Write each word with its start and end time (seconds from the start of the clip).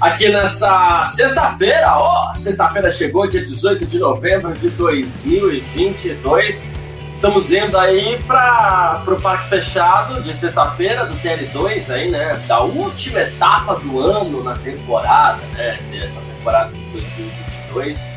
aqui 0.00 0.28
nessa 0.28 1.04
sexta-feira. 1.04 1.96
Ó, 1.96 2.30
oh, 2.30 2.34
sexta-feira 2.34 2.90
chegou, 2.90 3.28
dia 3.28 3.42
18 3.42 3.86
de 3.86 3.98
novembro 3.98 4.52
de 4.54 4.70
2022. 4.70 6.70
Estamos 7.12 7.52
indo 7.52 7.76
aí 7.76 8.22
para 8.22 9.02
o 9.06 9.20
Parque 9.20 9.48
Fechado 9.48 10.22
de 10.22 10.34
sexta-feira 10.34 11.04
do 11.04 11.16
TL2 11.18 11.92
aí, 11.92 12.10
né? 12.10 12.40
Da 12.46 12.60
última 12.60 13.20
etapa 13.20 13.74
do 13.74 14.00
ano 14.00 14.42
na 14.42 14.54
temporada, 14.54 15.42
né? 15.54 15.78
Essa 15.92 16.20
temporada 16.20 16.72
de 16.72 16.82
2022, 16.92 18.14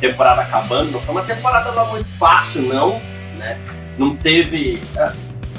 temporada 0.00 0.42
acabando. 0.42 0.92
Não 0.92 1.00
foi 1.00 1.14
uma 1.14 1.24
temporada 1.24 1.70
lá 1.72 1.84
muito 1.86 2.08
fácil, 2.18 2.62
não, 2.62 3.00
né? 3.36 3.58
Não 3.98 4.16
teve 4.16 4.80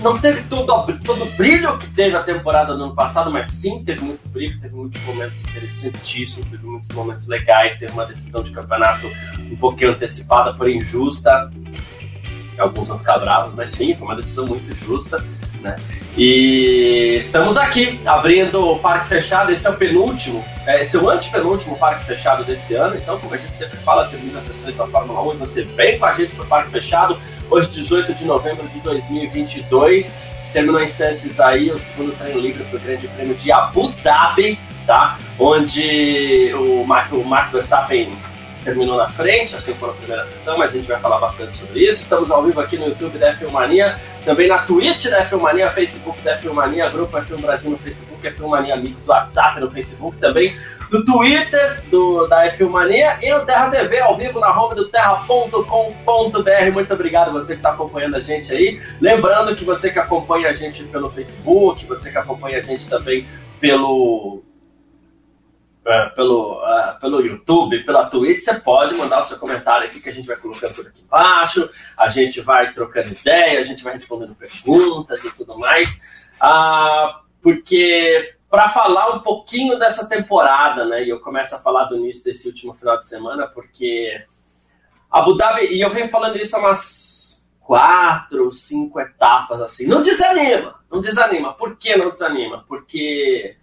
não 0.02 0.20
teve 0.20 0.44
todo, 0.44 1.00
todo 1.04 1.24
o 1.24 1.32
brilho 1.38 1.78
que 1.78 1.90
teve 1.90 2.16
a 2.16 2.24
temporada 2.24 2.76
do 2.76 2.84
ano 2.84 2.96
passado, 2.96 3.32
mas 3.32 3.52
sim 3.52 3.84
teve 3.84 4.02
muito 4.02 4.28
brilho, 4.30 4.60
teve 4.60 4.76
muitos 4.76 5.02
momentos 5.04 5.42
interessantíssimos, 5.42 6.48
teve 6.50 6.66
muitos 6.66 6.88
momentos 6.96 7.28
legais, 7.28 7.78
teve 7.78 7.92
uma 7.94 8.06
decisão 8.06 8.44
de 8.44 8.52
campeonato 8.52 9.08
um 9.40 9.56
pouquinho 9.58 9.92
antecipada, 9.92 10.54
porém 10.54 10.82
justa. 10.82 11.52
Alguns 12.58 12.88
vão 12.88 12.98
ficar 12.98 13.20
bravos, 13.20 13.54
mas 13.54 13.70
sim, 13.70 13.96
foi 13.96 14.08
uma 14.08 14.16
decisão 14.16 14.48
muito 14.48 14.74
justa. 14.76 15.24
Né? 15.62 15.76
E 16.18 17.16
estamos 17.18 17.58
aqui, 17.58 18.00
abrindo 18.06 18.60
o 18.60 18.80
Parque 18.80 19.08
Fechado, 19.08 19.52
esse 19.52 19.68
é 19.68 19.70
o 19.70 19.76
penúltimo, 19.76 20.44
é, 20.66 20.82
esse 20.82 20.98
é 20.98 21.00
o 21.00 21.10
antepenúltimo 21.10 21.78
Parque 21.78 22.06
Fechado 22.06 22.44
desse 22.44 22.74
ano, 22.74 22.96
então, 22.96 23.20
como 23.20 23.34
a 23.34 23.38
gente 23.38 23.56
sempre 23.56 23.78
fala, 23.78 24.08
termina 24.08 24.40
as 24.40 24.46
sessões 24.46 24.76
da 24.76 24.88
Fórmula 24.88 25.22
1 25.32 25.34
e 25.34 25.38
você 25.38 25.64
vem 25.64 26.00
com 26.00 26.06
a 26.06 26.14
gente 26.14 26.34
para 26.34 26.44
o 26.44 26.48
Parque 26.48 26.72
Fechado, 26.72 27.18
hoje 27.50 27.70
18 27.70 28.14
de 28.14 28.26
novembro 28.26 28.68
de 28.68 28.80
2022, 28.82 30.16
terminou 30.52 30.82
instantes 30.82 31.40
aí 31.40 31.70
o 31.70 31.78
segundo 31.78 32.12
treino 32.18 32.40
livre 32.40 32.64
para 32.64 32.78
o 32.78 32.80
Grande 32.80 33.08
Prêmio 33.08 33.36
de 33.36 33.52
Abu 33.52 33.92
Dhabi, 34.04 34.60
tá? 34.88 35.20
onde 35.38 36.52
o, 36.56 36.82
o 36.82 37.26
Max 37.26 37.52
Verstappen 37.52 38.12
terminou 38.68 38.98
na 38.98 39.08
frente, 39.08 39.56
assim 39.56 39.74
como 39.76 39.94
a 39.94 39.96
primeira 39.96 40.26
sessão, 40.26 40.58
mas 40.58 40.72
a 40.72 40.74
gente 40.74 40.88
vai 40.88 41.00
falar 41.00 41.20
bastante 41.20 41.54
sobre 41.54 41.88
isso. 41.88 42.02
Estamos 42.02 42.30
ao 42.30 42.44
vivo 42.44 42.60
aqui 42.60 42.76
no 42.78 42.88
YouTube 42.88 43.18
da 43.18 43.34
F1 43.34 43.50
Mania, 43.50 43.98
também 44.26 44.50
na 44.50 44.60
Twitch 44.60 45.06
da 45.06 45.24
F1 45.26 45.40
Mania, 45.40 45.70
Facebook 45.72 46.20
da 46.22 46.38
F1 46.38 46.52
Mania, 46.52 46.90
Grupo 46.90 47.16
F1 47.18 47.40
Brasil 47.40 47.72
no 47.72 47.78
Facebook, 47.78 48.28
F1 48.28 48.48
Mania 48.50 48.74
Amigos 48.74 49.04
do 49.04 49.12
WhatsApp 49.12 49.62
no 49.62 49.72
Facebook, 49.72 50.18
também 50.18 50.54
no 50.92 51.04
Twitter 51.06 51.82
do, 51.90 52.28
da 52.28 52.46
F1 52.48 52.70
Mania 52.70 53.18
e 53.22 53.34
no 53.34 53.46
Terra 53.46 53.70
TV, 53.70 54.00
ao 54.00 54.18
vivo 54.18 54.38
na 54.42 54.52
home 54.52 54.76
do 54.76 54.90
terra.com.br. 54.90 56.74
Muito 56.74 56.94
obrigado 56.94 57.32
você 57.32 57.54
que 57.54 57.60
está 57.60 57.70
acompanhando 57.70 58.18
a 58.18 58.20
gente 58.20 58.52
aí. 58.54 58.82
Lembrando 59.00 59.56
que 59.56 59.64
você 59.64 59.90
que 59.90 60.00
acompanha 60.00 60.50
a 60.50 60.54
gente 60.54 60.84
pelo 60.84 61.10
Facebook, 61.10 61.86
você 61.86 62.12
que 62.12 62.18
acompanha 62.18 62.58
a 62.58 62.62
gente 62.62 62.90
também 62.90 63.26
pelo 63.62 64.44
uh, 65.88 66.14
pelo, 66.14 66.62
uh, 66.62 67.00
pelo 67.00 67.22
YouTube, 67.22 67.84
pela 67.86 68.10
Twitch, 68.10 68.42
você 68.42 68.60
pode 68.60 68.94
mandar 68.96 69.22
o 69.22 69.24
seu 69.24 69.40
comentário 69.40 69.88
aqui 69.88 70.02
que 70.02 70.10
a 70.10 70.14
gente 70.14 70.28
vai 70.28 70.36
colocando 70.36 70.76
por 70.76 70.88
aqui 70.88 71.02
embaixo, 71.02 71.70
a 71.98 72.10
gente 72.10 72.42
vai 72.42 72.74
trocando 72.74 73.08
ideia, 73.08 73.60
a 73.60 73.64
gente 73.64 73.84
vai 73.84 73.94
respondendo 73.94 74.36
perguntas 74.36 75.24
e 75.24 75.32
tudo 75.32 75.58
mais. 75.58 76.02
Uh, 76.42 77.26
porque 77.42 78.36
para 78.50 78.70
falar 78.70 79.16
um 79.16 79.20
pouquinho 79.20 79.78
dessa 79.80 80.08
temporada, 80.08 80.86
né? 80.86 81.04
E 81.04 81.10
eu 81.10 81.20
começo 81.20 81.56
a 81.56 81.60
falar 81.60 81.86
do 81.86 81.98
início 81.98 82.24
desse 82.24 82.48
último 82.48 82.74
final 82.74 82.98
de 82.98 83.08
semana, 83.08 83.48
porque 83.48 84.24
Abu 85.10 85.36
Dhabi, 85.36 85.66
e 85.74 85.82
eu 85.82 85.90
venho 85.90 86.10
falando 86.10 86.38
isso 86.38 86.56
há 86.56 86.60
umas 86.60 87.46
quatro, 87.60 88.52
cinco 88.52 89.00
etapas 89.00 89.62
assim. 89.62 89.86
Não 89.86 90.02
desanima, 90.02 90.76
não 90.90 91.02
desanima. 91.02 91.54
Por 91.54 91.78
que 91.78 91.98
não 91.98 92.10
desanima? 92.10 92.64
Porque 92.68 93.58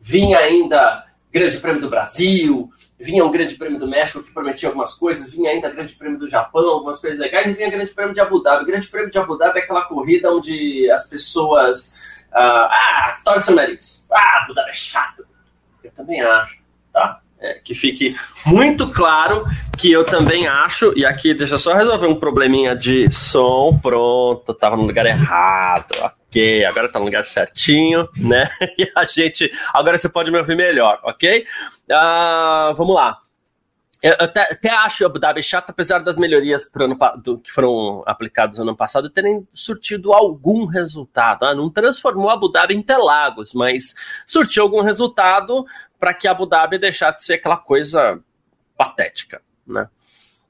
vinha 0.00 0.38
ainda 0.38 1.07
Grande 1.32 1.58
Prêmio 1.58 1.80
do 1.80 1.90
Brasil, 1.90 2.70
vinha 2.98 3.24
o 3.24 3.30
Grande 3.30 3.54
Prêmio 3.54 3.78
do 3.78 3.86
México 3.86 4.22
que 4.22 4.32
prometia 4.32 4.68
algumas 4.68 4.94
coisas, 4.94 5.30
vinha 5.30 5.50
ainda 5.50 5.68
o 5.68 5.74
Grande 5.74 5.94
Prêmio 5.94 6.18
do 6.18 6.26
Japão, 6.26 6.68
algumas 6.68 6.98
coisas 7.00 7.18
legais, 7.18 7.50
e 7.50 7.54
vinha 7.54 7.70
Grande 7.70 7.92
Prêmio 7.92 8.14
de 8.14 8.20
Abu 8.20 8.42
Dhabi. 8.42 8.64
O 8.64 8.66
Grande 8.66 8.88
Prêmio 8.88 9.10
de 9.10 9.18
Abu 9.18 9.36
Dhabi 9.36 9.58
é 9.58 9.62
aquela 9.62 9.82
corrida 9.82 10.32
onde 10.32 10.90
as 10.90 11.06
pessoas. 11.06 11.94
Uh, 12.30 12.68
ah, 12.68 13.20
torcem 13.24 13.54
o 13.54 13.56
nariz. 13.56 14.06
Ah, 14.10 14.42
Abu 14.42 14.54
Dhabi 14.54 14.70
é 14.70 14.74
chato. 14.74 15.26
Eu 15.84 15.90
também 15.92 16.20
acho, 16.20 16.58
tá? 16.92 17.20
É, 17.40 17.60
que 17.62 17.72
fique 17.72 18.16
muito 18.46 18.90
claro 18.90 19.44
que 19.78 19.92
eu 19.92 20.04
também 20.04 20.48
acho, 20.48 20.92
e 20.96 21.06
aqui 21.06 21.32
deixa 21.32 21.54
eu 21.54 21.58
só 21.58 21.72
resolver 21.72 22.08
um 22.08 22.18
probleminha 22.18 22.74
de 22.74 23.08
som, 23.12 23.78
pronto, 23.80 24.52
tava 24.54 24.76
no 24.76 24.82
lugar 24.82 25.06
errado, 25.06 25.94
ok, 26.02 26.64
agora 26.64 26.88
tá 26.88 26.98
no 26.98 27.04
lugar 27.04 27.24
certinho, 27.24 28.08
né? 28.16 28.50
E 28.76 28.90
a 28.92 29.04
gente, 29.04 29.48
agora 29.72 29.96
você 29.96 30.08
pode 30.08 30.32
me 30.32 30.38
ouvir 30.38 30.56
melhor, 30.56 30.98
ok? 31.04 31.46
Uh, 31.88 32.74
vamos 32.74 32.96
lá. 32.96 33.18
Eu 34.00 34.14
até, 34.20 34.42
até 34.52 34.70
acho 34.70 35.04
Abu 35.04 35.18
Dhabi 35.18 35.42
chato, 35.42 35.70
apesar 35.70 35.98
das 35.98 36.16
melhorias 36.16 36.70
ano, 36.76 36.96
do, 37.20 37.38
que 37.38 37.50
foram 37.50 38.04
aplicadas 38.06 38.58
no 38.58 38.62
ano 38.62 38.76
passado 38.76 39.10
terem 39.10 39.46
surtido 39.52 40.12
algum 40.12 40.66
resultado. 40.66 41.44
Ah, 41.44 41.54
não 41.54 41.68
transformou 41.68 42.30
Abu 42.30 42.48
Dhabi 42.48 42.74
em 42.74 42.78
Interlagos, 42.78 43.52
mas 43.54 43.94
surtiu 44.24 44.62
algum 44.62 44.82
resultado 44.82 45.66
para 45.98 46.14
que 46.14 46.28
Abu 46.28 46.46
Dhabi 46.46 46.78
deixasse 46.78 47.18
de 47.18 47.24
ser 47.24 47.34
aquela 47.34 47.56
coisa 47.56 48.20
patética, 48.76 49.42
né? 49.66 49.88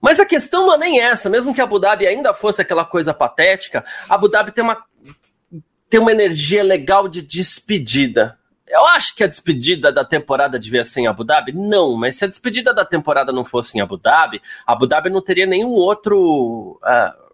Mas 0.01 0.21
a 0.21 0.27
questão 0.27 0.67
não 0.67 0.75
é 0.75 0.79
nem 0.79 1.01
essa, 1.01 1.29
mesmo 1.29 1.53
que 1.53 1.61
Abu 1.61 1.79
Dhabi 1.79 2.07
ainda 2.07 2.33
fosse 2.33 2.63
aquela 2.63 2.85
coisa 2.85 3.13
patética, 3.13 3.85
Abu 4.09 4.29
Dhabi 4.29 4.53
tem 4.53 4.63
uma, 4.63 4.85
tem 5.91 5.99
uma 5.99 6.13
energia 6.13 6.63
legal 6.63 7.09
de 7.09 7.21
despedida. 7.21 8.39
Eu 8.69 8.87
acho 8.87 9.17
que 9.17 9.25
a 9.25 9.27
despedida 9.27 9.91
da 9.91 10.05
temporada 10.05 10.59
devia 10.59 10.85
ser 10.85 11.01
em 11.01 11.07
Abu 11.09 11.25
Dhabi? 11.25 11.53
Não, 11.53 11.97
mas 11.97 12.17
se 12.17 12.25
a 12.25 12.29
despedida 12.29 12.73
da 12.73 12.85
temporada 12.85 13.33
não 13.33 13.45
fosse 13.45 13.77
em 13.77 13.81
Abu 13.81 13.97
Dhabi, 13.97 14.41
Abu 14.67 14.87
Dhabi 14.87 15.11
não 15.11 15.23
teria 15.23 15.47
nenhum 15.47 15.71
outro. 15.71 16.79
Uh, 16.83 17.28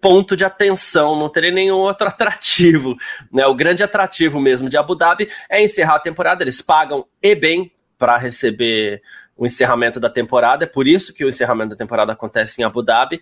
ponto 0.00 0.36
de 0.36 0.44
atenção, 0.44 1.18
não 1.18 1.28
teria 1.28 1.50
nenhum 1.50 1.76
outro 1.76 2.06
atrativo. 2.08 2.96
Né? 3.32 3.46
O 3.46 3.54
grande 3.54 3.82
atrativo 3.82 4.40
mesmo 4.40 4.68
de 4.68 4.76
Abu 4.76 4.94
Dhabi 4.94 5.28
é 5.48 5.62
encerrar 5.62 5.96
a 5.96 6.00
temporada. 6.00 6.42
Eles 6.42 6.60
pagam 6.62 7.06
e 7.22 7.34
bem 7.34 7.72
para 7.98 8.16
receber 8.16 9.02
o 9.36 9.44
encerramento 9.44 10.00
da 10.00 10.08
temporada, 10.08 10.64
é 10.64 10.66
por 10.66 10.88
isso 10.88 11.12
que 11.12 11.22
o 11.22 11.28
encerramento 11.28 11.70
da 11.70 11.76
temporada 11.76 12.12
acontece 12.12 12.60
em 12.60 12.64
Abu 12.64 12.82
Dhabi. 12.82 13.20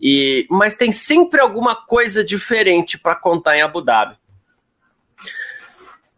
E, 0.00 0.46
mas 0.48 0.74
tem 0.74 0.92
sempre 0.92 1.40
alguma 1.40 1.74
coisa 1.74 2.24
diferente 2.24 2.96
para 2.96 3.16
contar 3.16 3.56
em 3.56 3.62
Abu 3.62 3.80
Dhabi. 3.82 4.16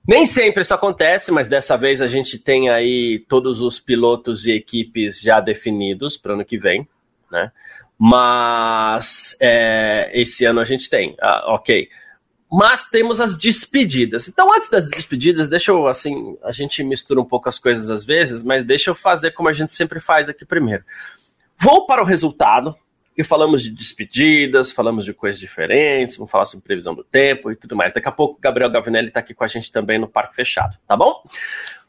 Nem 0.07 0.27
sempre 0.27 0.63
isso 0.63 0.75
acontece, 0.75 1.33
mas 1.33 1.49
dessa 1.49 1.77
vez 1.77 2.03
a 2.03 2.09
gente 2.09 2.39
tem 2.39 2.69
aí 2.69 3.25
todos 3.29 3.63
os 3.63 3.81
pilotos 3.81 4.45
e 4.45 4.53
equipes 4.53 5.21
já 5.21 5.41
definidos 5.41 6.19
para 6.19 6.33
o 6.33 6.35
ano 6.35 6.45
que 6.45 6.59
vem, 6.59 6.87
né? 7.31 7.51
Mas 8.03 9.37
é, 9.39 10.11
esse 10.15 10.47
ano 10.47 10.61
a 10.61 10.65
gente 10.65 10.89
tem, 10.89 11.15
ah, 11.21 11.53
ok. 11.53 11.87
Mas 12.51 12.89
temos 12.89 13.21
as 13.21 13.37
despedidas. 13.37 14.27
Então, 14.27 14.53
antes 14.55 14.71
das 14.71 14.89
despedidas, 14.89 15.51
deixa 15.51 15.71
eu, 15.71 15.87
assim, 15.87 16.37
a 16.43 16.51
gente 16.51 16.83
mistura 16.83 17.21
um 17.21 17.25
pouco 17.25 17.49
as 17.49 17.59
coisas 17.59 17.91
às 17.91 18.05
vezes, 18.05 18.43
mas 18.43 18.67
deixa 18.67 18.91
eu 18.91 18.95
fazer 18.95 19.33
como 19.33 19.51
a 19.51 19.53
gente 19.53 19.73
sempre 19.73 20.01
faz 20.01 20.31
aqui 20.31 20.47
primeiro. 20.47 20.83
Vou 21.59 21.85
para 21.85 22.03
o 22.03 22.07
resultado, 22.07 22.75
e 23.21 23.25
falamos 23.25 23.63
de 23.63 23.71
despedidas, 23.71 24.73
falamos 24.73 25.05
de 25.05 25.13
coisas 25.13 25.39
diferentes, 25.39 26.17
vamos 26.17 26.31
falar 26.31 26.47
sobre 26.47 26.65
previsão 26.65 26.95
do 26.95 27.05
tempo 27.05 27.51
e 27.51 27.57
tudo 27.57 27.77
mais. 27.77 27.93
Daqui 27.93 28.09
a 28.09 28.13
pouco 28.13 28.39
o 28.39 28.41
Gabriel 28.41 28.71
Gavinelli 28.71 29.09
está 29.09 29.21
aqui 29.21 29.35
com 29.35 29.45
a 29.45 29.49
gente 29.49 29.71
também 29.71 29.99
no 29.99 30.09
Parque 30.09 30.35
Fechado, 30.35 30.79
tá 30.89 30.97
bom? 30.97 31.23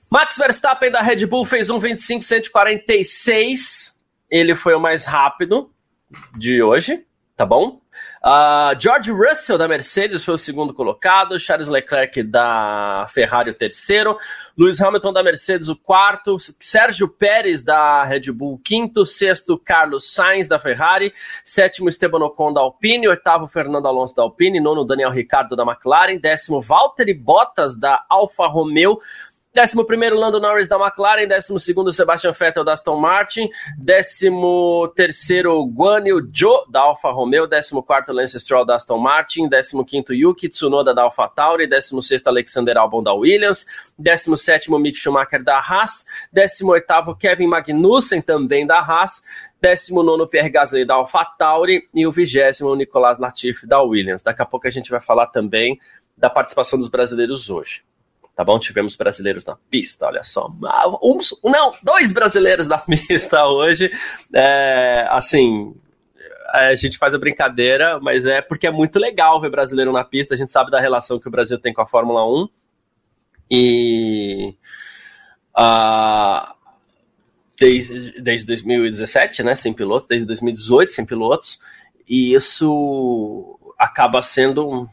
Max 0.09 0.35
Verstappen 0.37 0.91
da 0.91 1.01
Red 1.01 1.25
Bull 1.25 1.45
fez 1.45 1.69
um 1.69 1.79
25.146. 1.79 3.91
Ele 4.29 4.55
foi 4.55 4.75
o 4.75 4.79
mais 4.79 5.05
rápido, 5.05 5.71
de 6.37 6.61
hoje, 6.61 7.05
tá 7.35 7.45
bom? 7.45 7.81
Uh, 8.23 8.79
George 8.79 9.11
Russell 9.11 9.57
da 9.57 9.67
Mercedes 9.67 10.23
foi 10.23 10.35
o 10.35 10.37
segundo 10.37 10.75
colocado, 10.75 11.39
Charles 11.39 11.67
Leclerc 11.67 12.21
da 12.21 13.07
Ferrari 13.09 13.49
o 13.49 13.53
terceiro, 13.53 14.15
Lewis 14.55 14.79
Hamilton 14.79 15.11
da 15.11 15.23
Mercedes 15.23 15.69
o 15.69 15.75
quarto, 15.75 16.37
Sérgio 16.59 17.07
Pérez 17.07 17.63
da 17.63 18.03
Red 18.03 18.31
Bull 18.31 18.59
quinto, 18.63 19.05
sexto 19.07 19.57
Carlos 19.57 20.13
Sainz 20.13 20.47
da 20.47 20.59
Ferrari, 20.59 21.11
sétimo 21.43 21.89
Esteban 21.89 22.23
Ocon 22.23 22.53
da 22.53 22.61
Alpine, 22.61 23.07
oitavo 23.07 23.47
Fernando 23.47 23.87
Alonso 23.87 24.15
da 24.15 24.21
Alpine, 24.21 24.59
nono 24.59 24.85
Daniel 24.85 25.09
Ricciardo 25.09 25.55
da 25.55 25.63
McLaren, 25.63 26.19
décimo 26.19 26.61
Valtteri 26.61 27.15
Bottas 27.15 27.75
da 27.75 28.05
Alfa 28.07 28.45
Romeo, 28.45 28.99
Décimo 29.53 29.85
primeiro, 29.85 30.15
Lando 30.15 30.39
Norris 30.39 30.69
da 30.69 30.77
McLaren. 30.77 31.27
Décimo 31.27 31.59
segundo, 31.59 31.91
Sebastian 31.91 32.31
Vettel 32.31 32.63
da 32.63 32.71
Aston 32.71 32.97
Martin. 32.97 33.49
Décimo 33.77 34.87
terceiro, 34.95 35.65
Guan 35.65 36.07
Yu 36.07 36.21
Zhou 36.33 36.71
da 36.71 36.79
Alfa 36.79 37.11
Romeo. 37.11 37.45
Décimo 37.45 37.83
quarto, 37.83 38.13
Lance 38.13 38.39
Stroll 38.39 38.65
da 38.65 38.77
Aston 38.77 38.97
Martin. 38.97 39.49
Décimo 39.49 39.83
quinto, 39.83 40.13
Yuki 40.13 40.47
Tsunoda 40.47 40.93
da 40.93 41.03
Alfa 41.03 41.27
Tauri. 41.27 41.67
Décimo 41.67 42.01
sexto, 42.01 42.29
Alexander 42.29 42.77
Albon 42.77 43.03
da 43.03 43.13
Williams. 43.13 43.65
Décimo 43.99 44.37
sétimo, 44.37 44.79
Mick 44.79 44.97
Schumacher 44.97 45.43
da 45.43 45.59
Haas. 45.59 46.05
Décimo 46.31 46.71
oitavo, 46.71 47.13
Kevin 47.13 47.47
Magnussen 47.47 48.21
também 48.21 48.65
da 48.65 48.79
Haas. 48.79 49.21
19 49.61 50.27
Pierre 50.27 50.49
Gasly 50.49 50.85
da 50.85 50.95
AlphaTauri 50.95 51.89
e 51.93 52.07
o 52.07 52.11
vigésimo 52.11 52.73
Nicolas 52.73 53.19
Latifi 53.19 53.67
da 53.67 53.81
Williams. 53.81 54.23
Daqui 54.23 54.41
a 54.41 54.45
pouco 54.45 54.65
a 54.65 54.71
gente 54.71 54.89
vai 54.89 55.01
falar 55.01 55.27
também 55.27 55.77
da 56.17 56.29
participação 56.29 56.79
dos 56.79 56.87
brasileiros 56.87 57.49
hoje. 57.49 57.83
Tá 58.41 58.45
bom? 58.45 58.57
Tivemos 58.57 58.95
brasileiros 58.95 59.45
na 59.45 59.55
pista, 59.69 60.07
olha 60.07 60.23
só. 60.23 60.51
Um, 60.99 61.19
não, 61.47 61.71
dois 61.83 62.11
brasileiros 62.11 62.67
na 62.67 62.79
pista 62.81 63.45
hoje. 63.45 63.91
É, 64.33 65.05
assim, 65.11 65.75
a 66.49 66.73
gente 66.73 66.97
faz 66.97 67.13
a 67.13 67.19
brincadeira, 67.19 67.99
mas 67.99 68.25
é 68.25 68.41
porque 68.41 68.65
é 68.65 68.71
muito 68.71 68.97
legal 68.97 69.39
ver 69.39 69.51
brasileiro 69.51 69.91
na 69.91 70.03
pista. 70.03 70.33
A 70.33 70.37
gente 70.37 70.51
sabe 70.51 70.71
da 70.71 70.79
relação 70.79 71.19
que 71.19 71.27
o 71.27 71.31
Brasil 71.31 71.59
tem 71.59 71.71
com 71.71 71.83
a 71.83 71.85
Fórmula 71.85 72.25
1. 72.25 72.49
E. 73.51 74.55
Uh, 75.55 76.55
desde, 77.59 78.19
desde 78.23 78.47
2017, 78.47 79.43
né, 79.43 79.55
sem 79.55 79.71
pilotos, 79.71 80.07
desde 80.07 80.25
2018 80.25 80.93
sem 80.93 81.05
pilotos, 81.05 81.61
e 82.09 82.33
isso 82.33 83.59
acaba 83.77 84.23
sendo 84.23 84.67
um 84.67 84.87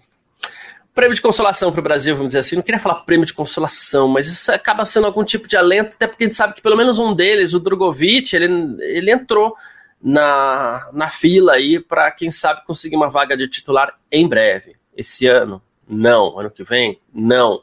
prêmio 0.99 1.15
de 1.15 1.23
consolação 1.23 1.71
para 1.71 1.79
o 1.79 1.83
Brasil, 1.85 2.17
vamos 2.17 2.31
dizer 2.31 2.41
assim. 2.41 2.57
Não 2.57 2.63
queria 2.63 2.81
falar 2.81 2.97
prêmio 2.97 3.25
de 3.25 3.33
consolação, 3.33 4.09
mas 4.09 4.27
isso 4.27 4.51
acaba 4.51 4.85
sendo 4.85 5.07
algum 5.07 5.23
tipo 5.23 5.47
de 5.47 5.57
alento, 5.57 5.95
até 5.95 6.09
porque 6.09 6.25
a 6.25 6.27
gente 6.27 6.35
sabe 6.35 6.55
que 6.55 6.61
pelo 6.61 6.77
menos 6.77 6.99
um 6.99 7.15
deles, 7.15 7.55
o 7.55 7.61
Drogovic, 7.61 8.35
ele, 8.35 8.77
ele 8.81 9.13
entrou 9.13 9.55
na, 10.03 10.91
na 10.93 11.09
fila 11.09 11.53
aí 11.53 11.79
para, 11.79 12.11
quem 12.11 12.33
sabe, 12.33 12.67
conseguir 12.67 12.97
uma 12.97 13.09
vaga 13.09 13.37
de 13.37 13.47
titular 13.47 13.97
em 14.11 14.27
breve. 14.29 14.75
Esse 14.97 15.29
ano, 15.29 15.63
não. 15.89 16.37
Ano 16.37 16.51
que 16.51 16.65
vem, 16.65 16.99
não. 17.15 17.59
Uh, 17.59 17.63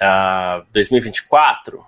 ah, 0.00 0.62
2024, 0.72 1.84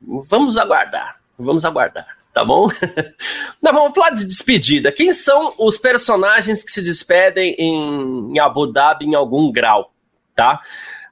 vamos 0.00 0.56
aguardar. 0.56 1.20
Vamos 1.38 1.66
aguardar, 1.66 2.16
tá 2.32 2.42
bom? 2.46 2.66
Nós 3.60 3.74
vamos 3.74 3.94
falar 3.94 4.10
de 4.10 4.24
despedida. 4.24 4.90
Quem 4.90 5.12
são 5.12 5.52
os 5.58 5.76
personagens 5.76 6.64
que 6.64 6.72
se 6.72 6.80
despedem 6.80 7.54
em 7.58 8.38
Abu 8.38 8.66
Dhabi 8.66 9.04
em 9.04 9.14
algum 9.14 9.52
grau, 9.52 9.92
tá? 10.38 10.62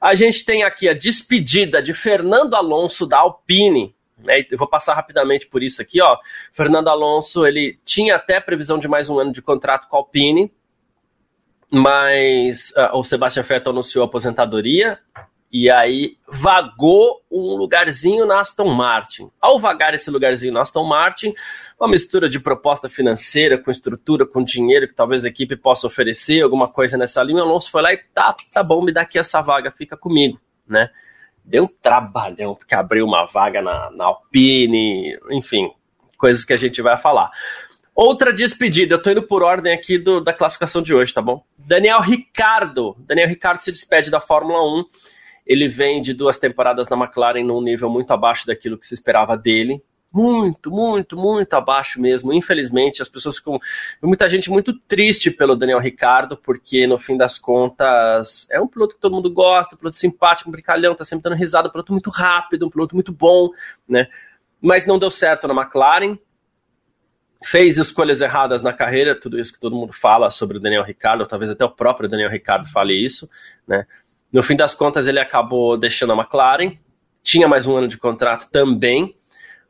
A 0.01 0.15
gente 0.15 0.45
tem 0.45 0.63
aqui 0.63 0.89
a 0.89 0.95
despedida 0.95 1.83
de 1.83 1.93
Fernando 1.93 2.55
Alonso 2.55 3.05
da 3.05 3.19
Alpine, 3.19 3.93
né? 4.17 4.47
Eu 4.49 4.57
vou 4.57 4.69
passar 4.69 4.95
rapidamente 4.95 5.49
por 5.49 5.65
isso 5.65 5.83
aqui, 5.83 6.01
ó. 6.01 6.17
Fernando 6.53 6.87
Alonso, 6.87 7.45
ele 7.45 7.77
tinha 7.85 8.15
até 8.15 8.39
previsão 8.39 8.79
de 8.79 8.87
mais 8.87 9.11
um 9.11 9.19
ano 9.19 9.33
de 9.33 9.43
contrato 9.43 9.89
com 9.89 9.97
a 9.97 9.99
Alpine, 9.99 10.53
mas 11.69 12.71
uh, 12.77 12.97
o 12.97 13.03
Sebastian 13.03 13.43
Vettel 13.43 13.73
anunciou 13.73 14.05
a 14.05 14.07
aposentadoria 14.07 15.01
e 15.59 15.71
aí 15.71 16.19
vagou 16.29 17.23
um 17.31 17.57
lugarzinho 17.57 18.27
na 18.27 18.41
Aston 18.41 18.75
Martin. 18.75 19.31
Ao 19.41 19.59
vagar 19.59 19.95
esse 19.95 20.11
lugarzinho 20.11 20.53
na 20.53 20.61
Aston 20.61 20.85
Martin, 20.85 21.33
uma 21.81 21.89
mistura 21.89 22.29
de 22.29 22.39
proposta 22.39 22.91
financeira 22.91 23.57
com 23.57 23.71
estrutura, 23.71 24.27
com 24.27 24.43
dinheiro 24.43 24.87
que 24.87 24.95
talvez 24.95 25.25
a 25.25 25.29
equipe 25.29 25.57
possa 25.57 25.87
oferecer, 25.87 26.43
alguma 26.43 26.69
coisa 26.69 26.99
nessa 26.99 27.23
linha, 27.23 27.43
o 27.43 27.47
Alonso 27.47 27.71
foi 27.71 27.81
lá 27.81 27.91
e 27.91 27.97
tá, 28.13 28.37
tá 28.53 28.63
bom, 28.63 28.83
me 28.83 28.93
dá 28.93 29.01
aqui 29.01 29.19
essa 29.19 29.41
vaga, 29.41 29.71
fica 29.71 29.97
comigo, 29.97 30.39
né? 30.69 30.91
Deu 31.43 31.65
um 31.65 31.69
trabalhão, 31.81 32.55
porque 32.55 32.75
abriu 32.75 33.07
uma 33.07 33.25
vaga 33.25 33.63
na, 33.63 33.91
na 33.93 34.05
Alpine, 34.05 35.19
enfim, 35.31 35.71
coisas 36.19 36.45
que 36.45 36.53
a 36.53 36.59
gente 36.59 36.83
vai 36.83 36.99
falar. 36.99 37.31
Outra 37.95 38.31
despedida, 38.31 38.95
eu 38.95 39.03
tô 39.03 39.11
indo 39.11 39.23
por 39.23 39.43
ordem 39.43 39.73
aqui 39.73 39.97
do, 39.97 40.21
da 40.21 40.35
classificação 40.35 40.83
de 40.83 40.93
hoje, 40.93 41.15
tá 41.15 41.23
bom? 41.23 41.43
Daniel 41.57 42.03
Ricardo. 42.03 42.95
Daniel 42.99 43.29
Ricardo 43.29 43.61
se 43.61 43.73
despede 43.73 44.11
da 44.11 44.21
Fórmula 44.21 44.63
1 44.63 44.85
ele 45.47 45.69
vem 45.69 46.03
de 46.03 46.13
duas 46.13 46.39
temporadas 46.39 46.89
na 46.89 46.97
McLaren 46.97 47.45
num 47.45 47.63
nível 47.63 47.89
muito 47.89 48.11
abaixo 48.11 48.47
daquilo 48.47 48.77
que 48.77 48.87
se 48.87 48.95
esperava 48.95 49.37
dele. 49.37 49.83
Muito, 50.13 50.71
muito, 50.71 51.17
muito 51.17 51.55
abaixo 51.55 52.01
mesmo. 52.01 52.33
Infelizmente, 52.33 53.03
as 53.03 53.09
pessoas 53.09 53.37
ficam. 53.37 53.61
Muita 54.03 54.29
gente 54.29 54.51
muito 54.51 54.73
triste 54.73 55.31
pelo 55.31 55.55
Daniel 55.55 55.79
Ricardo, 55.79 56.37
porque 56.37 56.87
no 56.87 56.99
fim 56.99 57.17
das 57.17 57.39
contas 57.39 58.47
é 58.51 58.61
um 58.61 58.67
piloto 58.67 58.95
que 58.95 59.01
todo 59.01 59.15
mundo 59.15 59.31
gosta, 59.31 59.77
piloto 59.77 59.97
simpático, 59.97 60.49
um 60.49 60.53
brincalhão, 60.53 60.95
tá 60.95 61.05
sempre 61.05 61.25
dando 61.25 61.39
risada, 61.39 61.69
um 61.69 61.71
piloto 61.71 61.93
muito 61.93 62.09
rápido, 62.09 62.67
um 62.67 62.71
piloto 62.71 62.95
muito 62.95 63.13
bom, 63.13 63.51
né? 63.87 64.09
Mas 64.61 64.87
não 64.87 64.99
deu 64.99 65.11
certo 65.11 65.47
na 65.47 65.55
McLaren, 65.55 66.19
fez 67.45 67.77
escolhas 67.77 68.21
erradas 68.21 68.63
na 68.63 68.73
carreira, 68.73 69.21
tudo 69.21 69.39
isso 69.39 69.53
que 69.53 69.61
todo 69.61 69.77
mundo 69.77 69.93
fala 69.93 70.31
sobre 70.31 70.57
o 70.57 70.61
Daniel 70.61 70.83
Ricardo, 70.83 71.27
talvez 71.27 71.51
até 71.51 71.65
o 71.65 71.71
próprio 71.71 72.09
Daniel 72.09 72.31
Ricardo 72.31 72.69
fale 72.71 72.95
isso, 72.95 73.29
né? 73.67 73.87
No 74.33 74.43
fim 74.43 74.57
das 74.57 74.75
contas, 74.75 75.07
ele 75.07 75.21
acabou 75.21 75.77
deixando 75.77 76.13
a 76.13 76.17
McLaren, 76.17 76.79
tinha 77.23 77.49
mais 77.49 77.67
um 77.67 77.77
ano 77.77 77.89
de 77.89 77.99
contrato 77.99 78.49
também, 78.51 79.17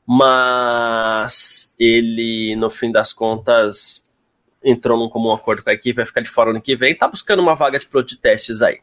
mas 0.06 1.75
ele, 1.79 2.55
no 2.56 2.70
fim 2.70 2.93
das 2.93 3.12
contas, 3.12 4.06
entrou 4.62 4.99
num 4.99 5.08
comum 5.08 5.32
acordo 5.32 5.62
com 5.62 5.70
a 5.70 5.73
equipe, 5.73 5.97
vai 5.97 6.06
ficar 6.06 6.20
de 6.20 6.31
fora 6.31 6.53
no 6.53 6.61
que 6.61 6.76
vem, 6.76 6.97
tá 6.97 7.08
buscando 7.08 7.41
uma 7.41 7.55
vaga 7.55 7.79
de 7.79 7.87
piloto 7.87 8.08
de 8.08 8.19
testes 8.19 8.62
aí. 8.62 8.81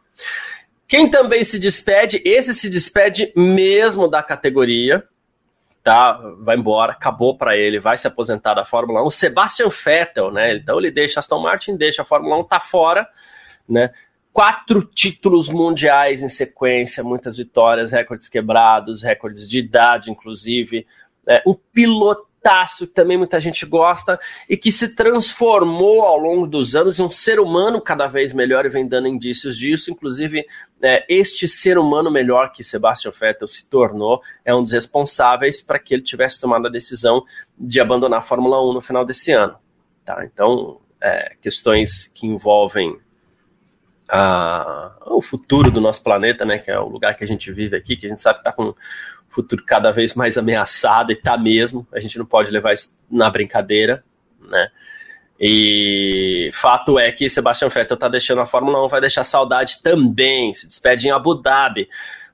Quem 0.88 1.10
também 1.10 1.44
se 1.44 1.60
despede, 1.60 2.22
esse 2.26 2.54
se 2.54 2.70
despede 2.70 3.32
mesmo 3.36 4.08
da 4.08 4.22
categoria, 4.22 5.04
tá? 5.84 6.14
Vai 6.40 6.56
embora, 6.56 6.94
acabou 6.94 7.38
para 7.38 7.58
ele, 7.58 7.80
vai 7.80 7.98
se 7.98 8.08
aposentar 8.08 8.54
da 8.54 8.66
Fórmula 8.66 9.06
1. 9.06 9.10
Sebastian 9.10 9.70
Vettel, 9.70 10.32
né? 10.32 10.56
Então 10.56 10.78
ele 10.80 10.92
deixa 10.92 11.20
Aston 11.20 11.40
Martin, 11.40 11.76
deixa 11.76 12.04
a 12.04 12.06
Fórmula 12.06 12.38
1, 12.40 12.44
tá 12.46 12.60
fora, 12.60 13.08
né? 13.68 13.92
Quatro 14.34 14.84
títulos 14.84 15.48
mundiais 15.48 16.24
em 16.24 16.28
sequência, 16.28 17.04
muitas 17.04 17.38
vitórias, 17.38 17.92
recordes 17.92 18.28
quebrados, 18.28 19.04
recordes 19.04 19.48
de 19.48 19.60
idade, 19.60 20.10
inclusive. 20.10 20.88
É, 21.28 21.42
um 21.46 21.54
pilotaço 21.54 22.88
que 22.88 22.94
também 22.94 23.16
muita 23.16 23.40
gente 23.40 23.66
gosta 23.66 24.20
e 24.50 24.58
que 24.58 24.72
se 24.72 24.90
transformou 24.90 26.02
ao 26.02 26.18
longo 26.18 26.48
dos 26.48 26.76
anos 26.76 27.00
em 27.00 27.04
um 27.04 27.12
ser 27.12 27.40
humano 27.40 27.80
cada 27.80 28.08
vez 28.08 28.34
melhor 28.34 28.66
e 28.66 28.70
vem 28.70 28.88
dando 28.88 29.08
indícios 29.08 29.56
disso. 29.56 29.92
Inclusive, 29.92 30.44
é, 30.82 31.06
este 31.08 31.48
ser 31.48 31.78
humano 31.78 32.10
melhor 32.10 32.52
que 32.52 32.64
Sebastian 32.64 33.12
Vettel 33.12 33.48
se 33.48 33.70
tornou 33.70 34.20
é 34.44 34.54
um 34.54 34.64
dos 34.64 34.72
responsáveis 34.72 35.62
para 35.62 35.78
que 35.78 35.94
ele 35.94 36.04
tivesse 36.04 36.42
tomado 36.42 36.68
a 36.68 36.72
decisão 36.72 37.24
de 37.58 37.80
abandonar 37.80 38.20
a 38.20 38.24
Fórmula 38.24 38.62
1 38.68 38.74
no 38.74 38.82
final 38.82 39.06
desse 39.06 39.32
ano. 39.32 39.56
Tá? 40.04 40.26
Então, 40.26 40.82
é, 41.00 41.36
questões 41.40 42.08
que 42.08 42.26
envolvem 42.26 42.98
a, 44.10 44.92
o 45.08 45.22
futuro 45.22 45.72
do 45.72 45.82
nosso 45.82 46.04
planeta, 46.04 46.46
né, 46.46 46.58
que 46.58 46.70
é 46.70 46.80
o 46.80 46.88
lugar 46.88 47.16
que 47.16 47.24
a 47.24 47.28
gente 47.28 47.52
vive 47.52 47.76
aqui, 47.76 47.96
que 47.96 48.06
a 48.06 48.10
gente 48.10 48.22
sabe 48.22 48.36
que 48.36 48.42
está 48.42 48.52
com 48.52 48.70
um 48.70 48.76
futuro 49.30 49.64
cada 49.66 49.92
vez 49.92 50.14
mais 50.14 50.38
ameaçado 50.38 51.12
e 51.12 51.16
está 51.16 51.38
mesmo. 51.38 51.88
A 51.94 52.00
gente 52.00 52.18
não 52.18 52.26
pode 52.26 52.52
levar 52.52 52.74
isso 52.74 52.98
na 53.10 53.30
brincadeira, 53.30 54.04
né? 54.40 54.70
E 55.40 56.52
fato 56.54 56.98
é 57.00 57.12
que 57.12 57.28
Sebastian 57.28 57.68
Vettel 57.68 57.96
está 57.96 58.08
deixando 58.08 58.42
a 58.42 58.46
Fórmula 58.46 58.86
1, 58.86 58.88
vai 58.88 59.02
deixar 59.02 59.24
saudade 59.24 59.82
também. 59.82 60.54
Se 60.54 60.68
despede 60.68 61.08
em 61.08 61.12
Abu 61.12 61.36
Dhabi. 61.36 61.90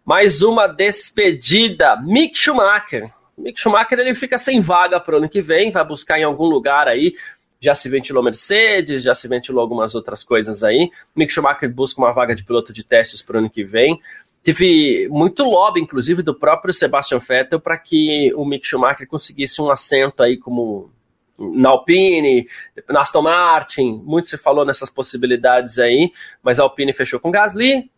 Mais 0.05 0.41
uma 0.41 0.67
despedida. 0.67 1.95
Mick 2.01 2.37
Schumacher. 2.37 3.09
Mick 3.37 3.59
Schumacher 3.59 3.97
ele 3.99 4.13
fica 4.13 4.37
sem 4.37 4.59
vaga 4.59 4.99
para 4.99 5.15
o 5.15 5.17
ano 5.17 5.29
que 5.29 5.41
vem, 5.41 5.71
vai 5.71 5.83
buscar 5.85 6.19
em 6.19 6.23
algum 6.23 6.45
lugar 6.45 6.87
aí 6.87 7.15
já 7.61 7.75
se 7.75 7.89
ventilou 7.89 8.23
Mercedes, 8.23 9.03
já 9.03 9.13
se 9.13 9.27
ventilou 9.27 9.61
algumas 9.61 9.93
outras 9.95 10.23
coisas 10.23 10.63
aí. 10.63 10.89
Mick 11.15 11.31
Schumacher 11.31 11.69
busca 11.71 12.01
uma 12.01 12.11
vaga 12.11 12.33
de 12.33 12.43
piloto 12.43 12.71
de 12.71 12.83
testes 12.83 13.21
para 13.21 13.35
o 13.35 13.39
ano 13.39 13.49
que 13.49 13.63
vem. 13.63 13.99
Teve 14.41 15.07
muito 15.09 15.43
lobby, 15.43 15.81
inclusive, 15.81 16.21
do 16.23 16.33
próprio 16.33 16.73
Sebastian 16.73 17.19
Vettel 17.19 17.59
para 17.59 17.77
que 17.77 18.33
o 18.35 18.45
Mick 18.45 18.65
Schumacher 18.65 19.07
conseguisse 19.07 19.61
um 19.61 19.69
assento 19.69 20.23
aí 20.23 20.37
como 20.37 20.89
na 21.37 21.69
Alpine, 21.69 22.47
na 22.89 23.01
Aston 23.01 23.21
Martin, 23.21 24.01
muito 24.03 24.27
se 24.27 24.37
falou 24.37 24.65
nessas 24.65 24.89
possibilidades 24.89 25.79
aí, 25.79 26.11
mas 26.43 26.59
a 26.59 26.63
Alpine 26.63 26.91
fechou 26.91 27.17
com 27.17 27.31
Gasly 27.31 27.89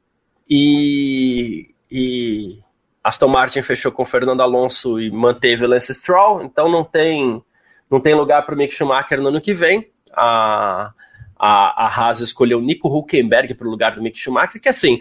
e, 0.48 1.74
e 1.90 2.60
Aston 3.04 3.28
Martin 3.28 3.64
fechou 3.64 3.92
com 3.92 4.06
Fernando 4.06 4.42
Alonso 4.42 5.00
e 5.00 5.10
manteve 5.10 5.66
Lance 5.66 5.94
Stroll, 5.94 6.44
então 6.44 6.70
não 6.70 6.84
tem 6.84 7.44
não 7.92 8.00
tem 8.00 8.16
lugar 8.16 8.46
para 8.46 8.56
o 8.56 8.58
Mick 8.58 8.74
Schumacher 8.74 9.20
no 9.20 9.28
ano 9.28 9.42
que 9.42 9.54
vem. 9.54 9.92
A, 10.14 10.94
a, 11.38 11.86
a 11.86 11.88
Haas 11.88 12.22
escolheu 12.22 12.62
Nico 12.62 12.88
Huckenberg 12.88 13.54
para 13.54 13.68
o 13.68 13.70
lugar 13.70 13.96
do 13.96 14.02
Mick 14.02 14.18
Schumacher, 14.18 14.62
que 14.62 14.70
assim, 14.70 15.00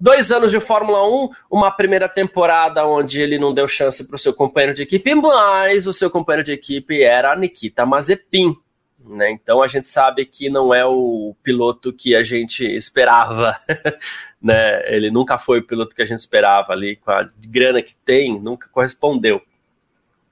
dois 0.00 0.32
anos 0.32 0.50
de 0.50 0.58
Fórmula 0.58 1.06
1, 1.06 1.30
uma 1.50 1.70
primeira 1.70 2.08
temporada 2.08 2.86
onde 2.86 3.20
ele 3.20 3.38
não 3.38 3.52
deu 3.52 3.68
chance 3.68 4.06
para 4.06 4.16
o 4.16 4.18
seu 4.18 4.32
companheiro 4.32 4.74
de 4.74 4.82
equipe, 4.82 5.14
mas 5.14 5.86
o 5.86 5.92
seu 5.92 6.10
companheiro 6.10 6.46
de 6.46 6.52
equipe 6.52 7.02
era 7.02 7.32
a 7.32 7.36
Nikita 7.36 7.84
Mazepin. 7.84 8.56
né? 9.04 9.30
Então 9.30 9.62
a 9.62 9.68
gente 9.68 9.86
sabe 9.86 10.24
que 10.24 10.48
não 10.48 10.72
é 10.72 10.86
o 10.86 11.36
piloto 11.42 11.92
que 11.92 12.16
a 12.16 12.22
gente 12.22 12.64
esperava, 12.64 13.60
né? 14.40 14.82
Ele 14.90 15.10
nunca 15.10 15.38
foi 15.38 15.58
o 15.58 15.66
piloto 15.66 15.94
que 15.94 16.02
a 16.02 16.06
gente 16.06 16.20
esperava 16.20 16.72
ali, 16.72 16.96
com 16.96 17.10
a 17.10 17.28
grana 17.46 17.82
que 17.82 17.94
tem, 18.06 18.40
nunca 18.40 18.68
correspondeu. 18.70 19.42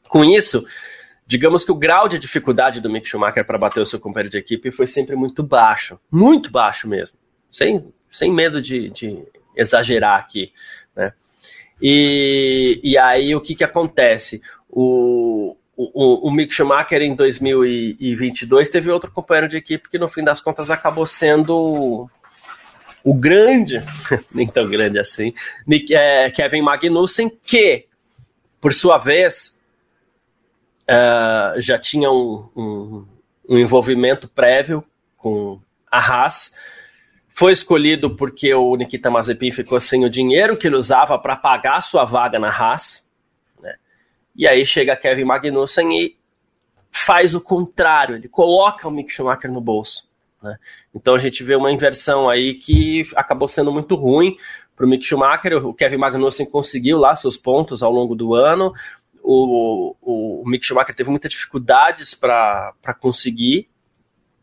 Com 0.08 0.24
isso, 0.24 0.64
digamos 1.26 1.64
que 1.64 1.72
o 1.72 1.76
grau 1.76 2.08
de 2.08 2.18
dificuldade 2.18 2.80
do 2.80 2.90
Mick 2.90 3.08
Schumacher 3.08 3.44
para 3.44 3.58
bater 3.58 3.80
o 3.80 3.86
seu 3.86 3.98
companheiro 3.98 4.30
de 4.30 4.38
equipe 4.38 4.70
foi 4.70 4.86
sempre 4.86 5.16
muito 5.16 5.42
baixo, 5.42 5.98
muito 6.10 6.50
baixo 6.50 6.88
mesmo, 6.88 7.16
sem, 7.50 7.92
sem 8.10 8.32
medo 8.32 8.60
de, 8.60 8.90
de 8.90 9.22
exagerar 9.56 10.18
aqui, 10.18 10.52
né? 10.94 11.12
E, 11.80 12.80
e 12.82 12.96
aí 12.96 13.34
o 13.34 13.40
que, 13.40 13.54
que 13.54 13.64
acontece? 13.64 14.40
O, 14.70 15.56
o, 15.76 16.28
o 16.28 16.30
Mick 16.30 16.52
Schumacher 16.52 17.02
em 17.02 17.14
2022 17.14 18.68
teve 18.68 18.90
outro 18.90 19.10
companheiro 19.10 19.48
de 19.48 19.56
equipe 19.56 19.88
que 19.88 19.98
no 19.98 20.08
fim 20.08 20.22
das 20.22 20.40
contas 20.40 20.70
acabou 20.70 21.06
sendo 21.06 22.08
o 23.02 23.12
grande, 23.12 23.82
nem 24.32 24.46
tão 24.46 24.66
grande 24.66 24.98
assim, 24.98 25.34
é, 25.90 26.30
Kevin 26.30 26.62
Magnussen, 26.62 27.30
que 27.44 27.86
por 28.60 28.72
sua 28.72 28.96
vez 28.96 29.53
uh, 30.88 31.60
já 31.60 31.78
tinha 31.78 32.10
um, 32.10 32.48
um, 32.56 33.06
um 33.48 33.58
envolvimento 33.58 34.28
prévio 34.28 34.84
com 35.16 35.60
a 35.90 35.98
Haas, 35.98 36.54
foi 37.34 37.52
escolhido 37.52 38.14
porque 38.14 38.54
o 38.54 38.76
Nikita 38.76 39.10
Mazepin 39.10 39.50
ficou 39.50 39.80
sem 39.80 40.04
o 40.04 40.10
dinheiro 40.10 40.56
que 40.56 40.66
ele 40.66 40.76
usava 40.76 41.18
para 41.18 41.34
pagar 41.34 41.80
sua 41.80 42.04
vaga 42.04 42.38
na 42.38 42.48
Haas. 42.48 43.08
Né? 43.60 43.74
E 44.36 44.46
aí 44.46 44.64
chega 44.64 44.96
Kevin 44.96 45.24
Magnussen 45.24 45.92
e 45.92 46.16
faz 46.92 47.34
o 47.34 47.40
contrário, 47.40 48.14
ele 48.14 48.28
coloca 48.28 48.86
o 48.86 48.90
Mick 48.90 49.12
Schumacher 49.12 49.50
no 49.50 49.60
bolso. 49.60 50.08
Né? 50.40 50.56
Então 50.94 51.16
a 51.16 51.18
gente 51.18 51.42
vê 51.42 51.56
uma 51.56 51.72
inversão 51.72 52.28
aí 52.28 52.54
que 52.54 53.10
acabou 53.16 53.48
sendo 53.48 53.72
muito 53.72 53.96
ruim 53.96 54.36
para 54.76 54.86
o 54.86 54.88
Mick 54.88 55.04
Schumacher. 55.04 55.66
O 55.66 55.74
Kevin 55.74 55.96
Magnussen 55.96 56.46
conseguiu 56.46 56.98
lá 56.98 57.16
seus 57.16 57.36
pontos 57.36 57.82
ao 57.82 57.90
longo 57.90 58.14
do 58.14 58.34
ano. 58.34 58.72
O, 59.26 59.96
o, 60.02 60.44
Mick 60.46 60.66
Schumacher 60.66 60.94
teve 60.94 61.08
muitas 61.08 61.32
dificuldades 61.32 62.12
para 62.12 62.74
conseguir 63.00 63.70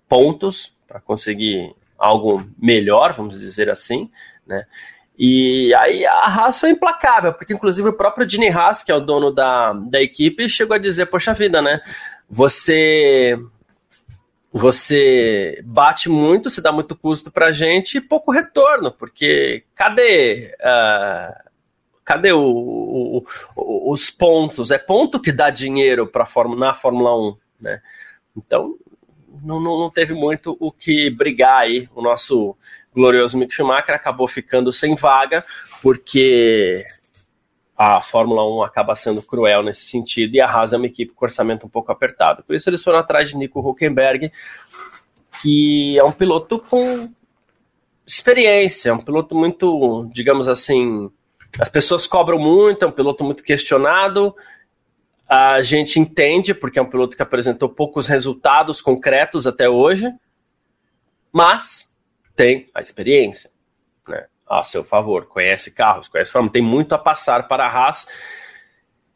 pontos, 0.10 0.76
para 0.88 1.00
conseguir 1.00 1.76
algo 1.98 2.44
melhor, 2.58 3.16
vamos 3.16 3.40
dizer 3.40 3.70
assim, 3.70 4.10
né? 4.46 4.66
E 5.18 5.72
aí 5.76 6.04
a 6.04 6.26
Haas 6.26 6.60
foi 6.60 6.72
implacável, 6.72 7.32
porque 7.32 7.54
inclusive 7.54 7.90
o 7.90 7.94
próprio 7.94 8.26
Dini 8.26 8.50
Haas, 8.50 8.82
que 8.82 8.92
é 8.92 8.96
o 8.96 9.00
dono 9.00 9.32
da, 9.32 9.72
da 9.74 10.02
equipe, 10.02 10.50
chegou 10.50 10.76
a 10.76 10.80
dizer, 10.80 11.06
poxa 11.06 11.32
vida, 11.32 11.62
né? 11.62 11.80
Você 12.28 13.38
você 14.52 15.62
bate 15.64 16.10
muito, 16.10 16.50
se 16.50 16.62
dá 16.62 16.72
muito 16.72 16.96
custo 16.96 17.32
para 17.32 17.48
a 17.48 17.52
gente 17.52 18.00
e 18.00 18.02
pouco 18.02 18.32
retorno, 18.32 18.92
porque 18.92 19.64
cadê 19.76 20.56
uh, 20.60 21.51
cadê 22.12 22.34
o, 22.34 22.42
o, 22.42 23.26
o, 23.56 23.92
os 23.92 24.10
pontos? 24.10 24.70
É 24.70 24.78
ponto 24.78 25.20
que 25.20 25.32
dá 25.32 25.50
dinheiro 25.50 26.06
para 26.06 26.28
na 26.58 26.74
Fórmula 26.74 27.18
1, 27.18 27.38
né? 27.62 27.82
Então 28.36 28.76
não, 29.42 29.62
não, 29.62 29.90
teve 29.90 30.14
muito 30.14 30.58
o 30.60 30.72
que 30.72 31.10
brigar 31.10 31.60
aí. 31.60 31.88
O 31.96 32.02
nosso 32.02 32.56
glorioso 32.94 33.38
Mick 33.38 33.54
Schumacher 33.54 33.96
acabou 33.96 34.28
ficando 34.28 34.74
sem 34.74 34.96
vaga, 34.96 35.46
porque 35.82 36.86
a 37.78 38.02
Fórmula 38.02 38.46
1 38.58 38.64
acaba 38.64 38.94
sendo 38.94 39.22
cruel 39.22 39.64
nesse 39.64 39.86
sentido 39.86 40.36
e 40.36 40.42
a 40.42 40.50
Haas 40.50 40.74
é 40.74 40.78
uma 40.78 40.86
equipe 40.86 41.14
com 41.14 41.26
orçamento 41.26 41.66
um 41.66 41.70
pouco 41.70 41.92
apertado. 41.92 42.44
Por 42.44 42.56
isso 42.56 42.70
eles 42.70 42.84
foram 42.84 43.00
atrás 43.00 43.30
de 43.30 43.38
Nico 43.38 43.60
Huckenberg, 43.62 44.32
que 45.42 45.98
é 45.98 46.04
um 46.04 46.12
piloto 46.12 46.60
com 46.60 47.10
experiência, 48.06 48.90
é 48.90 48.94
um 48.94 49.00
piloto 49.00 49.34
muito, 49.34 50.10
digamos 50.14 50.50
assim, 50.50 51.10
as 51.60 51.70
pessoas 51.70 52.08
cobram 52.08 52.40
muito, 52.40 52.86
é 52.86 52.88
um 52.88 52.92
piloto 52.92 53.24
muito 53.24 53.44
questionado, 53.44 54.36
a 55.28 55.62
gente 55.62 56.00
entende, 56.00 56.54
porque 56.54 56.78
é 56.78 56.82
um 56.82 56.90
piloto 56.90 57.16
que 57.16 57.24
apresentou 57.24 57.70
poucos 57.70 58.08
resultados 58.08 58.82
concretos 58.82 59.48
até 59.48 59.70
hoje, 59.70 60.12
mas 61.32 61.90
tem 62.36 62.70
a 62.74 62.82
experiência 62.82 63.50
né, 64.08 64.26
a 64.50 64.64
seu 64.64 64.84
favor, 64.84 65.26
conhece 65.26 65.72
carros, 65.72 66.08
conhece 66.08 66.32
forma, 66.32 66.52
tem 66.52 66.62
muito 66.62 66.94
a 66.94 66.98
passar 66.98 67.48
para 67.48 67.66
a 67.66 67.70
Haas, 67.70 68.08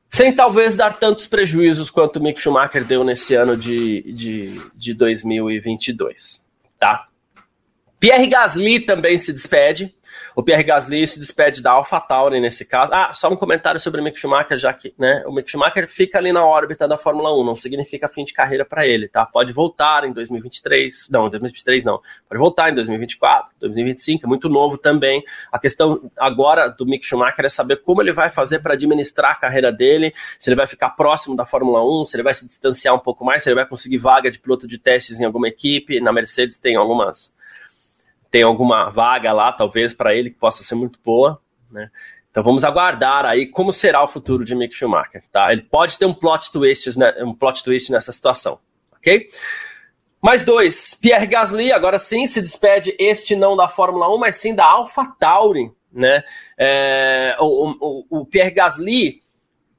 sem 0.09 0.33
talvez 0.33 0.77
dar 0.77 0.97
tantos 0.97 1.27
prejuízos 1.27 1.91
quanto 1.91 2.17
o 2.17 2.23
Mick 2.23 2.39
Schumacher 2.39 2.85
deu 2.85 3.03
nesse 3.03 3.35
ano 3.35 3.57
de, 3.57 4.01
de, 4.13 4.71
de 4.73 4.93
2022. 4.93 6.45
Tá? 6.79 7.07
Pierre 7.99 8.27
Gasly 8.27 8.79
também 8.79 9.17
se 9.17 9.33
despede. 9.33 9.93
O 10.35 10.43
Pierre 10.43 10.63
Gasly 10.63 11.07
se 11.07 11.17
despede 11.17 11.61
da 11.61 11.71
AlphaTauri 11.71 12.41
nesse 12.41 12.65
caso. 12.65 12.91
Ah, 12.93 13.13
só 13.13 13.29
um 13.29 13.37
comentário 13.37 13.79
sobre 13.79 14.01
o 14.01 14.03
Mick 14.03 14.19
Schumacher, 14.19 14.57
já 14.57 14.73
que 14.73 14.93
né, 14.99 15.23
o 15.25 15.31
Mick 15.31 15.49
Schumacher 15.49 15.87
fica 15.87 16.17
ali 16.17 16.33
na 16.33 16.45
órbita 16.45 16.85
da 16.87 16.97
Fórmula 16.97 17.33
1, 17.39 17.45
não 17.45 17.55
significa 17.55 18.09
fim 18.09 18.25
de 18.25 18.33
carreira 18.33 18.65
para 18.65 18.85
ele, 18.85 19.07
tá? 19.07 19.25
Pode 19.25 19.53
voltar 19.53 20.03
em 20.03 20.11
2023, 20.11 21.07
não, 21.09 21.29
2023 21.29 21.85
não. 21.85 22.01
Pode 22.27 22.39
voltar 22.39 22.69
em 22.69 22.75
2024, 22.75 23.49
2025, 23.61 24.25
é 24.25 24.27
muito 24.27 24.49
novo 24.49 24.77
também. 24.77 25.23
A 25.49 25.57
questão 25.57 26.11
agora 26.17 26.67
do 26.67 26.85
Mick 26.85 27.05
Schumacher 27.05 27.45
é 27.45 27.49
saber 27.49 27.77
como 27.77 28.01
ele 28.01 28.11
vai 28.11 28.29
fazer 28.29 28.59
para 28.59 28.73
administrar 28.73 29.31
a 29.31 29.35
carreira 29.35 29.71
dele, 29.71 30.13
se 30.37 30.49
ele 30.49 30.57
vai 30.57 30.67
ficar 30.67 30.89
próximo 30.89 31.35
da 31.37 31.45
Fórmula 31.45 31.81
1, 32.01 32.05
se 32.05 32.17
ele 32.17 32.23
vai 32.23 32.33
se 32.33 32.45
distanciar 32.45 32.93
um 32.93 32.99
pouco 32.99 33.23
mais, 33.23 33.41
se 33.41 33.47
ele 33.47 33.55
vai 33.55 33.65
conseguir 33.65 33.99
vaga 33.99 34.29
de 34.29 34.37
piloto 34.37 34.67
de 34.67 34.77
testes 34.77 35.21
em 35.21 35.23
alguma 35.23 35.47
equipe. 35.47 36.01
Na 36.01 36.11
Mercedes 36.11 36.57
tem 36.57 36.75
algumas 36.75 37.34
tem 38.35 38.43
alguma 38.43 38.89
vaga 38.89 39.31
lá, 39.31 39.53
talvez, 39.53 39.93
para 39.93 40.13
ele 40.13 40.29
que 40.29 40.37
possa 40.37 40.61
ser 40.61 40.75
muito 40.75 40.99
boa, 41.01 41.41
né? 41.71 41.89
Então 42.29 42.43
vamos 42.43 42.65
aguardar 42.65 43.25
aí 43.25 43.47
como 43.47 43.71
será 43.71 44.03
o 44.03 44.09
futuro 44.09 44.43
de 44.43 44.53
Mick 44.53 44.75
Schumacher, 44.75 45.23
tá? 45.31 45.53
Ele 45.53 45.61
pode 45.61 45.97
ter 45.97 46.05
um 46.05 46.13
plot 46.13 46.51
twist, 46.51 46.99
né, 46.99 47.13
um 47.23 47.33
plot 47.33 47.63
twist 47.63 47.89
nessa 47.93 48.11
situação, 48.11 48.59
ok? 48.91 49.29
Mais 50.21 50.43
dois, 50.43 50.99
Pierre 51.01 51.27
Gasly, 51.27 51.71
agora 51.71 51.97
sim, 51.97 52.27
se 52.27 52.41
despede 52.41 52.93
este 52.99 53.37
não 53.37 53.55
da 53.55 53.69
Fórmula 53.69 54.13
1, 54.13 54.17
mas 54.17 54.35
sim 54.35 54.53
da 54.53 54.65
AlphaTauri, 54.65 55.71
né? 55.89 56.21
É, 56.57 57.37
o, 57.39 57.69
o, 57.79 58.05
o 58.19 58.25
Pierre 58.25 58.51
Gasly 58.51 59.21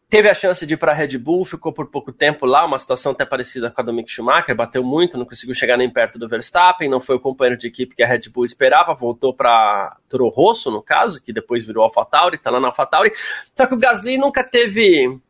Teve 0.08 0.30
a 0.30 0.34
chance 0.34 0.64
de 0.64 0.75
ir 0.75 0.76
para 0.76 0.92
a 0.92 0.94
Red 0.94 1.18
Bull, 1.18 1.44
ficou 1.44 1.72
por 1.72 1.90
pouco 1.90 2.12
tempo 2.12 2.46
lá, 2.46 2.64
uma 2.64 2.78
situação 2.78 3.10
até 3.10 3.25
parecida 3.25 3.72
com 3.72 3.80
a 3.80 3.84
do 3.84 3.92
Mick 3.92 4.10
Schumacher, 4.10 4.54
bateu 4.54 4.84
muito, 4.84 5.18
não 5.18 5.26
conseguiu 5.26 5.52
chegar 5.52 5.76
nem 5.76 5.90
perto 5.90 6.16
do 6.16 6.28
Verstappen, 6.28 6.88
não 6.88 7.00
foi 7.00 7.16
o 7.16 7.20
companheiro 7.20 7.58
de 7.58 7.66
equipe 7.66 7.96
que 7.96 8.04
a 8.04 8.06
Red 8.06 8.30
Bull 8.32 8.44
esperava, 8.44 8.94
voltou 8.94 9.34
para 9.34 9.96
Toro 10.08 10.28
Rosso, 10.28 10.70
no 10.70 10.80
caso, 10.80 11.20
que 11.20 11.32
depois 11.32 11.66
virou 11.66 11.82
AlphaTauri, 11.82 12.36
está 12.36 12.50
lá 12.50 12.60
na 12.60 12.68
AlphaTauri. 12.68 13.12
Só 13.56 13.66
que 13.66 13.75
o 13.75 13.78
Gasly 13.78 14.16
nunca 14.16 14.44
teve 14.44 15.20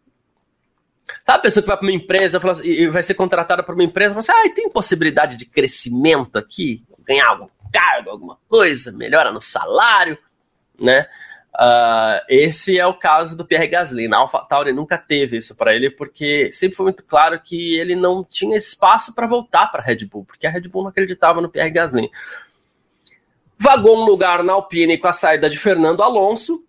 Sabe 1.24 1.38
a 1.38 1.42
pessoa 1.42 1.62
que 1.62 1.68
vai 1.68 1.76
para 1.76 1.86
uma 1.86 1.94
empresa 1.94 2.40
e 2.64 2.86
vai 2.88 3.02
ser 3.02 3.14
contratada 3.14 3.62
por 3.62 3.74
uma 3.74 3.84
empresa 3.84 4.10
e 4.10 4.22
fala 4.22 4.40
assim, 4.42 4.50
ah, 4.50 4.54
tem 4.54 4.68
possibilidade 4.68 5.36
de 5.36 5.46
crescimento 5.46 6.36
aqui? 6.36 6.84
Ganhar 7.04 7.28
algum 7.28 7.48
cargo, 7.72 8.10
alguma 8.10 8.38
coisa, 8.48 8.92
melhora 8.92 9.32
no 9.32 9.40
salário, 9.40 10.18
né? 10.78 11.06
Uh, 11.58 12.20
esse 12.28 12.78
é 12.78 12.86
o 12.86 12.92
caso 12.92 13.34
do 13.34 13.44
Pierre 13.44 13.68
Gasly. 13.68 14.08
Na 14.08 14.18
AlphaTauri 14.18 14.72
nunca 14.72 14.98
teve 14.98 15.38
isso 15.38 15.56
para 15.56 15.74
ele, 15.74 15.90
porque 15.90 16.50
sempre 16.52 16.76
foi 16.76 16.84
muito 16.84 17.02
claro 17.02 17.40
que 17.40 17.78
ele 17.78 17.94
não 17.94 18.22
tinha 18.22 18.58
espaço 18.58 19.14
para 19.14 19.26
voltar 19.26 19.68
para 19.68 19.80
a 19.80 19.84
Red 19.84 20.04
Bull, 20.04 20.24
porque 20.24 20.46
a 20.46 20.50
Red 20.50 20.68
Bull 20.68 20.82
não 20.82 20.90
acreditava 20.90 21.40
no 21.40 21.48
Pierre 21.48 21.70
Gasly. 21.70 22.10
Vagou 23.58 23.96
um 23.96 24.04
lugar 24.04 24.44
na 24.44 24.52
Alpine 24.52 24.98
com 24.98 25.08
a 25.08 25.12
saída 25.14 25.48
de 25.48 25.58
Fernando 25.58 26.02
Alonso, 26.02 26.62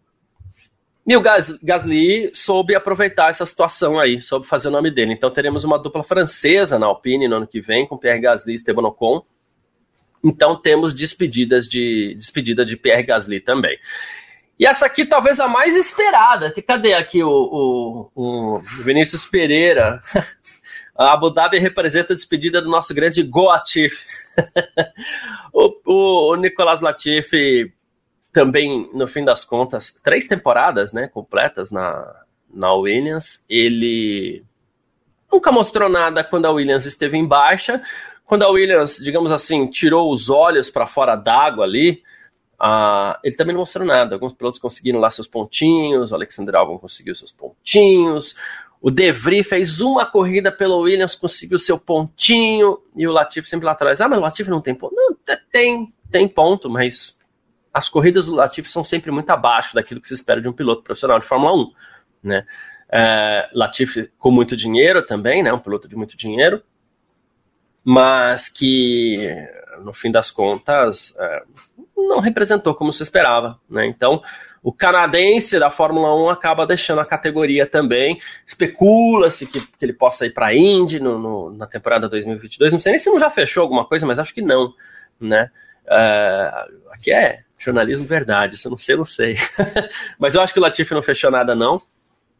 e 1.05 1.15
o 1.15 1.21
Gasly 1.21 2.31
soube 2.33 2.75
aproveitar 2.75 3.29
essa 3.29 3.45
situação 3.45 3.97
aí, 3.97 4.21
soube 4.21 4.45
fazer 4.45 4.67
o 4.67 4.71
nome 4.71 4.91
dele. 4.91 5.13
Então 5.13 5.31
teremos 5.31 5.63
uma 5.63 5.79
dupla 5.79 6.03
francesa 6.03 6.77
na 6.77 6.85
Alpine 6.85 7.29
no 7.29 7.37
ano 7.37 7.47
que 7.47 7.61
vem, 7.61 7.87
com 7.87 7.97
Pierre 7.97 8.19
Gasly 8.19 8.51
e 8.51 8.55
Esteban 8.55 8.85
Ocon. 8.87 9.25
Então 10.21 10.61
temos 10.61 10.93
despedidas 10.93 11.69
de 11.69 12.13
despedida 12.15 12.65
de 12.65 12.75
Pierre 12.75 13.03
Gasly 13.03 13.39
também. 13.39 13.77
E 14.59 14.65
essa 14.65 14.85
aqui 14.85 15.05
talvez 15.05 15.39
a 15.39 15.47
mais 15.47 15.75
esperada. 15.75 16.51
Que 16.51 16.61
cadê 16.61 16.93
aqui 16.93 17.23
o, 17.23 17.29
o, 17.29 18.55
o 18.55 18.59
Vinícius 18.83 19.25
Pereira? 19.25 20.01
A 20.97 21.13
Abu 21.13 21.29
Dhabi 21.29 21.59
representa 21.59 22.13
a 22.13 22.15
despedida 22.15 22.59
do 22.59 22.71
nosso 22.71 22.91
grande 22.91 23.21
Goatif. 23.21 24.03
o, 25.53 25.75
o, 25.85 26.31
o 26.31 26.35
Nicolas 26.35 26.81
Latifi 26.81 27.71
também, 28.33 28.89
no 28.95 29.07
fim 29.07 29.23
das 29.23 29.45
contas, 29.45 29.95
três 30.03 30.27
temporadas 30.27 30.91
né, 30.93 31.07
completas 31.07 31.69
na, 31.69 32.23
na 32.51 32.73
Williams. 32.73 33.45
Ele 33.47 34.43
nunca 35.31 35.51
mostrou 35.51 35.87
nada 35.87 36.23
quando 36.23 36.45
a 36.45 36.51
Williams 36.51 36.87
esteve 36.87 37.15
em 37.15 37.27
baixa. 37.27 37.79
Quando 38.25 38.43
a 38.43 38.49
Williams, 38.49 38.97
digamos 38.97 39.31
assim, 39.31 39.67
tirou 39.67 40.11
os 40.11 40.31
olhos 40.31 40.71
para 40.71 40.87
fora 40.87 41.15
d'água 41.15 41.63
ali, 41.63 42.01
ah, 42.59 43.19
ele 43.23 43.35
também 43.35 43.53
não 43.53 43.61
mostrou 43.61 43.85
nada. 43.85 44.15
Alguns 44.15 44.33
pilotos 44.33 44.59
conseguiram 44.59 44.99
lá 44.99 45.09
seus 45.11 45.27
pontinhos, 45.27 46.11
o 46.11 46.15
Alexander 46.15 46.55
Albon 46.55 46.77
conseguiu 46.79 47.13
seus 47.15 47.31
pontinhos, 47.31 48.35
O 48.81 48.91
De 48.91 49.11
Vries 49.11 49.47
fez 49.47 49.81
uma 49.81 50.05
corrida 50.05 50.51
pelo 50.51 50.79
Williams, 50.79 51.15
conseguiu 51.15 51.59
seu 51.59 51.79
pontinho, 51.79 52.79
e 52.95 53.07
o 53.07 53.11
Latifi 53.11 53.49
sempre 53.49 53.65
lá 53.65 53.71
atrás. 53.73 54.01
Ah, 54.01 54.07
mas 54.07 54.19
o 54.19 54.21
Latifi 54.21 54.49
não 54.49 54.61
tem 54.61 54.75
ponto. 54.75 54.95
Não, 54.95 55.15
tem, 55.51 55.93
tem 56.11 56.27
ponto, 56.27 56.69
mas 56.69 57.17
as 57.73 57.89
corridas 57.89 58.25
do 58.25 58.35
Latifi 58.35 58.71
são 58.71 58.83
sempre 58.83 59.11
muito 59.11 59.29
abaixo 59.29 59.75
daquilo 59.75 60.01
que 60.01 60.07
se 60.07 60.13
espera 60.13 60.41
de 60.41 60.47
um 60.47 60.53
piloto 60.53 60.81
profissional 60.81 61.19
de 61.19 61.27
Fórmula 61.27 61.53
1, 61.53 61.71
né? 62.23 62.45
É, 62.89 63.49
Latifi 63.53 64.09
com 64.17 64.31
muito 64.31 64.55
dinheiro 64.55 65.05
também, 65.05 65.43
né? 65.43 65.51
Um 65.53 65.59
piloto 65.59 65.87
de 65.87 65.95
muito 65.95 66.15
dinheiro, 66.15 66.63
mas 67.83 68.49
que 68.49 69.27
no 69.83 69.93
fim 69.93 70.11
das 70.11 70.31
contas 70.31 71.15
é, 71.19 71.43
não 71.97 72.19
representou 72.19 72.75
como 72.75 72.93
se 72.93 73.03
esperava, 73.03 73.59
né? 73.69 73.87
Então 73.87 74.21
o 74.63 74.71
canadense 74.71 75.59
da 75.59 75.71
Fórmula 75.71 76.13
1 76.15 76.29
acaba 76.29 76.67
deixando 76.67 76.99
a 76.99 77.05
categoria 77.05 77.65
também. 77.65 78.19
Especula-se 78.45 79.47
que, 79.47 79.59
que, 79.59 79.85
ele 79.85 79.93
possa 79.93 80.25
ir 80.25 80.31
para 80.31 80.47
a 80.47 80.55
Indy 80.55 80.99
no, 80.99 81.17
no, 81.17 81.51
na 81.51 81.65
temporada 81.65 82.09
2022. 82.09 82.73
Não 82.73 82.79
sei 82.79 82.93
nem 82.93 82.99
se 82.99 83.09
não 83.09 83.19
já 83.19 83.29
fechou 83.29 83.63
alguma 83.63 83.85
coisa, 83.85 84.05
mas 84.05 84.19
acho 84.19 84.33
que 84.33 84.41
não, 84.41 84.73
né? 85.19 85.49
Uh, 85.85 86.91
aqui 86.91 87.13
é 87.13 87.43
jornalismo 87.57 88.05
verdade, 88.05 88.55
isso 88.55 88.67
eu 88.67 88.71
não 88.71 88.77
sei, 88.77 88.95
eu 88.95 88.99
não 88.99 89.05
sei. 89.05 89.37
mas 90.19 90.35
eu 90.35 90.41
acho 90.41 90.53
que 90.53 90.59
o 90.59 90.61
Latifi 90.61 90.93
não 90.93 91.01
fechou 91.01 91.31
nada, 91.31 91.55
não. 91.55 91.81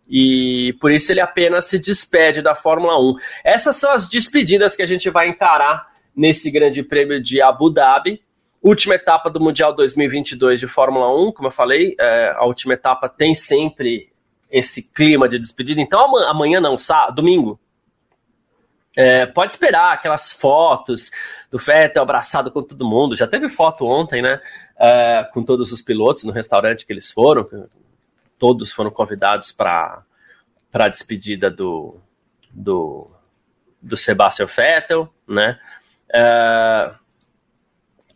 E 0.09 0.75
por 0.79 0.91
isso 0.91 1.11
ele 1.11 1.21
apenas 1.21 1.65
se 1.65 1.79
despede 1.79 2.41
da 2.41 2.55
Fórmula 2.55 2.99
1. 2.99 3.15
Essas 3.43 3.75
são 3.75 3.91
as 3.91 4.07
despedidas 4.07 4.75
que 4.75 4.81
a 4.81 4.85
gente 4.85 5.09
vai 5.09 5.27
encarar 5.27 5.87
nesse 6.15 6.49
grande 6.49 6.81
prêmio 6.83 7.21
de 7.21 7.41
Abu 7.41 7.69
Dhabi. 7.69 8.21
Última 8.61 8.95
etapa 8.95 9.29
do 9.29 9.39
Mundial 9.39 9.73
2022 9.73 10.59
de 10.59 10.67
Fórmula 10.67 11.13
1, 11.15 11.31
como 11.31 11.47
eu 11.47 11.51
falei, 11.51 11.95
é, 11.99 12.33
a 12.35 12.45
última 12.45 12.73
etapa 12.73 13.07
tem 13.07 13.35
sempre 13.35 14.11
esse 14.49 14.81
clima 14.81 15.27
de 15.29 15.37
despedida. 15.37 15.79
Então 15.79 16.17
amanhã, 16.27 16.59
não, 16.59 16.77
sábado, 16.77 17.15
domingo, 17.15 17.59
é, 18.95 19.27
pode 19.27 19.51
esperar 19.51 19.93
aquelas 19.93 20.31
fotos 20.31 21.11
do 21.51 21.59
Vettel 21.59 22.01
abraçado 22.01 22.49
com 22.51 22.63
todo 22.63 22.87
mundo. 22.87 23.15
Já 23.15 23.27
teve 23.27 23.47
foto 23.47 23.85
ontem, 23.85 24.23
né? 24.23 24.41
É, 24.75 25.23
com 25.31 25.43
todos 25.43 25.71
os 25.71 25.81
pilotos 25.81 26.23
no 26.23 26.31
restaurante 26.31 26.83
que 26.83 26.91
eles 26.91 27.11
foram. 27.11 27.47
Todos 28.39 28.71
foram 28.71 28.89
convidados 28.89 29.51
para 29.51 30.03
a 30.73 30.87
despedida 30.87 31.51
do, 31.51 31.99
do, 32.51 33.11
do 33.79 33.95
Sebastian 33.95 34.47
Vettel, 34.47 35.13
né? 35.27 35.59
É, 36.11 36.91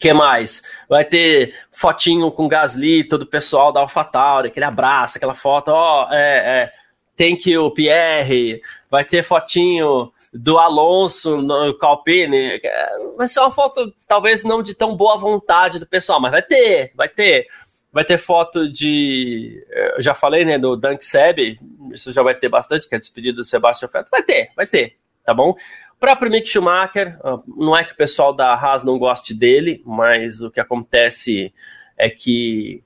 que 0.01 0.13
mais? 0.13 0.63
Vai 0.89 1.05
ter 1.05 1.53
fotinho 1.72 2.31
com 2.31 2.48
Gasly, 2.48 3.08
todo 3.08 3.22
o 3.22 3.27
pessoal 3.27 3.72
da 3.72 3.81
AlphaTauri, 3.81 4.48
aquele 4.48 4.65
abraço, 4.65 5.17
aquela 5.17 5.36
foto, 5.36 5.70
ó, 5.70 6.08
oh, 6.10 6.13
é, 6.13 6.63
é, 6.63 6.74
thank 7.15 7.50
you, 7.50 7.70
Pierre. 7.72 8.62
Vai 8.89 9.05
ter 9.05 9.24
fotinho 9.24 10.12
do 10.34 10.58
Alonso 10.58 11.38
no 11.38 11.77
Calpine. 11.77 12.60
Vai 13.15 13.27
ser 13.27 13.41
uma 13.41 13.51
foto, 13.51 13.93
talvez 14.08 14.43
não 14.43 14.63
de 14.63 14.74
tão 14.74 14.96
boa 14.96 15.17
vontade 15.17 15.77
do 15.77 15.86
pessoal, 15.86 16.20
mas 16.20 16.31
vai 16.31 16.41
ter, 16.41 16.91
vai 16.96 17.08
ter. 17.08 17.48
Vai 17.93 18.05
ter 18.05 18.17
foto 18.17 18.72
de. 18.72 19.63
Eu 19.96 20.01
já 20.01 20.15
falei, 20.15 20.46
né, 20.46 20.58
do 20.58 20.77
Dunk 20.77 21.03
Seb, 21.03 21.60
isso 21.93 22.13
já 22.13 22.24
vai 22.24 22.34
ter 22.34 22.48
bastante, 22.48 22.88
que 22.88 22.96
é 22.96 22.98
a 22.98 23.00
despedida 23.00 23.36
do 23.36 23.43
Sebastian 23.43 23.89
Vettel. 23.89 24.10
Vai 24.10 24.24
ter, 24.24 24.50
vai 24.55 24.65
ter, 24.65 24.96
tá 25.25 25.34
bom? 25.34 25.53
Próprio 26.01 26.31
Mick 26.31 26.50
Schumacher, 26.50 27.17
ah, 27.24 27.39
não 27.48 27.77
é 27.77 27.84
que 27.84 27.93
o 27.93 27.96
pessoal 27.96 28.34
da 28.34 28.55
Haas 28.55 28.84
não 28.84 28.98
goste 28.98 29.36
dele, 29.36 29.81
mas 29.86 30.41
o 30.41 30.50
que 30.50 30.60
acontece 30.60 31.53
é 31.96 32.10
que 32.10 32.84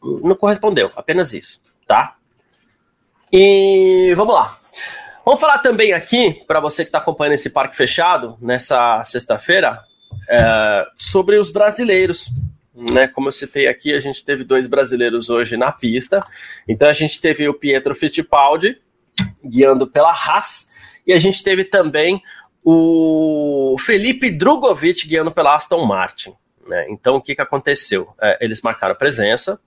não 0.00 0.36
correspondeu, 0.36 0.90
apenas 0.94 1.34
isso, 1.34 1.60
tá? 1.86 2.16
E 3.32 4.14
vamos 4.14 4.34
lá. 4.34 4.56
Vamos 5.24 5.40
falar 5.40 5.58
também 5.58 5.92
aqui, 5.92 6.44
para 6.46 6.60
você 6.60 6.84
que 6.84 6.88
está 6.90 6.98
acompanhando 6.98 7.34
esse 7.34 7.50
parque 7.50 7.76
fechado, 7.76 8.38
nessa 8.40 9.02
sexta-feira, 9.02 9.82
é, 10.28 10.86
sobre 10.96 11.38
os 11.38 11.50
brasileiros. 11.50 12.30
Né, 12.72 13.08
como 13.08 13.28
eu 13.28 13.32
citei 13.32 13.66
aqui, 13.66 13.94
a 13.94 13.98
gente 13.98 14.22
teve 14.22 14.44
dois 14.44 14.68
brasileiros 14.68 15.30
hoje 15.30 15.56
na 15.56 15.72
pista. 15.72 16.24
Então 16.68 16.88
a 16.88 16.92
gente 16.92 17.20
teve 17.20 17.48
o 17.48 17.54
Pietro 17.54 17.94
Fittipaldi 17.94 18.78
guiando 19.42 19.86
pela 19.86 20.10
Haas 20.10 20.70
e 21.06 21.12
a 21.12 21.18
gente 21.18 21.42
teve 21.42 21.64
também 21.64 22.22
o 22.64 23.76
Felipe 23.78 24.30
Drogovic 24.30 25.06
guiando 25.06 25.30
pela 25.30 25.54
Aston 25.54 25.84
Martin. 25.84 26.34
Né? 26.66 26.86
Então, 26.90 27.16
o 27.16 27.22
que, 27.22 27.34
que 27.34 27.42
aconteceu? 27.42 28.08
É, 28.20 28.44
eles 28.44 28.60
marcaram 28.60 28.94
presença, 28.96 29.60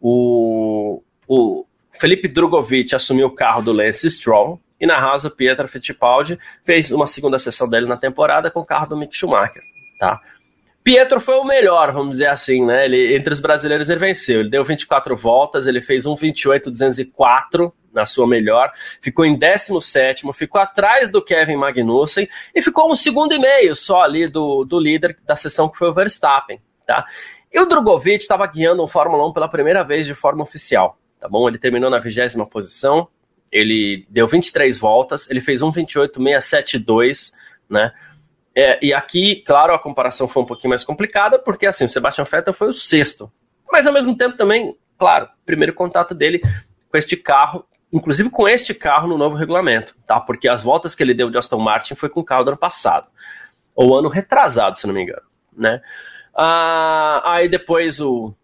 o, 0.00 1.02
o 1.26 1.64
Felipe 1.98 2.28
Drogovic 2.28 2.94
assumiu 2.94 3.28
o 3.28 3.34
carro 3.34 3.62
do 3.62 3.72
Lance 3.72 4.10
Stroll, 4.10 4.60
e 4.78 4.86
na 4.86 4.96
Haas 4.96 5.24
o 5.24 5.30
Pietro 5.30 5.68
Fittipaldi 5.68 6.38
fez 6.64 6.90
uma 6.90 7.06
segunda 7.06 7.38
sessão 7.38 7.68
dele 7.68 7.86
na 7.86 7.96
temporada 7.96 8.50
com 8.50 8.60
o 8.60 8.66
carro 8.66 8.88
do 8.88 8.96
Mick 8.96 9.16
Schumacher. 9.16 9.62
Tá? 9.98 10.20
Pietro 10.84 11.20
foi 11.20 11.36
o 11.36 11.44
melhor, 11.44 11.92
vamos 11.92 12.12
dizer 12.12 12.28
assim, 12.28 12.64
né? 12.64 12.86
Ele, 12.86 13.16
entre 13.16 13.32
os 13.32 13.38
brasileiros 13.38 13.88
ele 13.88 14.00
venceu. 14.00 14.40
Ele 14.40 14.50
deu 14.50 14.64
24 14.64 15.16
voltas, 15.16 15.66
ele 15.66 15.80
fez 15.80 16.06
um 16.06 16.16
28.204 16.16 17.72
na 17.92 18.06
sua 18.06 18.26
melhor, 18.26 18.72
ficou 19.00 19.24
em 19.24 19.38
17, 19.38 20.24
ficou 20.32 20.60
atrás 20.60 21.10
do 21.10 21.22
Kevin 21.22 21.56
Magnussen 21.56 22.28
e 22.54 22.62
ficou 22.62 22.90
um 22.90 22.96
segundo 22.96 23.34
e 23.34 23.38
meio 23.38 23.76
só 23.76 24.02
ali 24.02 24.26
do, 24.26 24.64
do 24.64 24.80
líder 24.80 25.16
da 25.26 25.36
sessão 25.36 25.68
que 25.68 25.76
foi 25.76 25.88
o 25.90 25.94
Verstappen, 25.94 26.60
tá? 26.86 27.04
E 27.52 27.60
o 27.60 27.66
Drogovic 27.66 28.22
estava 28.22 28.46
guiando 28.46 28.82
o 28.82 28.88
Fórmula 28.88 29.28
1 29.28 29.32
pela 29.34 29.48
primeira 29.48 29.84
vez 29.84 30.06
de 30.06 30.14
forma 30.14 30.42
oficial, 30.42 30.98
tá 31.20 31.28
bom? 31.28 31.46
Ele 31.46 31.58
terminou 31.58 31.90
na 31.90 31.98
vigésima 31.98 32.46
posição, 32.46 33.06
ele 33.50 34.06
deu 34.08 34.26
23 34.26 34.78
voltas, 34.78 35.30
ele 35.30 35.42
fez 35.42 35.60
um 35.60 35.70
28.672, 35.70 37.32
né? 37.68 37.92
É, 38.56 38.78
e 38.84 38.92
aqui, 38.92 39.36
claro, 39.46 39.74
a 39.74 39.78
comparação 39.78 40.28
foi 40.28 40.42
um 40.42 40.46
pouquinho 40.46 40.70
mais 40.70 40.84
complicada, 40.84 41.38
porque 41.38 41.66
assim, 41.66 41.86
o 41.86 41.88
Sebastian 41.88 42.24
Vettel 42.24 42.52
foi 42.52 42.68
o 42.68 42.72
sexto. 42.72 43.32
Mas 43.70 43.86
ao 43.86 43.92
mesmo 43.92 44.16
tempo 44.16 44.36
também, 44.36 44.76
claro, 44.98 45.28
primeiro 45.46 45.72
contato 45.72 46.14
dele 46.14 46.40
com 46.90 46.98
este 46.98 47.16
carro 47.16 47.64
inclusive 47.92 48.30
com 48.30 48.48
este 48.48 48.72
carro 48.72 49.06
no 49.06 49.18
novo 49.18 49.36
regulamento, 49.36 49.94
tá? 50.06 50.18
Porque 50.18 50.48
as 50.48 50.62
voltas 50.62 50.94
que 50.94 51.02
ele 51.02 51.12
deu 51.12 51.30
de 51.30 51.36
Aston 51.36 51.58
Martin 51.58 51.94
foi 51.94 52.08
com 52.08 52.20
o 52.20 52.24
carro 52.24 52.44
do 52.44 52.48
ano 52.48 52.56
passado, 52.56 53.06
ou 53.74 53.96
ano 53.96 54.08
retrasado, 54.08 54.78
se 54.78 54.86
não 54.86 54.94
me 54.94 55.02
engano, 55.02 55.22
né? 55.54 55.82
Ah, 56.34 57.20
aí 57.34 57.48
depois 57.48 58.00
o 58.00 58.34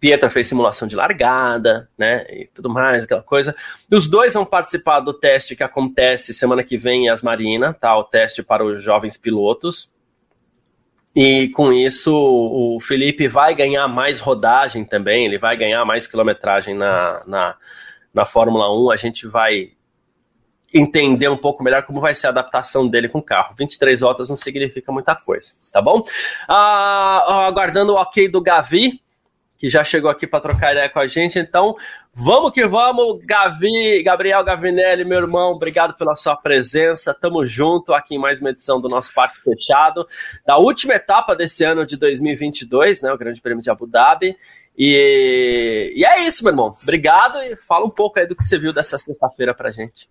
Pietra 0.00 0.30
fez 0.30 0.46
simulação 0.46 0.86
de 0.86 0.94
largada, 0.94 1.88
né? 1.98 2.24
E 2.30 2.48
tudo 2.54 2.68
mais, 2.68 3.04
aquela 3.04 3.22
coisa. 3.22 3.54
Os 3.90 4.08
dois 4.08 4.34
vão 4.34 4.44
participar 4.44 5.00
do 5.00 5.12
teste 5.12 5.56
que 5.56 5.62
acontece 5.62 6.32
semana 6.32 6.62
que 6.62 6.76
vem 6.76 7.06
em 7.06 7.08
Asmarina, 7.08 7.74
tá? 7.74 7.96
O 7.96 8.04
teste 8.04 8.42
para 8.42 8.64
os 8.64 8.82
jovens 8.82 9.16
pilotos. 9.16 9.90
E 11.14 11.48
com 11.48 11.72
isso, 11.72 12.14
o 12.14 12.78
Felipe 12.80 13.26
vai 13.26 13.54
ganhar 13.54 13.88
mais 13.88 14.20
rodagem 14.20 14.84
também, 14.84 15.24
ele 15.24 15.38
vai 15.38 15.56
ganhar 15.56 15.84
mais 15.84 16.06
quilometragem 16.06 16.74
na, 16.74 17.22
na 17.26 17.56
na 18.12 18.24
Fórmula 18.24 18.72
1, 18.72 18.90
a 18.90 18.96
gente 18.96 19.26
vai 19.26 19.70
entender 20.74 21.28
um 21.28 21.36
pouco 21.36 21.62
melhor 21.62 21.84
como 21.84 22.00
vai 22.00 22.14
ser 22.14 22.26
a 22.26 22.30
adaptação 22.30 22.86
dele 22.86 23.08
com 23.08 23.18
o 23.18 23.22
carro. 23.22 23.54
23 23.56 24.00
voltas 24.00 24.28
não 24.28 24.36
significa 24.36 24.92
muita 24.92 25.14
coisa, 25.14 25.52
tá 25.72 25.80
bom? 25.80 26.04
Ah, 26.46 27.46
aguardando 27.46 27.92
o 27.92 27.96
ok 27.96 28.28
do 28.28 28.42
Gavi, 28.42 29.00
que 29.58 29.68
já 29.68 29.82
chegou 29.82 30.08
aqui 30.08 30.26
para 30.26 30.40
trocar 30.40 30.72
ideia 30.72 30.88
com 30.88 31.00
a 31.00 31.06
gente, 31.06 31.38
então 31.38 31.76
vamos 32.14 32.52
que 32.52 32.66
vamos, 32.66 33.26
Gavi, 33.26 34.02
Gabriel 34.04 34.44
Gavinelli, 34.44 35.04
meu 35.04 35.18
irmão, 35.18 35.50
obrigado 35.52 35.94
pela 35.94 36.14
sua 36.14 36.36
presença, 36.36 37.12
tamo 37.12 37.44
junto 37.44 37.92
aqui 37.92 38.14
em 38.14 38.18
mais 38.18 38.40
uma 38.40 38.50
edição 38.50 38.80
do 38.80 38.88
nosso 38.88 39.12
Parque 39.12 39.40
Fechado, 39.42 40.06
da 40.46 40.56
última 40.56 40.94
etapa 40.94 41.34
desse 41.34 41.64
ano 41.64 41.84
de 41.84 41.96
2022, 41.96 43.02
né, 43.02 43.12
o 43.12 43.18
Grande 43.18 43.40
Prêmio 43.40 43.62
de 43.62 43.70
Abu 43.70 43.86
Dhabi, 43.86 44.36
e, 44.78 45.92
e 45.96 46.04
é 46.04 46.20
isso, 46.24 46.44
meu 46.44 46.52
irmão. 46.52 46.76
Obrigado 46.80 47.42
e 47.42 47.56
fala 47.56 47.84
um 47.84 47.90
pouco 47.90 48.20
aí 48.20 48.28
do 48.28 48.36
que 48.36 48.44
você 48.44 48.56
viu 48.56 48.72
dessa 48.72 48.96
sexta-feira 48.96 49.52
pra 49.52 49.72
gente. 49.72 50.08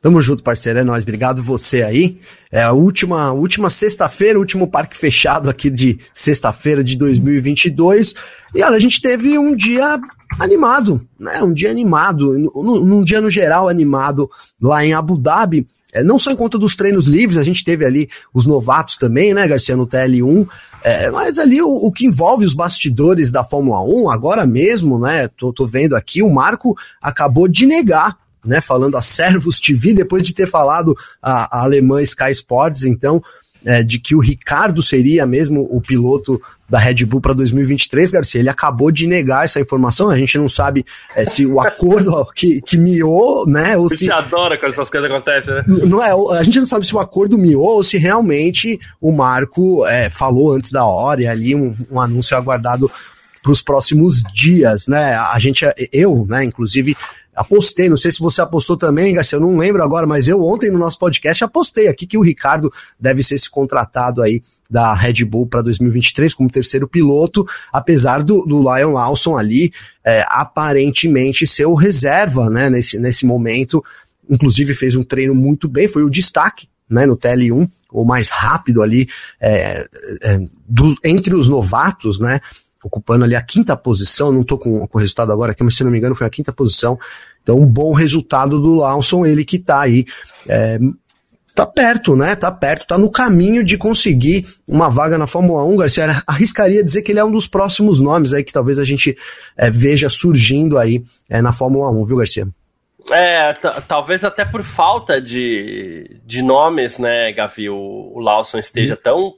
Tamo 0.00 0.22
junto, 0.22 0.44
parceiro. 0.44 0.78
É 0.78 0.84
nóis. 0.84 1.02
Obrigado 1.02 1.42
você 1.42 1.82
aí. 1.82 2.20
É 2.52 2.62
a 2.62 2.72
última, 2.72 3.32
última 3.32 3.68
sexta-feira, 3.68 4.38
último 4.38 4.68
parque 4.68 4.96
fechado 4.96 5.50
aqui 5.50 5.68
de 5.68 5.98
sexta-feira 6.14 6.84
de 6.84 6.96
2022. 6.96 8.14
E 8.54 8.62
olha, 8.62 8.76
a 8.76 8.78
gente 8.78 9.02
teve 9.02 9.36
um 9.36 9.56
dia 9.56 9.98
animado, 10.38 11.04
né? 11.18 11.42
Um 11.42 11.52
dia 11.52 11.70
animado, 11.70 12.38
num, 12.38 13.02
dia 13.02 13.20
no 13.20 13.28
geral 13.28 13.68
animado 13.68 14.30
lá 14.62 14.84
em 14.84 14.94
Abu 14.94 15.18
Dhabi. 15.18 15.66
É, 15.92 16.02
não 16.02 16.18
só 16.18 16.30
em 16.30 16.36
conta 16.36 16.58
dos 16.58 16.76
treinos 16.76 17.06
livres, 17.06 17.38
a 17.38 17.42
gente 17.42 17.64
teve 17.64 17.84
ali 17.84 18.08
os 18.32 18.46
novatos 18.46 18.96
também, 18.98 19.32
né, 19.32 19.48
Garcia, 19.48 19.74
no 19.74 19.86
TL1, 19.86 20.46
é, 20.84 21.10
mas 21.10 21.38
ali 21.38 21.62
o, 21.62 21.68
o, 21.68 21.90
que 21.90 22.04
envolve 22.04 22.44
os 22.44 22.52
bastidores 22.52 23.30
da 23.30 23.42
Fórmula 23.42 23.82
1, 23.82 24.10
agora 24.10 24.44
mesmo, 24.44 24.98
né, 24.98 25.28
tô, 25.28 25.50
tô 25.50 25.66
vendo 25.66 25.96
aqui, 25.96 26.22
o 26.22 26.28
Marco 26.28 26.76
acabou 27.00 27.48
de 27.48 27.64
negar, 27.64 28.18
né, 28.48 28.60
falando 28.60 28.96
a 28.96 29.02
Servus 29.02 29.60
TV, 29.60 29.92
depois 29.92 30.22
de 30.22 30.34
ter 30.34 30.48
falado 30.48 30.96
a, 31.22 31.58
a 31.58 31.62
alemã 31.62 32.02
Sky 32.02 32.30
Sports, 32.32 32.84
então, 32.84 33.22
é, 33.64 33.82
de 33.82 33.98
que 33.98 34.14
o 34.14 34.20
Ricardo 34.20 34.82
seria 34.82 35.26
mesmo 35.26 35.68
o 35.70 35.80
piloto 35.80 36.40
da 36.68 36.78
Red 36.78 37.04
Bull 37.06 37.20
para 37.20 37.32
2023, 37.32 38.10
Garcia, 38.10 38.40
ele 38.40 38.50
acabou 38.50 38.90
de 38.90 39.06
negar 39.06 39.44
essa 39.44 39.58
informação. 39.58 40.10
A 40.10 40.16
gente 40.16 40.36
não 40.36 40.48
sabe 40.48 40.84
é, 41.16 41.24
se 41.24 41.46
o 41.46 41.58
acordo 41.60 42.26
que, 42.36 42.60
que 42.60 42.76
miou, 42.76 43.46
né? 43.46 43.76
Ou 43.76 43.88
se. 43.88 44.10
adora 44.10 44.58
quando 44.58 44.72
essas 44.72 44.90
coisas 44.90 45.10
acontecem, 45.10 45.54
né? 45.54 45.64
Não 45.66 46.02
é, 46.02 46.38
a 46.38 46.42
gente 46.42 46.58
não 46.58 46.66
sabe 46.66 46.86
se 46.86 46.94
o 46.94 46.98
acordo 46.98 47.38
miou 47.38 47.76
ou 47.76 47.82
se 47.82 47.96
realmente 47.96 48.78
o 49.00 49.10
Marco 49.10 49.86
é, 49.86 50.10
falou 50.10 50.52
antes 50.52 50.70
da 50.70 50.84
hora 50.84 51.22
e 51.22 51.26
ali 51.26 51.54
um, 51.54 51.74
um 51.90 51.98
anúncio 51.98 52.36
aguardado 52.36 52.90
para 53.42 53.52
os 53.52 53.62
próximos 53.62 54.22
dias, 54.34 54.86
né? 54.88 55.14
A 55.14 55.38
gente, 55.38 55.64
eu, 55.90 56.26
né, 56.28 56.44
inclusive, 56.44 56.94
apostei, 57.38 57.88
não 57.88 57.96
sei 57.96 58.10
se 58.10 58.18
você 58.18 58.40
apostou 58.40 58.76
também, 58.76 59.14
Garcia, 59.14 59.36
eu 59.36 59.40
não 59.40 59.56
lembro 59.56 59.82
agora, 59.82 60.06
mas 60.06 60.26
eu 60.26 60.42
ontem 60.42 60.70
no 60.70 60.78
nosso 60.78 60.98
podcast 60.98 61.44
apostei 61.44 61.86
aqui 61.86 62.06
que 62.06 62.18
o 62.18 62.22
Ricardo 62.22 62.72
deve 62.98 63.22
ser 63.22 63.36
esse 63.36 63.48
contratado 63.48 64.20
aí 64.20 64.42
da 64.68 64.92
Red 64.92 65.24
Bull 65.24 65.46
para 65.46 65.62
2023 65.62 66.34
como 66.34 66.50
terceiro 66.50 66.88
piloto, 66.88 67.46
apesar 67.72 68.22
do, 68.24 68.44
do 68.44 68.58
Lion 68.58 68.92
Lawson 68.92 69.36
ali 69.36 69.72
é, 70.04 70.24
aparentemente 70.28 71.46
ser 71.46 71.66
o 71.66 71.74
reserva, 71.74 72.50
né, 72.50 72.68
nesse, 72.68 72.98
nesse 72.98 73.24
momento, 73.24 73.84
inclusive 74.28 74.74
fez 74.74 74.96
um 74.96 75.04
treino 75.04 75.34
muito 75.34 75.68
bem, 75.68 75.86
foi 75.86 76.02
o 76.02 76.10
destaque, 76.10 76.68
né, 76.90 77.06
no 77.06 77.16
TL1, 77.16 77.70
o 77.92 78.04
mais 78.04 78.30
rápido 78.30 78.82
ali 78.82 79.08
é, 79.40 79.86
é, 80.22 80.40
do, 80.68 80.94
entre 81.04 81.34
os 81.34 81.48
novatos, 81.48 82.18
né, 82.18 82.40
ocupando 82.82 83.24
ali 83.24 83.34
a 83.34 83.42
quinta 83.42 83.76
posição, 83.76 84.32
não 84.32 84.42
estou 84.42 84.58
com, 84.58 84.86
com 84.86 84.98
o 84.98 85.00
resultado 85.00 85.32
agora 85.32 85.52
aqui, 85.52 85.62
mas 85.62 85.76
se 85.76 85.84
não 85.84 85.90
me 85.90 85.98
engano 85.98 86.14
foi 86.14 86.26
a 86.26 86.30
quinta 86.30 86.52
posição, 86.52 86.98
então 87.42 87.58
um 87.58 87.66
bom 87.66 87.92
resultado 87.92 88.60
do 88.60 88.74
Lawson, 88.74 89.26
ele 89.26 89.44
que 89.44 89.56
está 89.56 89.80
aí 89.80 90.06
é, 90.46 90.78
tá 91.58 91.66
perto, 91.66 92.14
né? 92.14 92.36
Tá 92.36 92.52
perto, 92.52 92.86
tá 92.86 92.96
no 92.96 93.10
caminho 93.10 93.64
de 93.64 93.76
conseguir 93.76 94.44
uma 94.68 94.88
vaga 94.88 95.18
na 95.18 95.26
Fórmula 95.26 95.64
1, 95.64 95.76
Garcia. 95.76 96.22
Arriscaria 96.24 96.84
dizer 96.84 97.02
que 97.02 97.10
ele 97.10 97.18
é 97.18 97.24
um 97.24 97.32
dos 97.32 97.48
próximos 97.48 97.98
nomes 97.98 98.32
aí 98.32 98.44
que 98.44 98.52
talvez 98.52 98.78
a 98.78 98.84
gente 98.84 99.16
é, 99.56 99.68
veja 99.68 100.08
surgindo 100.08 100.78
aí 100.78 101.02
é, 101.28 101.42
na 101.42 101.50
Fórmula 101.50 101.90
1, 101.90 102.04
viu, 102.04 102.16
Garcia? 102.18 102.46
É, 103.10 103.54
talvez 103.88 104.22
até 104.22 104.44
por 104.44 104.62
falta 104.62 105.20
de, 105.20 106.20
de 106.24 106.42
nomes, 106.42 106.98
né, 106.98 107.32
Gavi, 107.32 107.68
o, 107.68 108.12
o 108.14 108.20
Lawson 108.20 108.58
esteja 108.58 108.94
hum. 108.94 108.98
tão 109.02 109.34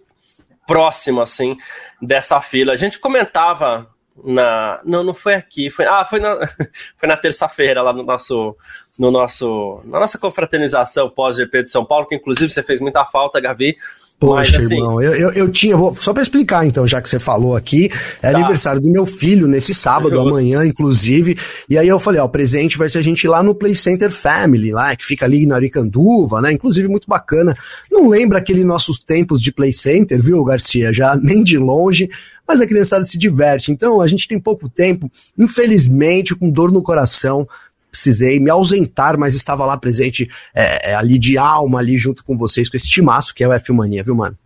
próximo 0.70 1.20
assim 1.20 1.56
dessa 2.00 2.40
fila. 2.40 2.72
A 2.72 2.76
gente 2.76 3.00
comentava 3.00 3.90
na. 4.22 4.80
Não, 4.84 5.02
não 5.02 5.12
foi 5.12 5.34
aqui. 5.34 5.68
Foi, 5.68 5.84
ah, 5.84 6.04
foi 6.04 6.20
na, 6.20 6.38
foi 6.96 7.08
na 7.08 7.16
terça-feira 7.16 7.82
lá 7.82 7.92
no 7.92 8.04
nosso 8.04 8.56
no 8.96 9.10
nosso, 9.10 9.80
na 9.86 9.98
nossa 9.98 10.18
confraternização 10.18 11.08
pós-GP 11.08 11.62
de 11.62 11.70
São 11.70 11.86
Paulo, 11.86 12.06
que 12.06 12.14
inclusive 12.14 12.52
você 12.52 12.62
fez 12.62 12.80
muita 12.80 13.04
falta, 13.06 13.40
Gavi. 13.40 13.74
Poxa, 14.20 14.58
assim, 14.58 14.74
irmão, 14.74 15.00
eu, 15.00 15.14
eu, 15.14 15.30
eu, 15.30 15.50
tinha, 15.50 15.74
vou, 15.74 15.96
só 15.96 16.12
para 16.12 16.22
explicar 16.22 16.66
então, 16.66 16.86
já 16.86 17.00
que 17.00 17.08
você 17.08 17.18
falou 17.18 17.56
aqui, 17.56 17.90
é 18.20 18.30
tá. 18.30 18.36
aniversário 18.36 18.78
do 18.78 18.90
meu 18.90 19.06
filho 19.06 19.48
nesse 19.48 19.74
sábado, 19.74 20.14
Justo. 20.14 20.28
amanhã, 20.28 20.62
inclusive, 20.62 21.38
e 21.70 21.78
aí 21.78 21.88
eu 21.88 21.98
falei, 21.98 22.20
ó, 22.20 22.26
o 22.26 22.28
presente 22.28 22.76
vai 22.76 22.90
ser 22.90 22.98
a 22.98 23.02
gente 23.02 23.24
ir 23.24 23.28
lá 23.28 23.42
no 23.42 23.54
Play 23.54 23.74
Center 23.74 24.10
Family, 24.10 24.72
lá, 24.72 24.94
que 24.94 25.06
fica 25.06 25.24
ali 25.24 25.46
na 25.46 25.54
Aricanduva, 25.56 26.42
né, 26.42 26.52
inclusive 26.52 26.86
muito 26.86 27.08
bacana, 27.08 27.56
não 27.90 28.10
lembra 28.10 28.36
aquele 28.36 28.62
nossos 28.62 28.98
tempos 28.98 29.40
de 29.40 29.50
Play 29.50 29.72
Center, 29.72 30.20
viu, 30.20 30.44
Garcia, 30.44 30.92
já 30.92 31.16
nem 31.20 31.42
de 31.42 31.56
longe, 31.56 32.10
mas 32.46 32.60
a 32.60 32.66
criançada 32.66 33.04
se 33.04 33.16
diverte, 33.16 33.72
então 33.72 34.02
a 34.02 34.06
gente 34.06 34.28
tem 34.28 34.38
pouco 34.38 34.68
tempo, 34.68 35.10
infelizmente, 35.38 36.34
com 36.34 36.50
dor 36.50 36.70
no 36.70 36.82
coração, 36.82 37.48
precisei 37.90 38.38
me 38.38 38.50
ausentar, 38.50 39.18
mas 39.18 39.34
estava 39.34 39.66
lá 39.66 39.76
presente 39.76 40.30
é, 40.54 40.90
é, 40.90 40.94
ali 40.94 41.18
de 41.18 41.36
alma, 41.36 41.80
ali 41.80 41.98
junto 41.98 42.24
com 42.24 42.36
vocês, 42.36 42.68
com 42.68 42.76
esse 42.76 42.88
timaço 42.88 43.34
que 43.34 43.42
é 43.42 43.48
o 43.48 43.52
F 43.52 43.72
Mania, 43.72 44.02
viu, 44.02 44.14
mano? 44.14 44.36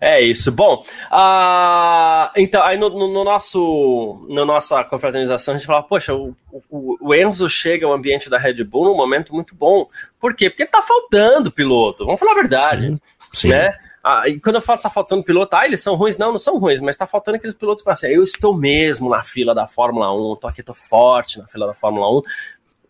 É 0.00 0.20
isso. 0.20 0.50
Bom, 0.50 0.82
uh, 1.12 2.30
então 2.34 2.62
aí 2.62 2.78
no, 2.78 2.88
no, 2.88 3.12
no, 3.12 3.24
nosso 3.24 4.26
no 4.28 4.44
nossa 4.46 4.82
confraternização 4.84 5.54
a 5.54 5.58
gente 5.58 5.66
fala, 5.66 5.82
poxa, 5.82 6.14
o, 6.14 6.34
o, 6.70 6.96
o, 7.00 7.14
Enzo 7.14 7.48
chega 7.48 7.86
ao 7.86 7.92
ambiente 7.92 8.30
da 8.30 8.38
Red 8.38 8.64
Bull 8.64 8.86
num 8.86 8.96
momento 8.96 9.34
muito 9.34 9.54
bom. 9.54 9.86
Por 10.18 10.34
quê? 10.34 10.48
Porque 10.48 10.66
tá 10.66 10.82
faltando 10.82 11.52
piloto. 11.52 12.06
Vamos 12.06 12.18
falar 12.18 12.32
a 12.32 12.36
verdade, 12.36 12.86
sim, 12.86 13.00
sim. 13.32 13.48
né? 13.48 13.74
Ah, 14.02 14.28
e 14.28 14.40
quando 14.40 14.56
eu 14.56 14.62
falo 14.62 14.80
tá 14.80 14.88
faltando 14.88 15.22
piloto, 15.22 15.54
ah, 15.54 15.66
eles 15.66 15.82
são 15.82 15.94
ruins. 15.94 16.16
Não, 16.16 16.32
não 16.32 16.38
são 16.38 16.58
ruins, 16.58 16.80
mas 16.80 16.96
tá 16.96 17.06
faltando 17.06 17.36
aqueles 17.36 17.54
pilotos 17.54 17.82
que 17.82 17.90
assim, 17.90 18.08
eu 18.08 18.24
estou 18.24 18.56
mesmo 18.56 19.10
na 19.10 19.22
fila 19.22 19.54
da 19.54 19.66
Fórmula 19.66 20.12
1, 20.12 20.36
tô 20.36 20.46
aqui, 20.46 20.62
tô 20.62 20.72
forte 20.72 21.38
na 21.38 21.46
fila 21.46 21.66
da 21.66 21.74
Fórmula 21.74 22.10
1. 22.18 22.22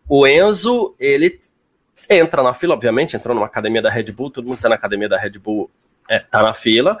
O 0.07 0.25
Enzo, 0.25 0.95
ele 0.99 1.39
entra 2.09 2.41
na 2.41 2.53
fila, 2.53 2.73
obviamente, 2.73 3.15
entrou 3.15 3.35
numa 3.35 3.45
academia 3.45 3.81
da 3.81 3.89
Red 3.89 4.11
Bull, 4.11 4.31
todo 4.31 4.47
mundo 4.47 4.61
tá 4.61 4.69
na 4.69 4.75
academia 4.75 5.09
da 5.09 5.17
Red 5.17 5.37
Bull, 5.37 5.69
é, 6.09 6.19
tá 6.19 6.41
na 6.41 6.53
fila, 6.53 6.97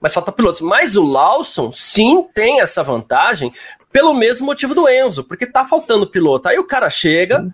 mas 0.00 0.12
falta 0.12 0.30
pilotos. 0.30 0.60
Mas 0.60 0.96
o 0.96 1.04
Lawson, 1.04 1.72
sim, 1.72 2.22
tem 2.34 2.60
essa 2.60 2.82
vantagem 2.82 3.52
pelo 3.90 4.12
mesmo 4.12 4.46
motivo 4.46 4.74
do 4.74 4.88
Enzo, 4.88 5.24
porque 5.24 5.46
tá 5.46 5.64
faltando 5.64 6.06
piloto. 6.06 6.48
Aí 6.48 6.58
o 6.58 6.66
cara 6.66 6.90
chega. 6.90 7.46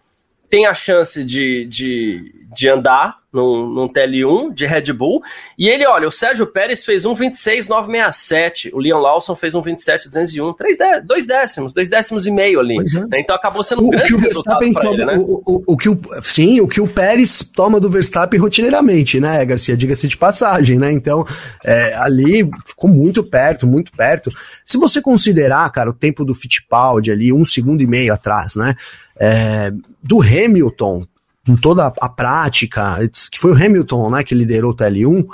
Tem 0.51 0.67
a 0.67 0.75
chance 0.75 1.25
de, 1.25 1.65
de, 1.67 2.35
de 2.53 2.69
andar 2.69 3.21
num, 3.33 3.69
num 3.69 3.89
TL1 3.89 4.53
de 4.53 4.67
Red 4.67 4.93
Bull. 4.93 5.23
E 5.57 5.69
ele, 5.69 5.87
olha, 5.87 6.09
o 6.09 6.11
Sérgio 6.11 6.47
Pérez 6.47 6.85
fez 6.85 7.05
um 7.05 7.15
26,967, 7.15 8.71
o 8.75 8.79
Leon 8.79 8.99
Lawson 8.99 9.37
fez 9.37 9.55
um 9.55 9.63
27,201, 9.63 10.53
três 10.55 10.77
de, 10.77 11.01
dois 11.03 11.27
décimos, 11.27 11.73
dois 11.73 11.89
décimos 11.89 12.27
e 12.27 12.31
meio 12.31 12.59
ali. 12.59 12.77
É. 12.77 13.01
Né? 13.01 13.21
Então 13.21 13.35
acabou 13.35 13.63
sendo 13.63 13.83
um 13.83 13.87
o, 13.87 13.91
grande 13.91 14.09
que 14.09 14.15
o 14.15 14.19
Verstappen 14.19 14.73
toma, 14.73 14.95
ele, 14.95 15.05
né? 15.05 15.17
o, 15.19 15.43
o, 15.47 15.65
o, 15.69 15.77
que 15.77 15.89
o, 15.89 16.01
sim, 16.23 16.61
o 16.61 16.67
que 16.67 16.81
o 16.81 16.89
Pérez 16.89 17.49
toma 17.55 17.79
do 17.79 17.89
Verstappen 17.89 18.41
rotineiramente, 18.41 19.21
né, 19.21 19.45
Garcia? 19.45 19.77
Diga-se 19.77 20.09
de 20.09 20.17
passagem, 20.17 20.79
né? 20.79 20.91
Então, 20.91 21.25
é, 21.65 21.95
ali 21.95 22.51
ficou 22.67 22.91
muito 22.91 23.23
perto, 23.23 23.67
muito 23.67 23.93
perto. 23.93 24.33
Se 24.67 24.77
você 24.77 25.01
considerar, 25.01 25.71
cara, 25.71 25.91
o 25.91 25.95
tempo 25.95 26.25
do 26.25 26.35
Fittipaldi 26.35 27.13
ali, 27.13 27.33
um 27.33 27.45
segundo 27.45 27.83
e 27.83 27.87
meio 27.87 28.13
atrás, 28.13 28.57
né? 28.57 28.75
É, 29.21 29.71
do 30.03 30.23
Hamilton, 30.23 31.05
com 31.47 31.57
toda 31.57 31.87
a, 31.87 32.09
prática, 32.09 32.99
que 33.31 33.39
foi 33.39 33.53
o 33.53 33.55
Hamilton, 33.55 34.11
né, 34.11 34.25
que 34.25 34.35
liderou 34.35 34.73
o 34.73 34.75
TL1, 34.75 35.27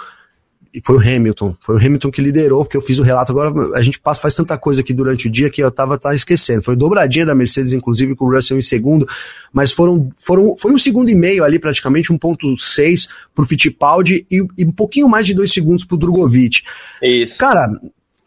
e 0.76 0.82
foi 0.84 0.96
o 0.96 1.00
Hamilton, 1.00 1.56
foi 1.62 1.76
o 1.76 1.78
Hamilton 1.78 2.10
que 2.10 2.20
liderou, 2.20 2.62
porque 2.62 2.76
eu 2.76 2.82
fiz 2.82 2.98
o 2.98 3.02
relato 3.02 3.32
agora, 3.32 3.50
a 3.74 3.82
gente 3.82 3.98
passa, 3.98 4.20
faz 4.20 4.34
tanta 4.34 4.58
coisa 4.58 4.82
aqui 4.82 4.92
durante 4.92 5.26
o 5.26 5.30
dia 5.30 5.48
que 5.48 5.62
eu 5.62 5.70
tava, 5.70 5.96
tava 5.96 6.14
esquecendo, 6.14 6.62
foi 6.62 6.76
dobradinha 6.76 7.24
da 7.24 7.34
Mercedes, 7.34 7.72
inclusive, 7.72 8.14
com 8.14 8.26
o 8.26 8.30
Russell 8.30 8.58
em 8.58 8.62
segundo, 8.62 9.08
mas 9.50 9.72
foram, 9.72 10.10
foram 10.16 10.54
foi 10.58 10.72
um 10.72 10.78
segundo 10.78 11.08
e 11.08 11.14
meio 11.14 11.44
ali, 11.44 11.58
praticamente, 11.58 12.12
1.6 12.12 13.08
pro 13.34 13.46
Fittipaldi 13.46 14.26
e, 14.30 14.46
e 14.58 14.66
um 14.66 14.72
pouquinho 14.72 15.08
mais 15.08 15.26
de 15.26 15.32
dois 15.32 15.50
segundos 15.50 15.82
pro 15.82 15.96
Drogovic. 15.96 16.62
Isso. 17.02 17.38
Cara, 17.38 17.70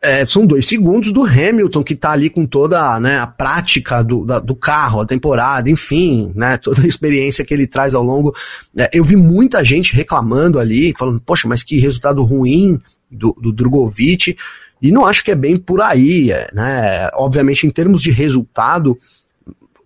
é, 0.01 0.25
são 0.25 0.45
dois 0.45 0.65
segundos 0.65 1.11
do 1.11 1.23
Hamilton, 1.23 1.83
que 1.83 1.95
tá 1.95 2.11
ali 2.11 2.29
com 2.29 2.45
toda 2.45 2.99
né, 2.99 3.19
a 3.19 3.27
prática 3.27 4.01
do, 4.01 4.25
da, 4.25 4.39
do 4.39 4.55
carro, 4.55 5.01
a 5.01 5.05
temporada, 5.05 5.69
enfim, 5.69 6.31
né, 6.35 6.57
toda 6.57 6.81
a 6.81 6.87
experiência 6.87 7.43
que 7.43 7.53
ele 7.53 7.67
traz 7.67 7.93
ao 7.93 8.03
longo. 8.03 8.33
É, 8.77 8.89
eu 8.93 9.03
vi 9.03 9.15
muita 9.15 9.63
gente 9.63 9.95
reclamando 9.95 10.57
ali, 10.57 10.93
falando, 10.97 11.19
poxa, 11.19 11.47
mas 11.47 11.63
que 11.63 11.79
resultado 11.79 12.23
ruim 12.23 12.79
do, 13.11 13.35
do 13.41 13.51
Drogovic, 13.51 14.37
e 14.81 14.91
não 14.91 15.05
acho 15.05 15.23
que 15.23 15.31
é 15.31 15.35
bem 15.35 15.57
por 15.57 15.81
aí, 15.81 16.31
é, 16.31 16.49
né? 16.53 17.09
Obviamente, 17.15 17.67
em 17.67 17.69
termos 17.69 18.01
de 18.01 18.11
resultado, 18.11 18.97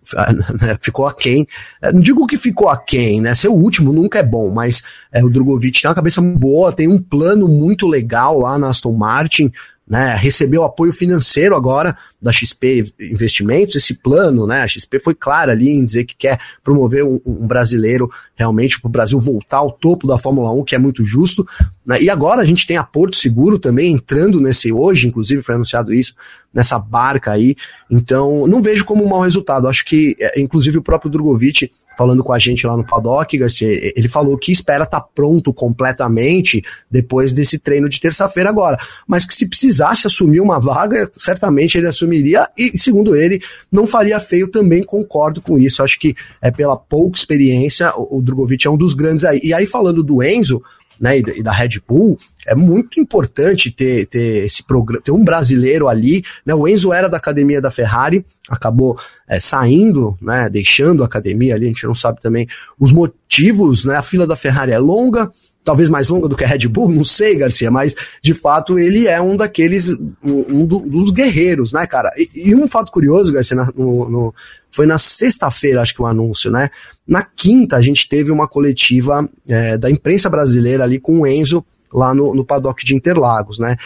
né, 0.60 0.78
ficou 0.80 1.06
aquém. 1.06 1.46
É, 1.82 1.92
não 1.92 2.00
digo 2.00 2.26
que 2.26 2.36
ficou 2.36 2.68
aquém, 2.68 3.20
né? 3.20 3.34
Ser 3.34 3.48
o 3.48 3.54
último 3.54 3.92
nunca 3.92 4.20
é 4.20 4.22
bom, 4.22 4.50
mas 4.50 4.84
é, 5.12 5.24
o 5.24 5.28
Drogovic 5.30 5.80
tem 5.80 5.88
uma 5.88 5.94
cabeça 5.94 6.22
boa, 6.22 6.72
tem 6.72 6.86
um 6.86 6.98
plano 6.98 7.48
muito 7.48 7.88
legal 7.88 8.38
lá 8.38 8.56
na 8.56 8.68
Aston 8.68 8.92
Martin, 8.92 9.52
né, 9.86 10.14
recebeu 10.14 10.64
apoio 10.64 10.92
financeiro 10.92 11.54
agora 11.54 11.96
da 12.24 12.32
XP 12.32 12.94
Investimentos, 12.98 13.76
esse 13.76 13.92
plano, 13.92 14.46
né, 14.46 14.62
a 14.62 14.66
XP 14.66 14.98
foi 14.98 15.14
clara 15.14 15.52
ali 15.52 15.68
em 15.68 15.84
dizer 15.84 16.04
que 16.04 16.16
quer 16.16 16.40
promover 16.62 17.04
um, 17.04 17.20
um 17.24 17.46
brasileiro 17.46 18.10
realmente 18.34 18.80
para 18.80 18.88
o 18.88 18.90
Brasil 18.90 19.20
voltar 19.20 19.58
ao 19.58 19.70
topo 19.70 20.06
da 20.06 20.16
Fórmula 20.16 20.50
1, 20.50 20.64
que 20.64 20.74
é 20.74 20.78
muito 20.78 21.04
justo, 21.04 21.46
né, 21.84 22.00
e 22.00 22.08
agora 22.08 22.40
a 22.40 22.44
gente 22.46 22.66
tem 22.66 22.78
a 22.78 22.82
Porto 22.82 23.16
Seguro 23.16 23.58
também 23.58 23.92
entrando 23.92 24.40
nesse 24.40 24.72
hoje, 24.72 25.06
inclusive 25.06 25.42
foi 25.42 25.54
anunciado 25.54 25.92
isso, 25.92 26.14
nessa 26.52 26.78
barca 26.78 27.32
aí, 27.32 27.54
então 27.90 28.46
não 28.46 28.62
vejo 28.62 28.84
como 28.84 29.04
um 29.04 29.08
mau 29.08 29.20
resultado, 29.20 29.68
acho 29.68 29.84
que 29.84 30.16
é, 30.18 30.40
inclusive 30.40 30.78
o 30.78 30.82
próprio 30.82 31.10
Drogovic 31.10 31.70
falando 31.96 32.24
com 32.24 32.32
a 32.32 32.38
gente 32.38 32.66
lá 32.66 32.76
no 32.76 32.84
paddock, 32.84 33.36
Garcia, 33.36 33.68
ele 33.96 34.08
falou 34.08 34.36
que 34.36 34.52
espera 34.52 34.84
estar 34.84 35.00
tá 35.00 35.08
pronto 35.14 35.52
completamente 35.52 36.62
depois 36.90 37.32
desse 37.32 37.58
treino 37.58 37.88
de 37.88 38.00
terça-feira 38.00 38.48
agora, 38.48 38.78
mas 39.06 39.24
que 39.24 39.34
se 39.34 39.48
precisasse 39.48 40.06
assumir 40.06 40.40
uma 40.40 40.60
vaga, 40.60 41.10
certamente 41.16 41.78
ele 41.78 41.86
assumiria 42.14 42.48
e, 42.56 42.78
segundo 42.78 43.16
ele, 43.16 43.42
não 43.70 43.86
faria 43.86 44.20
feio 44.20 44.48
também, 44.48 44.82
concordo 44.84 45.42
com 45.42 45.58
isso, 45.58 45.82
acho 45.82 45.98
que 45.98 46.14
é 46.40 46.50
pela 46.50 46.76
pouca 46.76 47.18
experiência, 47.18 47.92
o, 47.96 48.18
o 48.18 48.22
Drogovic 48.22 48.66
é 48.66 48.70
um 48.70 48.76
dos 48.76 48.94
grandes 48.94 49.24
aí. 49.24 49.40
E 49.42 49.52
aí 49.52 49.66
falando 49.66 50.02
do 50.02 50.22
Enzo, 50.22 50.62
né, 51.00 51.18
e 51.18 51.42
da 51.42 51.50
Red 51.50 51.80
Bull, 51.86 52.16
é 52.46 52.54
muito 52.54 53.00
importante 53.00 53.70
ter, 53.70 54.06
ter 54.06 54.44
esse 54.44 54.62
programa, 54.62 55.02
ter 55.02 55.10
um 55.10 55.24
brasileiro 55.24 55.88
ali, 55.88 56.22
né? 56.46 56.54
O 56.54 56.68
Enzo 56.68 56.92
era 56.92 57.08
da 57.08 57.16
academia 57.16 57.60
da 57.60 57.70
Ferrari, 57.70 58.24
acabou 58.48 58.96
é, 59.28 59.40
saindo, 59.40 60.16
né? 60.22 60.48
Deixando 60.48 61.02
a 61.02 61.06
academia 61.06 61.56
ali, 61.56 61.64
a 61.64 61.68
gente 61.68 61.84
não 61.84 61.96
sabe 61.96 62.20
também 62.20 62.46
os 62.78 62.92
motivos, 62.92 63.84
né? 63.84 63.96
A 63.96 64.02
fila 64.02 64.24
da 64.24 64.36
Ferrari 64.36 64.70
é 64.70 64.78
longa, 64.78 65.32
talvez 65.64 65.88
mais 65.88 66.08
longa 66.08 66.28
do 66.28 66.36
que 66.36 66.44
a 66.44 66.46
Red 66.46 66.68
Bull, 66.68 66.92
não 66.92 67.04
sei, 67.04 67.36
Garcia, 67.36 67.70
mas 67.70 67.94
de 68.22 68.34
fato 68.34 68.78
ele 68.78 69.08
é 69.08 69.20
um 69.20 69.36
daqueles, 69.36 69.90
um, 70.22 70.44
um 70.48 70.66
dos 70.66 71.10
guerreiros, 71.10 71.72
né, 71.72 71.86
cara? 71.86 72.10
E, 72.16 72.50
e, 72.50 72.54
um 72.54 72.68
fato 72.68 72.92
curioso, 72.92 73.32
Garcia, 73.32 73.56
no, 73.74 74.08
no 74.08 74.34
foi 74.70 74.86
na 74.86 74.98
sexta-feira, 74.98 75.80
acho 75.80 75.94
que 75.94 76.02
o 76.02 76.04
um 76.04 76.08
anúncio, 76.08 76.50
né? 76.50 76.68
Na 77.06 77.22
quinta, 77.22 77.76
a 77.76 77.82
gente 77.82 78.08
teve 78.08 78.30
uma 78.30 78.46
coletiva 78.46 79.28
é, 79.48 79.78
da 79.78 79.90
imprensa 79.90 80.28
brasileira 80.28 80.84
ali 80.84 80.98
com 80.98 81.20
o 81.20 81.26
Enzo 81.26 81.64
lá 81.92 82.12
no, 82.12 82.34
no 82.34 82.44
paddock 82.44 82.84
de 82.84 82.94
Interlagos, 82.94 83.58
né? 83.58 83.76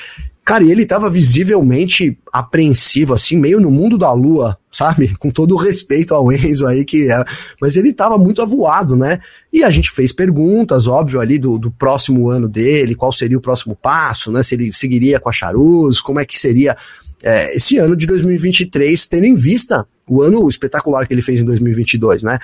Cara, 0.48 0.64
e 0.64 0.70
ele 0.72 0.86
tava 0.86 1.10
visivelmente 1.10 2.18
apreensivo, 2.32 3.12
assim, 3.12 3.36
meio 3.36 3.60
no 3.60 3.70
mundo 3.70 3.98
da 3.98 4.10
lua, 4.14 4.56
sabe? 4.72 5.14
Com 5.20 5.28
todo 5.28 5.52
o 5.52 5.58
respeito 5.58 6.14
ao 6.14 6.32
Enzo 6.32 6.66
aí, 6.66 6.86
que 6.86 7.12
é. 7.12 7.22
Mas 7.60 7.76
ele 7.76 7.92
tava 7.92 8.16
muito 8.16 8.40
avoado, 8.40 8.96
né? 8.96 9.20
E 9.52 9.62
a 9.62 9.68
gente 9.68 9.90
fez 9.90 10.10
perguntas, 10.10 10.86
óbvio, 10.86 11.20
ali 11.20 11.38
do, 11.38 11.58
do 11.58 11.70
próximo 11.70 12.30
ano 12.30 12.48
dele, 12.48 12.94
qual 12.94 13.12
seria 13.12 13.36
o 13.36 13.42
próximo 13.42 13.76
passo, 13.76 14.32
né? 14.32 14.42
Se 14.42 14.54
ele 14.54 14.72
seguiria 14.72 15.20
com 15.20 15.28
a 15.28 15.32
Charuz, 15.32 16.00
como 16.00 16.18
é 16.18 16.24
que 16.24 16.38
seria 16.38 16.74
é, 17.22 17.54
esse 17.54 17.76
ano 17.76 17.94
de 17.94 18.06
2023, 18.06 19.04
tendo 19.04 19.24
em 19.24 19.34
vista 19.34 19.86
o 20.08 20.22
ano 20.22 20.48
espetacular 20.48 21.06
que 21.06 21.12
ele 21.12 21.20
fez 21.20 21.42
em 21.42 21.44
2022, 21.44 22.22
né? 22.22 22.38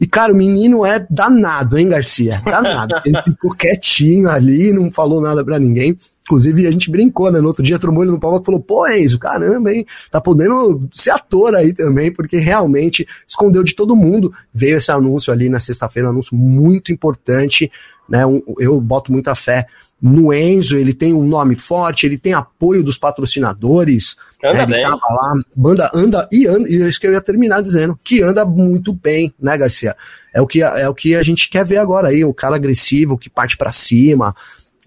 E, 0.00 0.06
cara, 0.06 0.32
o 0.32 0.36
menino 0.36 0.86
é 0.86 1.04
danado, 1.10 1.76
hein, 1.76 1.88
Garcia? 1.88 2.40
Danado. 2.44 2.94
Ele 3.04 3.20
ficou 3.24 3.50
quietinho 3.50 4.30
ali, 4.30 4.72
não 4.72 4.92
falou 4.92 5.20
nada 5.20 5.44
para 5.44 5.58
ninguém. 5.58 5.96
Inclusive, 6.28 6.66
a 6.66 6.70
gente 6.70 6.90
brincou, 6.90 7.32
né? 7.32 7.40
No 7.40 7.48
outro 7.48 7.62
dia, 7.62 7.78
trombou 7.78 8.02
ele 8.04 8.12
no 8.12 8.20
palco 8.20 8.42
e 8.42 8.44
falou: 8.44 8.60
pô, 8.60 8.86
Enzo, 8.86 9.18
caramba, 9.18 9.72
hein? 9.72 9.86
Tá 10.10 10.20
podendo 10.20 10.86
ser 10.94 11.10
ator 11.10 11.54
aí 11.54 11.72
também, 11.72 12.12
porque 12.12 12.36
realmente 12.36 13.08
escondeu 13.26 13.64
de 13.64 13.74
todo 13.74 13.96
mundo. 13.96 14.30
Veio 14.52 14.76
esse 14.76 14.92
anúncio 14.92 15.32
ali 15.32 15.48
na 15.48 15.58
sexta-feira, 15.58 16.08
um 16.08 16.12
anúncio 16.12 16.36
muito 16.36 16.92
importante, 16.92 17.72
né? 18.06 18.24
Eu 18.58 18.78
boto 18.78 19.10
muita 19.10 19.34
fé 19.34 19.66
no 20.00 20.32
Enzo, 20.32 20.76
ele 20.76 20.92
tem 20.92 21.14
um 21.14 21.24
nome 21.24 21.56
forte, 21.56 22.04
ele 22.04 22.18
tem 22.18 22.34
apoio 22.34 22.84
dos 22.84 22.98
patrocinadores. 22.98 24.16
Anda 24.44 24.66
né, 24.66 24.76
ele 24.76 24.82
tava 24.82 25.00
lá, 25.10 25.32
banda 25.56 25.90
anda 25.92 26.28
e 26.30 26.46
anda, 26.46 26.68
e 26.68 26.76
isso 26.88 27.00
que 27.00 27.06
eu 27.06 27.12
ia 27.12 27.20
terminar 27.20 27.60
dizendo, 27.60 27.98
que 28.04 28.22
anda 28.22 28.44
muito 28.44 28.92
bem, 28.92 29.34
né, 29.40 29.56
Garcia? 29.56 29.96
É 30.32 30.40
o 30.40 30.46
que, 30.46 30.62
é 30.62 30.88
o 30.88 30.94
que 30.94 31.16
a 31.16 31.22
gente 31.22 31.50
quer 31.50 31.64
ver 31.64 31.78
agora 31.78 32.08
aí, 32.08 32.24
o 32.24 32.34
cara 32.34 32.54
agressivo, 32.54 33.18
que 33.18 33.28
parte 33.28 33.56
para 33.56 33.72
cima. 33.72 34.34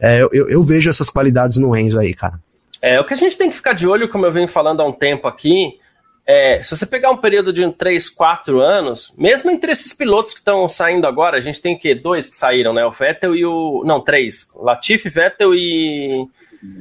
É, 0.01 0.21
eu, 0.21 0.49
eu 0.49 0.63
vejo 0.63 0.89
essas 0.89 1.09
qualidades 1.09 1.57
no 1.57 1.75
Enzo 1.75 1.99
aí, 1.99 2.13
cara. 2.13 2.39
É, 2.81 2.99
o 2.99 3.05
que 3.05 3.13
a 3.13 3.17
gente 3.17 3.37
tem 3.37 3.49
que 3.49 3.55
ficar 3.55 3.73
de 3.73 3.87
olho, 3.87 4.09
como 4.09 4.25
eu 4.25 4.31
venho 4.31 4.47
falando 4.47 4.81
há 4.81 4.85
um 4.85 4.91
tempo 4.91 5.27
aqui, 5.27 5.79
é, 6.25 6.63
se 6.63 6.75
você 6.75 6.85
pegar 6.85 7.11
um 7.11 7.17
período 7.17 7.51
de 7.53 7.69
3, 7.71 8.09
4 8.09 8.59
anos, 8.59 9.13
mesmo 9.17 9.51
entre 9.51 9.71
esses 9.71 9.93
pilotos 9.93 10.33
que 10.33 10.39
estão 10.39 10.67
saindo 10.69 11.05
agora, 11.05 11.37
a 11.37 11.41
gente 11.41 11.61
tem 11.61 11.77
que 11.77 11.93
dois 11.93 12.29
que 12.29 12.35
saíram, 12.35 12.73
né? 12.73 12.85
O 12.85 12.91
Vettel 12.91 13.35
e 13.35 13.45
o. 13.45 13.83
Não, 13.85 14.01
três. 14.01 14.47
Latifi, 14.55 15.09
Vettel 15.09 15.53
e. 15.53 16.27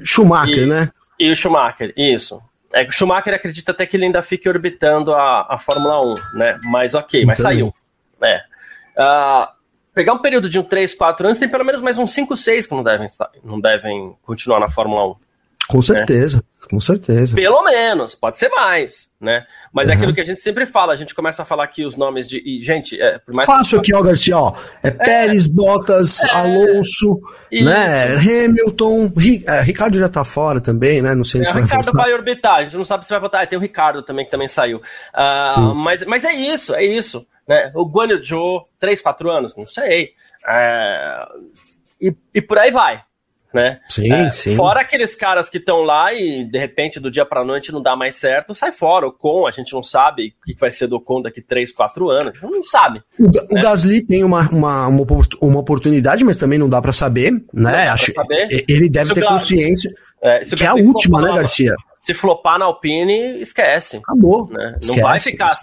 Schumacher, 0.04 0.64
e, 0.64 0.66
né? 0.66 0.90
E 1.18 1.30
o 1.30 1.36
Schumacher, 1.36 1.92
isso. 1.96 2.40
É 2.72 2.84
que 2.84 2.90
o 2.90 2.92
Schumacher 2.92 3.34
acredita 3.34 3.72
até 3.72 3.84
que 3.86 3.96
ele 3.96 4.04
ainda 4.04 4.22
fique 4.22 4.48
orbitando 4.48 5.12
a, 5.12 5.46
a 5.50 5.58
Fórmula 5.58 6.00
1, 6.12 6.14
né? 6.34 6.58
Mas 6.70 6.94
ok, 6.94 7.24
mas 7.24 7.38
saiu. 7.40 7.74
É. 8.22 8.36
Uh, 8.96 9.48
pegar 9.94 10.12
um 10.14 10.18
período 10.18 10.48
de 10.48 10.58
um 10.58 10.62
3, 10.62 10.94
4 10.94 11.26
anos, 11.26 11.38
tem 11.38 11.48
pelo 11.48 11.64
menos 11.64 11.82
mais 11.82 11.98
uns 11.98 12.12
5, 12.12 12.36
6 12.36 12.66
que 12.66 12.74
não 12.74 12.82
devem, 12.82 13.10
não 13.42 13.60
devem 13.60 14.14
continuar 14.22 14.60
na 14.60 14.70
Fórmula 14.70 15.12
1. 15.12 15.14
Com 15.70 15.78
né? 15.78 15.82
certeza, 15.82 16.38
né? 16.38 16.42
com 16.68 16.80
certeza. 16.80 17.36
Pelo 17.36 17.62
menos, 17.62 18.16
pode 18.16 18.40
ser 18.40 18.48
mais, 18.48 19.08
né? 19.20 19.44
Mas 19.72 19.86
uhum. 19.86 19.92
é 19.92 19.96
aquilo 19.96 20.12
que 20.12 20.20
a 20.20 20.24
gente 20.24 20.40
sempre 20.40 20.66
fala, 20.66 20.92
a 20.92 20.96
gente 20.96 21.14
começa 21.14 21.42
a 21.42 21.44
falar 21.44 21.62
aqui 21.62 21.84
os 21.84 21.96
nomes 21.96 22.28
de. 22.28 22.42
E, 22.44 22.60
gente, 22.60 23.00
é, 23.00 23.18
por 23.18 23.32
mais 23.32 23.48
Fácil 23.48 23.78
aqui, 23.78 23.94
ó, 23.94 24.02
Garcia, 24.02 24.36
ó. 24.36 24.54
É, 24.82 24.88
é 24.88 24.90
Pérez, 24.90 25.46
Bottas, 25.46 26.24
é, 26.24 26.30
Alonso, 26.30 27.20
isso. 27.52 27.64
né? 27.64 28.16
Hamilton, 28.16 29.12
é, 29.46 29.62
Ricardo 29.62 29.96
já 29.96 30.08
tá 30.08 30.24
fora 30.24 30.60
também, 30.60 31.00
né? 31.00 31.14
Não 31.14 31.24
sei 31.24 31.42
é, 31.42 31.44
se 31.44 31.50
o 31.50 31.54
vai 31.54 31.62
Ricardo 31.62 31.92
vai 31.92 32.12
orbitar, 32.12 32.56
a 32.56 32.62
gente 32.62 32.76
não 32.76 32.84
sabe 32.84 33.04
se 33.04 33.10
vai 33.10 33.20
votar. 33.20 33.44
Ah, 33.44 33.46
tem 33.46 33.58
o 33.58 33.62
Ricardo 33.62 34.02
também 34.02 34.24
que 34.24 34.30
também 34.32 34.48
saiu. 34.48 34.78
Uh, 34.78 35.72
mas, 35.72 36.04
mas 36.04 36.24
é 36.24 36.32
isso, 36.32 36.74
é 36.74 36.84
isso. 36.84 37.24
Né? 37.50 37.72
O 37.74 37.84
Guan 37.84 38.06
Yu 38.06 38.24
Zhou, 38.24 38.68
3, 38.78 39.02
4 39.02 39.30
anos, 39.30 39.56
não 39.56 39.66
sei. 39.66 40.12
É, 40.48 41.26
e, 42.00 42.14
e 42.32 42.40
por 42.40 42.56
aí 42.58 42.70
vai 42.70 43.02
né? 43.52 43.80
Sim, 43.88 44.12
é, 44.12 44.32
sim. 44.32 44.56
Fora 44.56 44.80
aqueles 44.80 45.16
caras 45.16 45.48
que 45.48 45.58
estão 45.58 45.82
lá 45.82 46.12
e 46.14 46.44
de 46.44 46.58
repente 46.58 47.00
do 47.00 47.10
dia 47.10 47.24
para 47.24 47.44
noite 47.44 47.72
não 47.72 47.82
dá 47.82 47.96
mais 47.96 48.16
certo, 48.16 48.54
sai 48.54 48.72
fora. 48.72 49.08
O 49.08 49.12
Com, 49.12 49.46
a 49.46 49.50
gente 49.50 49.72
não 49.72 49.82
sabe 49.82 50.34
o 50.40 50.44
que 50.44 50.58
vai 50.58 50.70
ser 50.70 50.86
do 50.86 51.00
Com 51.00 51.20
daqui 51.20 51.42
3, 51.42 51.72
4 51.72 52.10
anos, 52.10 52.28
a 52.28 52.40
gente 52.40 52.52
não 52.52 52.62
sabe. 52.62 53.02
O, 53.18 53.24
né? 53.24 53.30
o 53.50 53.54
Gasly 53.54 54.06
tem 54.06 54.22
uma, 54.22 54.48
uma, 54.48 54.86
uma, 54.86 55.58
oportunidade, 55.58 56.22
mas 56.24 56.38
também 56.38 56.58
não 56.58 56.68
dá 56.68 56.80
para 56.80 56.92
saber, 56.92 57.32
né? 57.52 57.88
Acho, 57.88 58.12
saber. 58.12 58.64
Ele 58.68 58.88
deve 58.88 59.14
ter 59.14 59.26
consciência. 59.26 59.92
É, 60.22 60.40
que 60.40 60.64
é 60.64 60.68
a 60.68 60.74
última, 60.74 61.20
né, 61.20 61.32
Garcia? 61.32 61.74
Se 62.00 62.14
flopar 62.14 62.58
na 62.58 62.64
Alpine, 62.64 63.42
esquece. 63.42 63.98
Acabou. 63.98 64.48
Né? 64.50 64.78
Esquece, 64.80 65.00
não 65.00 65.06
vai 65.06 65.20
ficar 65.20 65.54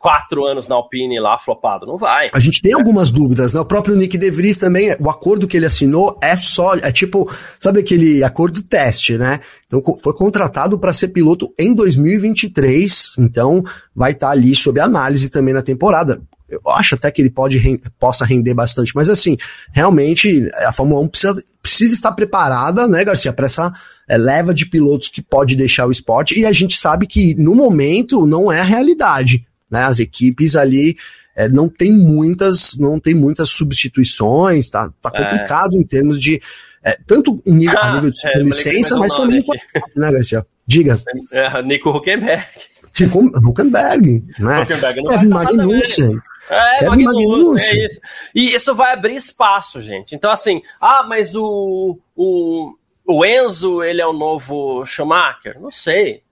quatro 0.00 0.44
anos 0.44 0.66
na 0.66 0.74
Alpine 0.74 1.20
lá 1.20 1.38
flopado, 1.38 1.86
não 1.86 1.96
vai. 1.96 2.26
A 2.32 2.40
gente 2.40 2.60
tem 2.60 2.72
algumas 2.72 3.12
dúvidas, 3.12 3.54
né? 3.54 3.60
O 3.60 3.64
próprio 3.64 3.94
Nick 3.94 4.18
De 4.18 4.28
Vries 4.28 4.58
também, 4.58 4.96
o 4.98 5.08
acordo 5.08 5.46
que 5.46 5.56
ele 5.56 5.66
assinou 5.66 6.18
é 6.20 6.36
só, 6.36 6.74
é 6.74 6.90
tipo, 6.90 7.30
sabe 7.60 7.78
aquele 7.78 8.24
acordo 8.24 8.60
teste, 8.60 9.16
né? 9.16 9.38
Então 9.68 9.80
foi 10.02 10.12
contratado 10.14 10.76
para 10.76 10.92
ser 10.92 11.08
piloto 11.08 11.54
em 11.56 11.72
2023, 11.72 13.12
então 13.20 13.62
vai 13.94 14.10
estar 14.10 14.26
tá 14.26 14.32
ali 14.32 14.56
sob 14.56 14.80
análise 14.80 15.30
também 15.30 15.54
na 15.54 15.62
temporada 15.62 16.20
eu 16.52 16.60
acho 16.66 16.96
até 16.96 17.10
que 17.10 17.22
ele 17.22 17.30
pode 17.30 17.58
possa 17.98 18.26
render 18.26 18.52
bastante, 18.52 18.94
mas 18.94 19.08
assim, 19.08 19.38
realmente 19.72 20.50
a 20.66 20.70
Fórmula 20.70 21.00
1 21.00 21.08
precisa, 21.08 21.44
precisa 21.62 21.94
estar 21.94 22.12
preparada, 22.12 22.86
né, 22.86 23.02
Garcia, 23.02 23.32
para 23.32 23.46
essa 23.46 23.72
é, 24.08 24.16
leva 24.16 24.52
de 24.52 24.66
pilotos 24.66 25.08
que 25.08 25.22
pode 25.22 25.56
deixar 25.56 25.86
o 25.86 25.92
esporte, 25.92 26.38
e 26.38 26.46
a 26.46 26.52
gente 26.52 26.76
sabe 26.76 27.06
que 27.06 27.34
no 27.34 27.54
momento 27.54 28.26
não 28.26 28.50
é 28.50 28.60
a 28.60 28.64
realidade, 28.64 29.46
né? 29.70 29.84
As 29.84 29.98
equipes 29.98 30.56
ali 30.56 30.96
é, 31.34 31.48
não 31.48 31.68
tem 31.68 31.92
muitas, 31.92 32.76
não 32.78 33.00
tem 33.00 33.14
muitas 33.14 33.50
substituições, 33.50 34.68
tá, 34.68 34.90
tá 35.00 35.10
é. 35.14 35.22
complicado 35.22 35.76
em 35.76 35.82
termos 35.82 36.20
de 36.20 36.40
é, 36.84 36.98
tanto 37.06 37.40
em 37.46 37.52
nível, 37.52 37.78
ah, 37.80 37.86
a 37.86 37.94
nível 37.96 38.10
de 38.10 38.38
licença, 38.42 38.96
mas 38.96 39.14
também 39.14 39.44
né, 39.96 40.12
Garcia? 40.12 40.46
Diga. 40.66 41.00
É, 41.30 41.62
Nico 41.62 41.90
Huckenberg. 41.90 42.44
Huckenberg, 43.44 44.24
né? 44.38 44.62
Huckenberg 44.62 45.02
Kevin 45.08 45.28
Magnussen. 45.28 46.20
É, 46.48 46.78
Kevin 46.80 47.04
Magnussen. 47.04 47.78
É 47.78 47.86
isso. 47.86 48.00
E 48.34 48.54
isso 48.54 48.74
vai 48.74 48.92
abrir 48.92 49.16
espaço, 49.16 49.80
gente. 49.80 50.14
Então, 50.14 50.30
assim, 50.30 50.62
ah, 50.80 51.04
mas 51.08 51.34
o, 51.34 51.98
o, 52.14 52.74
o 53.06 53.24
Enzo, 53.24 53.82
ele 53.82 54.00
é 54.00 54.06
o 54.06 54.12
novo 54.12 54.84
Schumacher? 54.86 55.60
Não 55.60 55.70
sei. 55.70 56.22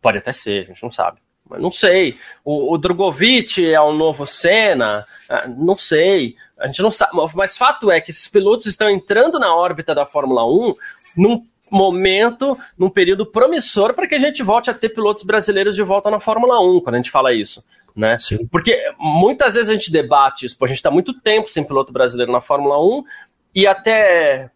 Pode 0.00 0.18
até 0.18 0.32
ser, 0.32 0.60
a 0.60 0.64
gente 0.64 0.82
não 0.82 0.90
sabe. 0.90 1.20
Mas 1.48 1.60
não 1.60 1.70
sei. 1.70 2.16
O, 2.44 2.72
o 2.72 2.78
Drogovic 2.78 3.64
é 3.70 3.80
o 3.80 3.92
novo 3.92 4.26
Senna? 4.26 5.06
Ah, 5.28 5.46
não 5.46 5.76
sei. 5.76 6.36
A 6.58 6.66
gente 6.66 6.82
não 6.82 6.90
sabe. 6.90 7.12
Mas 7.34 7.58
fato 7.58 7.90
é 7.90 8.00
que 8.00 8.10
esses 8.10 8.26
pilotos 8.26 8.66
estão 8.66 8.88
entrando 8.88 9.38
na 9.38 9.54
órbita 9.54 9.94
da 9.94 10.06
Fórmula 10.06 10.46
1 10.46 10.74
num 11.16 11.46
momento, 11.70 12.56
num 12.78 12.90
período 12.90 13.24
promissor 13.24 13.94
para 13.94 14.06
que 14.06 14.14
a 14.14 14.18
gente 14.18 14.42
volte 14.42 14.70
a 14.70 14.74
ter 14.74 14.90
pilotos 14.90 15.24
brasileiros 15.24 15.74
de 15.74 15.82
volta 15.82 16.10
na 16.10 16.20
Fórmula 16.20 16.60
1, 16.60 16.80
quando 16.80 16.94
a 16.94 16.98
gente 16.98 17.10
fala 17.10 17.32
isso. 17.32 17.64
Né? 17.96 18.16
Sim. 18.18 18.46
Porque 18.46 18.78
muitas 18.98 19.54
vezes 19.54 19.70
a 19.70 19.74
gente 19.74 19.90
debate 19.90 20.46
isso, 20.46 20.56
a 20.62 20.66
gente 20.66 20.76
está 20.76 20.90
muito 20.90 21.18
tempo 21.20 21.48
sem 21.48 21.64
piloto 21.64 21.92
brasileiro 21.92 22.32
na 22.32 22.40
Fórmula 22.40 22.82
1 22.82 23.04
e 23.54 23.66
até 23.66 24.50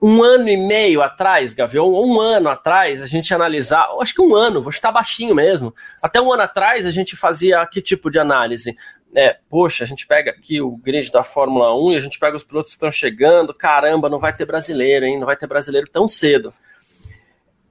um 0.00 0.22
ano 0.22 0.48
e 0.48 0.56
meio 0.56 1.02
atrás, 1.02 1.54
Gavião, 1.54 1.90
um 1.90 2.20
ano 2.20 2.48
atrás, 2.48 3.00
a 3.00 3.06
gente 3.06 3.32
analisar, 3.32 3.88
acho 4.00 4.14
que 4.14 4.20
um 4.20 4.34
ano, 4.34 4.60
vou 4.60 4.70
estar 4.70 4.92
baixinho 4.92 5.34
mesmo. 5.34 5.74
Até 6.02 6.20
um 6.20 6.32
ano 6.32 6.42
atrás 6.42 6.84
a 6.84 6.90
gente 6.90 7.16
fazia 7.16 7.66
que 7.66 7.80
tipo 7.80 8.10
de 8.10 8.18
análise? 8.18 8.76
É, 9.14 9.38
poxa, 9.48 9.84
a 9.84 9.86
gente 9.86 10.06
pega 10.06 10.30
aqui 10.30 10.60
o 10.60 10.76
grid 10.76 11.10
da 11.10 11.24
Fórmula 11.24 11.74
1 11.74 11.92
e 11.92 11.96
a 11.96 12.00
gente 12.00 12.18
pega 12.18 12.36
os 12.36 12.44
pilotos 12.44 12.72
que 12.72 12.76
estão 12.76 12.90
chegando, 12.90 13.54
caramba, 13.54 14.10
não 14.10 14.18
vai 14.18 14.32
ter 14.32 14.44
brasileiro, 14.44 15.06
hein? 15.06 15.18
Não 15.18 15.26
vai 15.26 15.36
ter 15.36 15.46
brasileiro 15.46 15.88
tão 15.90 16.06
cedo. 16.06 16.52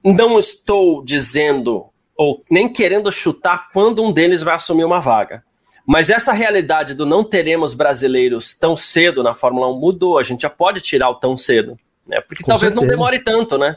Não 0.02 0.38
estou 0.38 1.04
dizendo 1.04 1.86
ou 2.16 2.42
nem 2.50 2.72
querendo 2.72 3.12
chutar 3.12 3.70
quando 3.72 4.02
um 4.02 4.10
deles 4.10 4.42
vai 4.42 4.54
assumir 4.54 4.84
uma 4.84 5.00
vaga. 5.00 5.44
Mas 5.86 6.10
essa 6.10 6.32
realidade 6.32 6.94
do 6.94 7.06
não 7.06 7.22
teremos 7.22 7.74
brasileiros 7.74 8.52
tão 8.54 8.76
cedo 8.76 9.22
na 9.22 9.34
Fórmula 9.34 9.70
1 9.72 9.78
mudou. 9.78 10.18
A 10.18 10.24
gente 10.24 10.42
já 10.42 10.50
pode 10.50 10.80
tirar 10.80 11.10
o 11.10 11.14
tão 11.14 11.36
cedo. 11.36 11.78
Né? 12.06 12.20
Porque 12.20 12.42
Com 12.42 12.52
talvez 12.52 12.72
certeza. 12.72 12.86
não 12.86 12.96
demore 12.96 13.18
tanto, 13.20 13.58
né? 13.58 13.76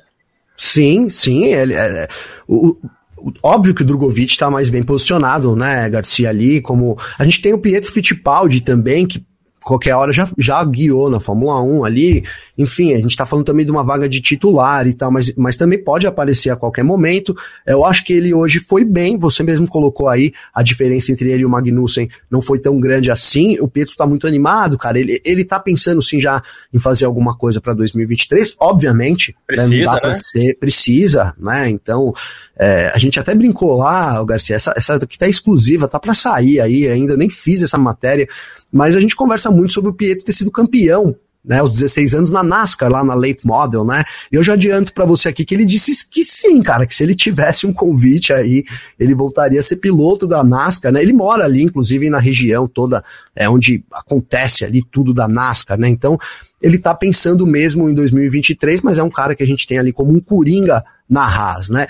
Sim, 0.56 1.10
sim. 1.10 1.46
Ele, 1.46 1.74
é, 1.74 2.04
é, 2.04 2.08
o, 2.48 2.78
o, 3.18 3.34
óbvio 3.44 3.74
que 3.74 3.82
o 3.82 3.86
Drogovic 3.86 4.32
está 4.32 4.50
mais 4.50 4.70
bem 4.70 4.84
posicionado, 4.84 5.56
né, 5.56 5.90
Garcia 5.90 6.30
ali, 6.30 6.62
como... 6.62 6.98
A 7.18 7.24
gente 7.24 7.42
tem 7.42 7.54
o 7.54 7.60
Pietro 7.60 7.92
Fittipaldi 7.92 8.62
também, 8.62 9.08
que 9.08 9.26
qualquer 9.64 9.96
hora 9.96 10.12
já, 10.12 10.28
já 10.38 10.64
guiou 10.64 11.10
na 11.10 11.20
Fórmula 11.20 11.62
1 11.62 11.86
ali. 11.86 12.24
Enfim, 12.58 12.94
a 12.94 12.98
gente 12.98 13.16
tá 13.16 13.26
falando 13.26 13.46
também 13.46 13.66
de 13.66 13.72
uma 13.72 13.84
vaga 13.84 14.08
de 14.08 14.22
titular 14.22 14.88
e 14.88 14.94
tal, 14.94 15.12
mas, 15.12 15.34
mas 15.36 15.58
também 15.58 15.82
pode 15.82 16.08
aparecer 16.08 16.50
a 16.50 16.56
qualquer 16.56 16.84
momento. 16.84 17.36
Eu 17.66 17.86
acho 17.86 18.04
que 18.04 18.14
ele 18.14 18.34
hoje 18.34 18.60
foi 18.60 18.84
bem, 18.84 19.18
você 19.18 19.44
mesmo 19.44 19.68
colocou 19.68 20.08
aí 20.08 20.34
a 20.54 20.64
diferença 20.64 21.12
entre 21.12 21.32
ele 21.32 21.44
e 21.44 21.46
o 21.46 21.50
Magnussen 21.50 22.10
não 22.30 22.42
foi 22.42 22.60
tão 22.60 22.80
grande 22.80 23.12
assim. 23.12 23.60
O 23.60 23.68
Pietro 23.68 23.96
tá 23.96 24.06
muito 24.06 24.28
animado, 24.28 24.78
cara. 24.78 25.00
Ele, 25.00 25.22
ele 25.24 25.46
tá 25.46 25.60
pensando 25.60 26.02
sim 26.02 26.20
já 26.20 26.42
em 26.74 26.80
fazer 26.80 27.06
alguma 27.06 27.38
coisa 27.38 27.62
para 27.62 27.74
2023, 27.74 28.56
obviamente. 28.60 29.36
Precisa, 29.46 29.70
né? 29.70 29.86
Não 29.86 29.94
dá 29.94 30.08
né? 30.08 30.14
ser, 30.14 30.58
precisa, 30.60 31.34
né? 31.38 31.70
Então, 31.70 32.14
é, 32.58 32.92
a 32.94 32.98
gente 32.98 33.20
até 33.20 33.34
brincou 33.34 33.78
lá, 33.78 34.22
Garcia, 34.26 34.56
essa, 34.56 34.74
essa 34.76 34.96
aqui 34.96 35.18
tá 35.18 35.28
exclusiva, 35.28 35.88
tá 35.88 35.98
para 35.98 36.14
sair 36.14 36.60
aí, 36.60 36.88
ainda 36.88 37.16
nem 37.16 37.30
fiz 37.30 37.64
essa 37.64 37.78
matéria, 37.78 38.28
mas 38.72 38.96
a 38.96 39.02
gente 39.02 39.16
conversa 39.16 39.50
muito 39.50 39.59
sobre 39.68 39.90
o 39.90 39.94
Pietro 39.94 40.24
ter 40.24 40.34
sido 40.34 40.52
campeão 40.52 41.16
né, 41.44 41.60
aos 41.60 41.72
16 41.72 42.14
anos 42.14 42.32
na 42.32 42.44
NASCAR, 42.44 42.92
lá 42.92 43.04
na 43.04 43.14
Late 43.14 43.46
Model, 43.46 43.86
né? 43.86 44.04
E 44.32 44.36
eu 44.36 44.44
já 44.44 44.54
adianto 44.54 44.94
para 44.94 45.06
você 45.06 45.30
aqui 45.30 45.46
que 45.46 45.56
ele 45.56 45.66
disse 45.66 46.08
que 46.08 46.24
sim, 46.24 46.62
cara, 46.62 46.86
que 46.86 46.94
se 46.94 47.02
ele 47.02 47.16
tivesse 47.16 47.66
um 47.66 47.74
convite 47.74 48.34
aí, 48.34 48.64
ele 49.00 49.16
voltaria 49.16 49.60
a 49.60 49.64
ser 49.64 49.78
piloto 49.78 50.28
da 50.28 50.44
NASCAR, 50.44 50.92
né? 50.92 51.02
Ele 51.02 51.14
mora 51.14 51.46
ali, 51.46 51.64
inclusive, 51.64 52.10
na 52.10 52.20
região 52.20 52.68
toda, 52.68 53.04
é 53.36 53.50
onde 53.50 53.84
acontece 53.92 54.66
ali 54.66 54.84
tudo 54.84 55.14
da 55.14 55.28
NASCAR, 55.28 55.80
né? 55.80 55.88
Então, 55.88 56.20
ele 56.62 56.78
tá 56.78 56.94
pensando 56.94 57.48
mesmo 57.48 57.90
em 57.90 57.94
2023, 57.94 58.82
mas 58.82 58.98
é 58.98 59.04
um 59.04 59.10
cara 59.10 59.34
que 59.34 59.42
a 59.42 59.48
gente 59.48 59.66
tem 59.66 59.80
ali 59.80 59.94
como 59.94 60.12
um 60.12 60.20
coringa 60.20 60.84
na 61.10 61.24
Haas, 61.24 61.70
né? 61.70 61.88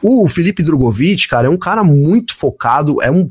O, 0.00 0.24
o 0.24 0.28
Felipe 0.28 0.62
Drogovic, 0.62 1.26
cara, 1.26 1.48
é 1.48 1.50
um 1.50 1.58
cara 1.58 1.82
muito 1.82 2.34
focado, 2.34 3.02
é 3.02 3.10
um 3.10 3.30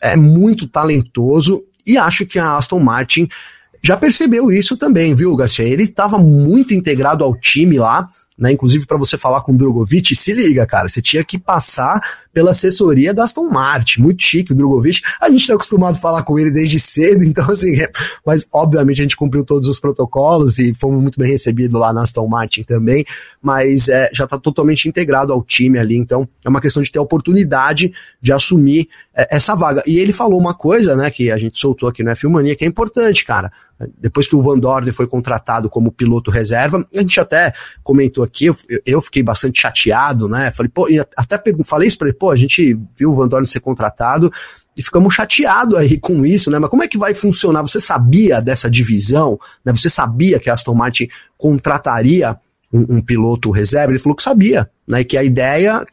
é 0.00 0.14
muito 0.14 0.68
talentoso 0.68 1.64
e 1.86 1.98
acho 1.98 2.26
que 2.26 2.38
a 2.38 2.56
Aston 2.56 2.80
Martin 2.80 3.28
já 3.82 3.96
percebeu 3.96 4.50
isso 4.50 4.76
também, 4.76 5.14
viu, 5.14 5.36
Garcia? 5.36 5.64
Ele 5.64 5.82
estava 5.82 6.18
muito 6.18 6.72
integrado 6.72 7.22
ao 7.22 7.36
time 7.36 7.78
lá, 7.78 8.08
né? 8.38 8.50
Inclusive 8.50 8.86
para 8.86 8.96
você 8.96 9.18
falar 9.18 9.42
com 9.42 9.52
o 9.52 9.56
Drogovic, 9.56 10.14
se 10.16 10.32
liga, 10.32 10.66
cara, 10.66 10.88
você 10.88 11.02
tinha 11.02 11.22
que 11.22 11.38
passar 11.38 12.00
pela 12.34 12.50
assessoria 12.50 13.14
da 13.14 13.22
Aston 13.22 13.48
Martin, 13.48 14.02
muito 14.02 14.22
chique 14.22 14.52
o 14.52 14.54
Drogovic. 14.54 15.00
A 15.20 15.30
gente 15.30 15.46
tá 15.46 15.54
acostumado 15.54 15.94
a 15.94 15.98
falar 15.98 16.24
com 16.24 16.38
ele 16.38 16.50
desde 16.50 16.78
cedo, 16.80 17.22
então 17.24 17.48
assim, 17.48 17.80
é, 17.80 17.88
mas 18.26 18.46
obviamente 18.52 19.00
a 19.00 19.04
gente 19.04 19.16
cumpriu 19.16 19.44
todos 19.44 19.68
os 19.68 19.78
protocolos 19.78 20.58
e 20.58 20.74
fomos 20.74 21.00
muito 21.00 21.18
bem 21.18 21.30
recebidos 21.30 21.78
lá 21.80 21.92
na 21.92 22.02
Aston 22.02 22.26
Martin 22.26 22.64
também, 22.64 23.04
mas 23.40 23.88
é, 23.88 24.10
já 24.12 24.26
tá 24.26 24.36
totalmente 24.36 24.88
integrado 24.88 25.32
ao 25.32 25.42
time 25.42 25.78
ali, 25.78 25.96
então 25.96 26.28
é 26.44 26.48
uma 26.48 26.60
questão 26.60 26.82
de 26.82 26.90
ter 26.90 26.98
a 26.98 27.02
oportunidade 27.02 27.92
de 28.20 28.32
assumir 28.32 28.88
é, 29.14 29.36
essa 29.36 29.54
vaga. 29.54 29.82
E 29.86 29.98
ele 29.98 30.12
falou 30.12 30.38
uma 30.38 30.54
coisa, 30.54 30.96
né, 30.96 31.10
que 31.10 31.30
a 31.30 31.38
gente 31.38 31.58
soltou 31.58 31.88
aqui 31.88 32.02
no 32.02 32.10
F1 32.10 32.28
Mania, 32.28 32.56
que 32.56 32.64
é 32.64 32.68
importante, 32.68 33.24
cara. 33.24 33.52
Depois 33.98 34.28
que 34.28 34.36
o 34.36 34.42
Van 34.42 34.58
Dorn 34.58 34.90
foi 34.92 35.06
contratado 35.06 35.68
como 35.68 35.90
piloto 35.90 36.30
reserva, 36.30 36.86
a 36.94 37.00
gente 37.00 37.18
até 37.18 37.52
comentou 37.82 38.22
aqui, 38.22 38.46
eu, 38.46 38.56
eu 38.86 39.00
fiquei 39.00 39.22
bastante 39.22 39.60
chateado, 39.60 40.28
né? 40.28 40.52
Falei, 40.52 40.70
pô, 40.72 40.86
até 41.16 41.42
falei 41.64 41.88
isso 41.88 41.98
pra 41.98 42.08
ele, 42.08 42.16
pô, 42.24 42.30
a 42.30 42.36
gente 42.36 42.78
viu 42.96 43.10
o 43.10 43.14
Van 43.14 43.28
Dorn 43.28 43.46
ser 43.46 43.60
contratado 43.60 44.32
e 44.74 44.82
ficamos 44.82 45.12
chateados 45.12 45.76
aí 45.76 45.98
com 45.98 46.24
isso, 46.24 46.50
né? 46.50 46.58
Mas 46.58 46.70
como 46.70 46.82
é 46.82 46.88
que 46.88 46.96
vai 46.96 47.12
funcionar? 47.12 47.60
Você 47.60 47.78
sabia 47.78 48.40
dessa 48.40 48.70
divisão? 48.70 49.38
Né? 49.62 49.74
Você 49.74 49.90
sabia 49.90 50.40
que 50.40 50.48
a 50.48 50.54
Aston 50.54 50.74
Martin 50.74 51.08
contrataria 51.36 52.34
um, 52.72 52.96
um 52.96 53.00
piloto 53.02 53.50
reserva? 53.50 53.92
Ele 53.92 53.98
falou 53.98 54.16
que 54.16 54.22
sabia, 54.22 54.70
né? 54.88 55.02
E 55.02 55.04
que 55.04 55.18
a 55.18 55.22
ideia, 55.22 55.86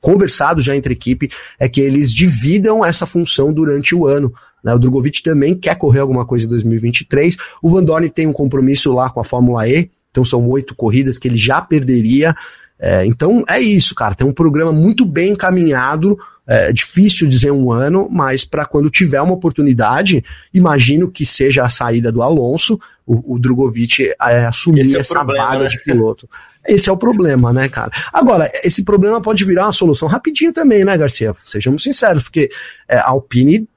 conversado 0.00 0.62
já 0.62 0.74
entre 0.74 0.94
equipe, 0.94 1.30
é 1.58 1.68
que 1.68 1.82
eles 1.82 2.10
dividam 2.10 2.82
essa 2.82 3.04
função 3.04 3.52
durante 3.52 3.94
o 3.94 4.06
ano. 4.06 4.32
Né? 4.64 4.74
O 4.74 4.78
Drogovic 4.78 5.22
também 5.22 5.54
quer 5.54 5.76
correr 5.76 6.00
alguma 6.00 6.24
coisa 6.24 6.46
em 6.46 6.48
2023. 6.48 7.36
O 7.62 7.68
Van 7.68 7.84
Dorn 7.84 8.08
tem 8.08 8.26
um 8.26 8.32
compromisso 8.32 8.90
lá 8.94 9.10
com 9.10 9.20
a 9.20 9.24
Fórmula 9.24 9.68
E, 9.68 9.90
então 10.10 10.24
são 10.24 10.48
oito 10.48 10.74
corridas 10.74 11.18
que 11.18 11.28
ele 11.28 11.36
já 11.36 11.60
perderia. 11.60 12.34
É, 12.80 13.04
então 13.04 13.44
é 13.48 13.60
isso, 13.60 13.94
cara. 13.94 14.14
Tem 14.14 14.26
um 14.26 14.32
programa 14.32 14.72
muito 14.72 15.04
bem 15.04 15.32
encaminhado. 15.32 16.18
É 16.46 16.72
difícil 16.72 17.28
dizer 17.28 17.50
um 17.50 17.70
ano, 17.70 18.08
mas 18.10 18.42
para 18.42 18.64
quando 18.64 18.88
tiver 18.88 19.20
uma 19.20 19.34
oportunidade, 19.34 20.24
imagino 20.52 21.10
que 21.10 21.26
seja 21.26 21.62
a 21.62 21.68
saída 21.68 22.10
do 22.10 22.22
Alonso, 22.22 22.80
o, 23.06 23.34
o 23.34 23.38
Drogovic 23.38 24.14
é, 24.18 24.46
assumir 24.46 24.96
é 24.96 25.00
essa 25.00 25.16
problema, 25.16 25.44
vaga 25.46 25.62
né? 25.64 25.68
de 25.68 25.84
piloto. 25.84 26.28
Esse 26.66 26.88
é 26.88 26.92
o 26.92 26.96
problema, 26.96 27.52
né, 27.52 27.68
cara? 27.68 27.90
Agora, 28.12 28.50
esse 28.64 28.82
problema 28.82 29.20
pode 29.20 29.44
virar 29.44 29.66
uma 29.66 29.72
solução 29.72 30.08
rapidinho 30.08 30.52
também, 30.52 30.84
né, 30.84 30.96
Garcia? 30.96 31.34
Sejamos 31.44 31.82
sinceros, 31.82 32.22
porque 32.22 32.50
é, 32.88 32.96
a 32.96 33.08
Alpine 33.08 33.68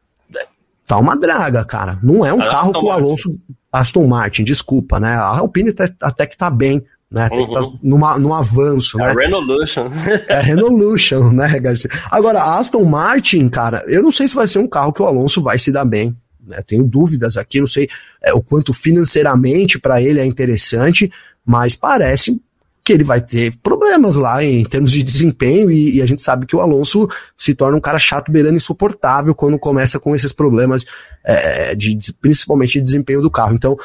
tá 0.87 0.97
uma 0.97 1.17
draga, 1.17 1.65
cara. 1.65 1.99
Não 2.01 2.25
é 2.25 2.31
um 2.31 2.39
carro 2.39 2.71
que 2.71 2.85
o 2.85 2.91
Alonso. 2.91 3.29
Aston 3.71 4.05
Martin, 4.05 4.43
desculpa, 4.43 4.99
né? 4.99 5.15
A 5.15 5.39
Alpine 5.39 5.71
tá, 5.71 5.89
até 6.01 6.25
que 6.25 6.37
tá 6.37 6.49
bem, 6.49 6.83
né? 7.11 7.27
Tem 7.27 7.45
que 7.45 7.53
tá 7.53 7.59
uhum. 7.59 7.77
numa, 7.83 8.17
num 8.17 8.33
avanço, 8.33 8.99
é 9.01 9.13
né? 9.13 9.23
Renolution. 9.25 9.89
é 10.29 10.39
Renolution, 10.39 11.31
né, 11.31 11.59
Garcia? 11.59 11.91
Agora, 12.09 12.39
a 12.39 12.57
Aston 12.57 12.85
Martin, 12.85 13.49
cara, 13.49 13.83
eu 13.87 14.01
não 14.01 14.11
sei 14.11 14.27
se 14.27 14.33
vai 14.33 14.47
ser 14.47 14.59
um 14.59 14.67
carro 14.67 14.93
que 14.93 15.01
o 15.01 15.05
Alonso 15.05 15.41
vai 15.41 15.59
se 15.59 15.71
dar 15.73 15.83
bem. 15.83 16.15
Né? 16.47 16.63
Tenho 16.65 16.83
dúvidas 16.83 17.35
aqui, 17.35 17.59
não 17.59 17.67
sei 17.67 17.89
é, 18.23 18.33
o 18.33 18.41
quanto 18.41 18.73
financeiramente 18.73 19.77
para 19.77 20.01
ele 20.01 20.21
é 20.21 20.25
interessante, 20.25 21.11
mas 21.45 21.75
parece 21.75 22.39
que 22.83 22.93
ele 22.93 23.03
vai 23.03 23.21
ter 23.21 23.55
problemas 23.61 24.15
lá 24.15 24.43
em 24.43 24.63
termos 24.63 24.91
de 24.91 25.03
desempenho 25.03 25.69
e, 25.69 25.97
e, 25.97 26.01
a 26.01 26.05
gente 26.05 26.21
sabe 26.21 26.47
que 26.47 26.55
o 26.55 26.61
Alonso 26.61 27.07
se 27.37 27.53
torna 27.53 27.77
um 27.77 27.81
cara 27.81 27.99
chato, 27.99 28.31
beirando 28.31 28.55
insuportável 28.55 29.35
quando 29.35 29.59
começa 29.59 29.99
com 29.99 30.15
esses 30.15 30.31
problemas 30.31 30.83
é, 31.23 31.75
de, 31.75 31.99
principalmente 32.19 32.73
de 32.73 32.81
desempenho 32.81 33.21
do 33.21 33.29
carro. 33.29 33.53
Então, 33.53 33.77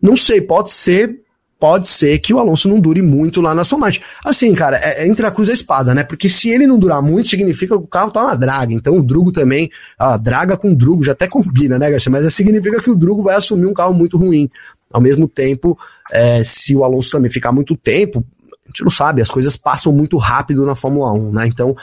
não 0.00 0.16
sei, 0.16 0.40
pode 0.40 0.72
ser 0.72 1.22
pode 1.62 1.88
ser 1.88 2.18
que 2.18 2.34
o 2.34 2.40
Alonso 2.40 2.68
não 2.68 2.80
dure 2.80 3.00
muito 3.00 3.40
lá 3.40 3.54
na 3.54 3.62
margem. 3.78 4.02
Assim, 4.24 4.52
cara, 4.52 4.78
é, 4.78 5.04
é, 5.04 5.06
entre 5.06 5.24
a 5.24 5.30
cruz 5.30 5.46
e 5.46 5.52
a 5.52 5.54
espada, 5.54 5.94
né? 5.94 6.02
Porque 6.02 6.28
se 6.28 6.50
ele 6.50 6.66
não 6.66 6.76
durar 6.76 7.00
muito, 7.00 7.28
significa 7.28 7.78
que 7.78 7.84
o 7.84 7.86
carro 7.86 8.10
tá 8.10 8.20
uma 8.20 8.34
draga. 8.34 8.74
Então 8.74 8.98
o 8.98 9.02
Drugo 9.02 9.30
também, 9.30 9.70
a 9.96 10.16
draga 10.16 10.56
com 10.56 10.74
Drugo 10.74 11.04
já 11.04 11.12
até 11.12 11.28
combina, 11.28 11.78
né, 11.78 11.88
Garcia? 11.88 12.10
Mas 12.10 12.34
significa 12.34 12.82
que 12.82 12.90
o 12.90 12.96
Drugo 12.96 13.22
vai 13.22 13.36
assumir 13.36 13.66
um 13.66 13.72
carro 13.72 13.94
muito 13.94 14.18
ruim. 14.18 14.50
Ao 14.92 15.00
mesmo 15.00 15.28
tempo, 15.28 15.78
é, 16.10 16.42
se 16.42 16.74
o 16.74 16.82
Alonso 16.82 17.12
também 17.12 17.30
ficar 17.30 17.52
muito 17.52 17.76
tempo, 17.76 18.26
a 18.64 18.66
gente 18.66 18.82
não 18.82 18.90
sabe, 18.90 19.22
as 19.22 19.30
coisas 19.30 19.56
passam 19.56 19.92
muito 19.92 20.16
rápido 20.16 20.66
na 20.66 20.74
Fórmula 20.74 21.12
1, 21.12 21.30
né? 21.30 21.46
Então, 21.46 21.76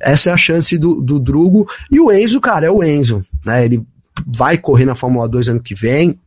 essa 0.00 0.30
é 0.30 0.32
a 0.32 0.36
chance 0.36 0.76
do, 0.76 1.00
do 1.00 1.20
Drugo. 1.20 1.68
E 1.88 2.00
o 2.00 2.10
Enzo, 2.10 2.40
cara, 2.40 2.66
é 2.66 2.70
o 2.70 2.82
Enzo, 2.82 3.24
né? 3.46 3.64
Ele 3.64 3.80
vai 4.26 4.58
correr 4.58 4.86
na 4.86 4.96
Fórmula 4.96 5.28
2 5.28 5.50
ano 5.50 5.60
que 5.60 5.76
vem, 5.76 6.18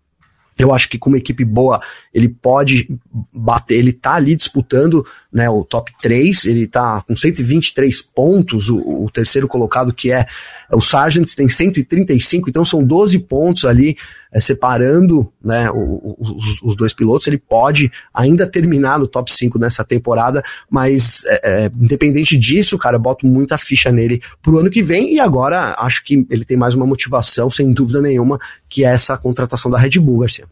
eu 0.57 0.73
acho 0.73 0.89
que 0.89 0.97
com 0.97 1.09
uma 1.09 1.17
equipe 1.17 1.43
boa, 1.43 1.81
ele 2.13 2.27
pode 2.27 2.87
bater, 3.33 3.75
ele 3.75 3.93
tá 3.93 4.13
ali 4.13 4.35
disputando 4.35 5.05
né, 5.31 5.49
o 5.49 5.63
top 5.63 5.91
3, 6.01 6.45
ele 6.45 6.67
tá 6.67 7.01
com 7.07 7.15
123 7.15 8.01
pontos, 8.01 8.69
o, 8.69 9.05
o 9.05 9.09
terceiro 9.09 9.47
colocado 9.47 9.93
que 9.93 10.11
é 10.11 10.25
o 10.71 10.81
Sargent 10.81 11.33
tem 11.35 11.49
135, 11.49 12.49
então 12.49 12.63
são 12.63 12.83
12 12.83 13.19
pontos 13.19 13.65
ali 13.65 13.97
é, 14.33 14.39
separando 14.39 15.31
né, 15.43 15.69
os, 15.71 16.61
os, 16.61 16.75
dois 16.75 16.93
pilotos. 16.93 17.27
Ele 17.27 17.37
pode 17.37 17.91
ainda 18.13 18.47
terminar 18.47 18.97
no 18.97 19.07
top 19.07 19.31
5 19.31 19.59
nessa 19.59 19.83
temporada, 19.83 20.43
mas 20.69 21.23
é, 21.25 21.65
é, 21.65 21.71
independente 21.79 22.37
disso, 22.37 22.77
cara, 22.77 22.95
eu 22.95 22.99
boto 22.99 23.25
muita 23.27 23.57
ficha 23.57 23.91
nele 23.91 24.21
pro 24.41 24.57
ano 24.57 24.69
que 24.69 24.81
vem 24.81 25.13
e 25.13 25.19
agora 25.19 25.75
acho 25.77 26.03
que 26.03 26.25
ele 26.29 26.43
tem 26.43 26.57
mais 26.57 26.73
uma 26.73 26.85
motivação, 26.85 27.49
sem 27.49 27.71
dúvida 27.71 28.01
nenhuma, 28.01 28.39
que 28.67 28.83
é 28.83 28.87
essa 28.87 29.17
contratação 29.17 29.69
da 29.69 29.77
Red 29.77 29.99
Bull, 29.99 30.19
Garcia. 30.19 30.45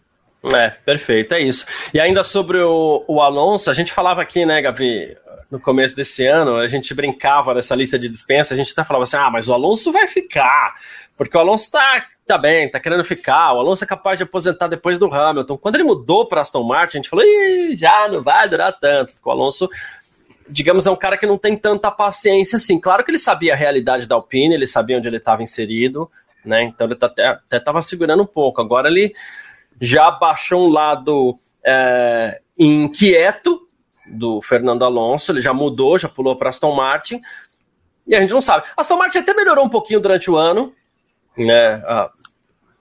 É, 0.53 0.69
perfeito, 0.69 1.33
é 1.33 1.41
isso. 1.41 1.65
E 1.93 1.99
ainda 1.99 2.23
sobre 2.23 2.59
o, 2.59 3.03
o 3.07 3.21
Alonso, 3.21 3.69
a 3.69 3.73
gente 3.73 3.91
falava 3.91 4.21
aqui, 4.21 4.43
né, 4.43 4.61
Gavi, 4.61 5.15
no 5.51 5.59
começo 5.59 5.97
desse 5.97 6.25
ano, 6.25 6.55
a 6.55 6.67
gente 6.69 6.93
brincava 6.93 7.53
nessa 7.53 7.75
lista 7.75 7.99
de 7.99 8.07
dispensa, 8.07 8.53
a 8.53 8.57
gente 8.57 8.71
até 8.71 8.85
falava 8.85 9.03
assim: 9.03 9.17
ah, 9.17 9.29
mas 9.29 9.49
o 9.49 9.53
Alonso 9.53 9.91
vai 9.91 10.07
ficar, 10.07 10.75
porque 11.17 11.35
o 11.35 11.39
Alonso 11.41 11.69
tá, 11.69 12.05
tá 12.25 12.37
bem, 12.37 12.71
tá 12.71 12.79
querendo 12.79 13.03
ficar, 13.03 13.53
o 13.53 13.59
Alonso 13.59 13.83
é 13.83 13.87
capaz 13.87 14.17
de 14.17 14.23
aposentar 14.23 14.67
depois 14.67 14.97
do 14.97 15.13
Hamilton. 15.13 15.57
Quando 15.57 15.75
ele 15.75 15.83
mudou 15.83 16.25
para 16.25 16.39
Aston 16.39 16.63
Martin, 16.63 16.97
a 16.97 16.99
gente 17.01 17.09
falou: 17.09 17.25
Ih, 17.25 17.75
já 17.75 18.07
não 18.07 18.23
vai 18.23 18.47
durar 18.47 18.71
tanto, 18.79 19.11
porque 19.11 19.27
o 19.27 19.31
Alonso. 19.31 19.69
Digamos, 20.49 20.85
é 20.85 20.91
um 20.91 20.97
cara 20.97 21.17
que 21.17 21.25
não 21.25 21.37
tem 21.37 21.55
tanta 21.55 21.89
paciência 21.89 22.57
assim. 22.57 22.77
Claro 22.77 23.05
que 23.05 23.11
ele 23.11 23.19
sabia 23.19 23.53
a 23.53 23.55
realidade 23.55 24.05
da 24.05 24.15
Alpine, 24.15 24.53
ele 24.53 24.67
sabia 24.67 24.97
onde 24.97 25.07
ele 25.07 25.15
estava 25.15 25.41
inserido, 25.41 26.11
né? 26.43 26.63
Então 26.63 26.87
ele 26.87 26.95
tá 26.95 27.07
até 27.07 27.39
estava 27.55 27.81
segurando 27.81 28.23
um 28.23 28.25
pouco. 28.25 28.59
Agora 28.59 28.89
ele 28.89 29.13
já 29.79 30.11
baixou 30.11 30.67
um 30.67 30.69
lado 30.69 31.39
é, 31.63 32.41
inquieto, 32.57 33.61
do 34.11 34.41
Fernando 34.41 34.83
Alonso, 34.83 35.31
ele 35.31 35.41
já 35.41 35.53
mudou, 35.53 35.97
já 35.97 36.09
pulou 36.09 36.35
para 36.35 36.49
Aston 36.49 36.75
Martin, 36.75 37.21
e 38.07 38.15
a 38.15 38.21
gente 38.21 38.33
não 38.33 38.41
sabe. 38.41 38.65
Aston 38.75 38.97
Martin 38.97 39.19
até 39.19 39.33
melhorou 39.33 39.65
um 39.65 39.69
pouquinho 39.69 39.99
durante 39.99 40.29
o 40.29 40.37
ano, 40.37 40.73
né? 41.37 41.81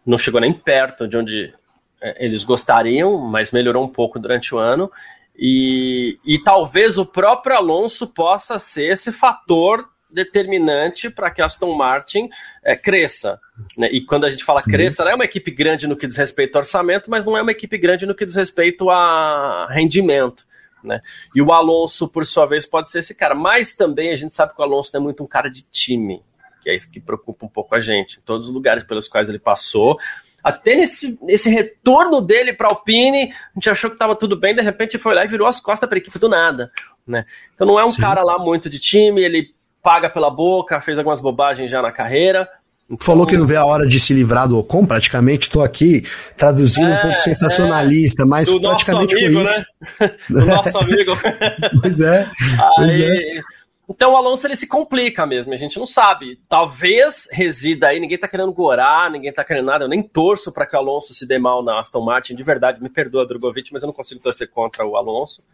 Não 0.05 0.19
chegou 0.19 0.40
nem 0.40 0.53
perto 0.53 1.07
de 1.07 1.16
onde 1.16 1.55
é, 2.01 2.25
eles 2.25 2.43
gostariam, 2.43 3.19
mas 3.19 3.53
melhorou 3.53 3.85
um 3.85 3.88
pouco 3.88 4.19
durante 4.19 4.55
o 4.55 4.59
ano. 4.59 4.90
E, 5.37 6.19
e 6.25 6.38
talvez 6.43 6.99
o 6.99 7.07
próprio 7.07 7.57
Alonso 7.57 8.07
possa 8.07 8.59
ser 8.59 8.93
esse 8.93 9.12
fator 9.12 9.88
determinante 10.11 11.09
para 11.09 11.31
que 11.31 11.41
a 11.41 11.47
Aston 11.47 11.74
Martin 11.74 12.28
é, 12.64 12.74
cresça. 12.74 13.41
Né? 13.76 13.89
E 13.93 14.05
quando 14.05 14.24
a 14.24 14.28
gente 14.28 14.45
fala 14.45 14.62
cresça, 14.62 15.03
ela 15.03 15.12
é 15.12 15.14
uma 15.14 15.24
equipe 15.24 15.51
grande 15.51 15.87
no 15.87 15.97
que 15.97 16.07
diz 16.07 16.16
respeito 16.16 16.57
ao 16.57 16.62
orçamento, 16.62 17.09
mas 17.09 17.24
não 17.24 17.37
é 17.37 17.43
uma 17.43 17.53
equipe 17.53 17.78
grande 17.78 18.07
no 18.07 18.14
que 18.14 18.26
diz 18.26 18.35
respeito 18.35 18.91
a 18.91 19.68
rendimento. 19.70 20.45
Né? 20.83 21.01
E 21.35 21.43
o 21.43 21.53
Alonso, 21.53 22.09
por 22.09 22.26
sua 22.26 22.47
vez, 22.47 22.66
pode 22.66 22.91
ser 22.91 23.01
esse 23.01 23.14
cara. 23.14 23.35
Mas 23.35 23.74
também 23.74 24.12
a 24.12 24.16
gente 24.16 24.35
sabe 24.35 24.55
que 24.55 24.61
o 24.61 24.64
Alonso 24.64 24.91
não 24.95 25.01
é 25.01 25.05
muito 25.05 25.22
um 25.22 25.26
cara 25.26 25.51
de 25.51 25.62
time, 25.62 26.22
que 26.62 26.70
é 26.70 26.76
isso 26.76 26.91
que 26.91 27.01
preocupa 27.01 27.47
um 27.47 27.49
pouco 27.49 27.74
a 27.74 27.81
gente. 27.81 28.18
Em 28.18 28.22
todos 28.22 28.49
os 28.49 28.55
lugares 28.55 28.85
pelos 28.85 29.09
quais 29.09 29.28
ele 29.28 29.39
passou, 29.39 29.99
até 30.43 30.74
nesse, 30.74 31.18
nesse 31.22 31.51
retorno 31.51 32.20
dele 32.20 32.53
para 32.53 32.68
Alpine, 32.68 33.33
a 33.33 33.55
gente 33.55 33.70
achou 33.70 33.91
que 33.91 33.95
estava 33.95 34.16
tudo 34.16 34.37
bem, 34.37 34.55
de 34.55 34.62
repente 34.62 34.99
foi 34.99 35.14
lá 35.14 35.24
e 35.24 35.28
virou 35.28 35.47
as 35.47 35.61
costas 35.61 35.89
para 35.89 35.99
a 35.99 36.01
equipe 36.01 36.18
do 36.18 36.28
nada. 36.28 36.72
Né? 37.07 37.24
Então 37.55 37.66
não 37.66 37.78
é 37.78 37.85
um 37.85 37.91
Sim. 37.91 38.01
cara 38.01 38.22
lá 38.22 38.39
muito 38.39 38.68
de 38.68 38.78
time, 38.78 39.22
ele 39.22 39.55
paga 39.83 40.09
pela 40.09 40.31
boca, 40.31 40.81
fez 40.81 40.99
algumas 40.99 41.20
bobagens 41.20 41.70
já 41.70 41.83
na 41.83 41.93
carreira. 41.93 42.49
Então... 42.91 43.07
Falou 43.07 43.24
que 43.26 43.36
não 43.36 43.47
vê 43.47 43.57
a 43.57 43.64
hora 43.64 43.86
de 43.86 44.01
se 44.01 44.12
livrar 44.12 44.49
do 44.49 44.59
Ocon, 44.59 44.84
praticamente. 44.84 45.47
Estou 45.47 45.62
aqui 45.62 46.05
traduzindo 46.36 46.91
é, 46.91 46.99
um 46.99 47.03
pouco 47.03 47.20
sensacionalista, 47.20 48.24
é, 48.24 48.26
mas 48.26 48.51
praticamente 48.51 49.14
amigo, 49.14 49.34
com 49.34 49.41
isso. 49.43 49.64
Né? 50.01 50.16
do 50.28 50.47
nosso 50.47 50.78
amigo. 50.78 51.12
pois 51.80 52.01
é. 52.01 52.28
Pois 52.76 52.95
Aí, 52.95 53.38
é. 53.38 53.41
Então 53.88 54.12
o 54.12 54.16
Alonso 54.16 54.47
ele 54.47 54.55
se 54.55 54.68
complica 54.68 55.26
mesmo, 55.26 55.53
a 55.53 55.57
gente 55.57 55.76
não 55.76 55.86
sabe. 55.86 56.38
Talvez 56.49 57.28
resida 57.32 57.88
aí, 57.88 57.99
ninguém 57.99 58.18
tá 58.18 58.28
querendo 58.28 58.53
gorar, 58.53 59.11
ninguém 59.11 59.32
tá 59.32 59.43
querendo 59.43 59.66
nada. 59.66 59.84
Eu 59.84 59.88
nem 59.88 60.01
torço 60.01 60.53
para 60.53 60.64
que 60.64 60.76
o 60.76 60.78
Alonso 60.78 61.12
se 61.12 61.26
dê 61.26 61.38
mal 61.38 61.62
na 61.62 61.80
Aston 61.80 62.01
Martin, 62.01 62.36
de 62.36 62.43
verdade, 62.45 62.80
me 62.80 62.88
perdoa, 62.88 63.26
Drogovic, 63.26 63.72
mas 63.72 63.82
eu 63.82 63.88
não 63.88 63.93
consigo 63.93 64.20
torcer 64.20 64.49
contra 64.49 64.86
o 64.86 64.97
Alonso. 64.97 65.45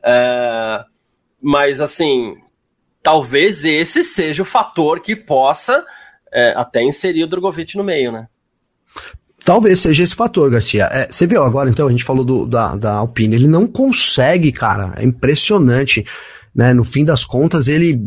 É, 0.00 0.84
mas 1.40 1.80
assim, 1.80 2.36
talvez 3.02 3.64
esse 3.64 4.04
seja 4.04 4.42
o 4.42 4.46
fator 4.46 5.00
que 5.00 5.16
possa 5.16 5.84
é, 6.32 6.54
até 6.56 6.82
inserir 6.82 7.24
o 7.24 7.28
Drogovic 7.28 7.76
no 7.76 7.84
meio, 7.84 8.12
né? 8.12 8.26
Talvez 9.44 9.80
seja 9.80 10.04
esse 10.04 10.14
fator, 10.14 10.50
Garcia. 10.50 10.88
É, 10.92 11.08
você 11.10 11.26
viu 11.26 11.42
agora, 11.42 11.68
então, 11.68 11.88
a 11.88 11.90
gente 11.90 12.04
falou 12.04 12.24
do, 12.24 12.46
da, 12.46 12.76
da 12.76 12.92
Alpine, 12.94 13.34
ele 13.34 13.48
não 13.48 13.66
consegue, 13.66 14.52
cara, 14.52 14.94
é 14.96 15.04
impressionante 15.04 16.04
né? 16.54 16.74
No 16.74 16.84
fim 16.84 17.04
das 17.04 17.24
contas, 17.24 17.68
ele 17.68 18.00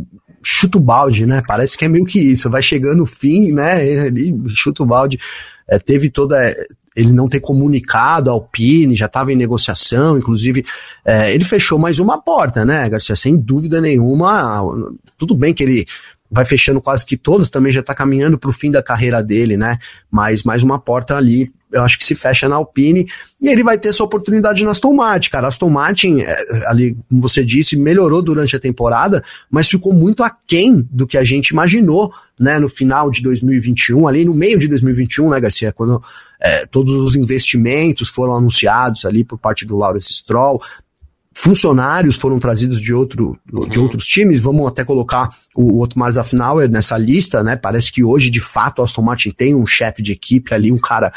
chuta 0.44 0.78
o 0.78 0.82
balde, 0.82 1.26
né? 1.26 1.42
Parece 1.46 1.78
que 1.78 1.86
é 1.86 1.88
meio 1.88 2.06
que 2.06 2.20
isso. 2.20 2.50
Vai 2.50 2.62
chegando 2.62 3.04
o 3.04 3.08
fim, 3.08 3.52
né? 3.52 3.86
Ele 3.86 4.36
chuta 4.50 4.84
o 4.84 4.86
balde. 4.86 5.20
É, 5.68 5.80
teve 5.80 6.10
toda. 6.10 6.38
Ele 6.96 7.12
não 7.12 7.28
ter 7.28 7.42
comunicado 7.42 8.30
a 8.30 8.34
Alpine, 8.34 8.96
já 8.96 9.08
estava 9.08 9.34
em 9.34 9.36
negociação, 9.36 10.18
inclusive. 10.18 10.64
É, 11.04 11.34
ele 11.34 11.44
fechou 11.44 11.78
mais 11.78 12.00
uma 12.00 12.22
porta, 12.22 12.64
né, 12.64 12.88
Garcia? 12.88 13.16
Sem 13.16 13.36
dúvida 13.36 13.82
nenhuma. 13.82 14.62
Tudo 15.18 15.36
bem 15.36 15.54
que 15.54 15.64
ele 15.64 15.86
vai 16.30 16.46
fechando 16.46 16.82
quase 16.82 17.06
que 17.06 17.18
todos, 17.18 17.50
também 17.50 17.72
já 17.72 17.82
está 17.82 17.94
caminhando 17.94 18.38
para 18.38 18.50
o 18.50 18.54
fim 18.54 18.72
da 18.72 18.82
carreira 18.82 19.22
dele, 19.24 19.58
né? 19.58 19.78
Mas 20.10 20.44
mais 20.44 20.64
uma 20.64 20.80
porta 20.80 21.16
ali 21.16 21.54
eu 21.76 21.84
acho 21.84 21.98
que 21.98 22.06
se 22.06 22.16
fecha 22.16 22.48
na 22.48 22.56
Alpine 22.56 23.06
e 23.42 23.50
ele 23.50 23.64
vai 23.64 23.78
ter 23.78 23.90
essa 23.90 24.04
oportunidade 24.04 24.64
na 24.64 24.72
Aston 24.72 24.94
Martin, 24.94 25.30
cara. 25.30 25.48
Aston 25.48 25.70
Martin, 25.70 26.22
é, 26.22 26.68
ali, 26.68 26.98
como 27.10 27.22
você 27.22 27.44
disse, 27.44 27.76
melhorou 27.76 28.22
durante 28.22 28.56
a 28.56 28.60
temporada, 28.60 29.24
mas 29.52 29.68
ficou 29.68 29.92
muito 29.92 30.24
aquém 30.24 30.88
do 30.90 31.06
que 31.06 31.18
a 31.18 31.24
gente 31.24 31.50
imaginou, 31.50 32.14
né, 32.40 32.60
no 32.60 32.70
final 32.70 33.10
de 33.10 33.22
2021, 33.22 34.08
ali 34.08 34.24
no 34.24 34.34
meio 34.34 34.58
de 34.58 34.68
2021, 34.68 35.30
né, 35.30 35.40
Garcia, 35.40 35.74
quando 35.74 36.02
é, 36.42 36.66
todos 36.66 36.94
os 36.94 37.16
investimentos 37.16 38.10
foram 38.10 38.36
anunciados 38.36 39.06
ali 39.06 39.24
por 39.24 39.38
parte 39.38 39.66
do 39.66 39.76
Lawrence 39.76 40.14
Stroll, 40.14 40.62
funcionários 41.38 42.16
foram 42.16 42.40
trazidos 42.40 42.80
de, 42.80 42.94
outro, 42.94 43.38
uhum. 43.52 43.68
de 43.68 43.78
outros 43.78 44.08
times, 44.08 44.40
vamos 44.40 44.66
até 44.66 44.86
colocar 44.86 45.30
o, 45.54 45.74
o 45.74 45.82
Otmar 45.82 46.10
Zafnauer 46.10 46.70
nessa 46.70 46.98
lista, 46.98 47.44
né? 47.44 47.58
Parece 47.58 47.92
que 47.92 48.04
hoje, 48.04 48.30
de 48.30 48.40
fato, 48.40 48.80
o 48.80 48.86
Aston 48.86 49.02
Martin 49.02 49.32
tem 49.32 49.54
um 49.54 49.68
chefe 49.68 50.02
de 50.02 50.14
equipe 50.14 50.54
ali, 50.54 50.72
um 50.72 50.80
cara 50.80 51.12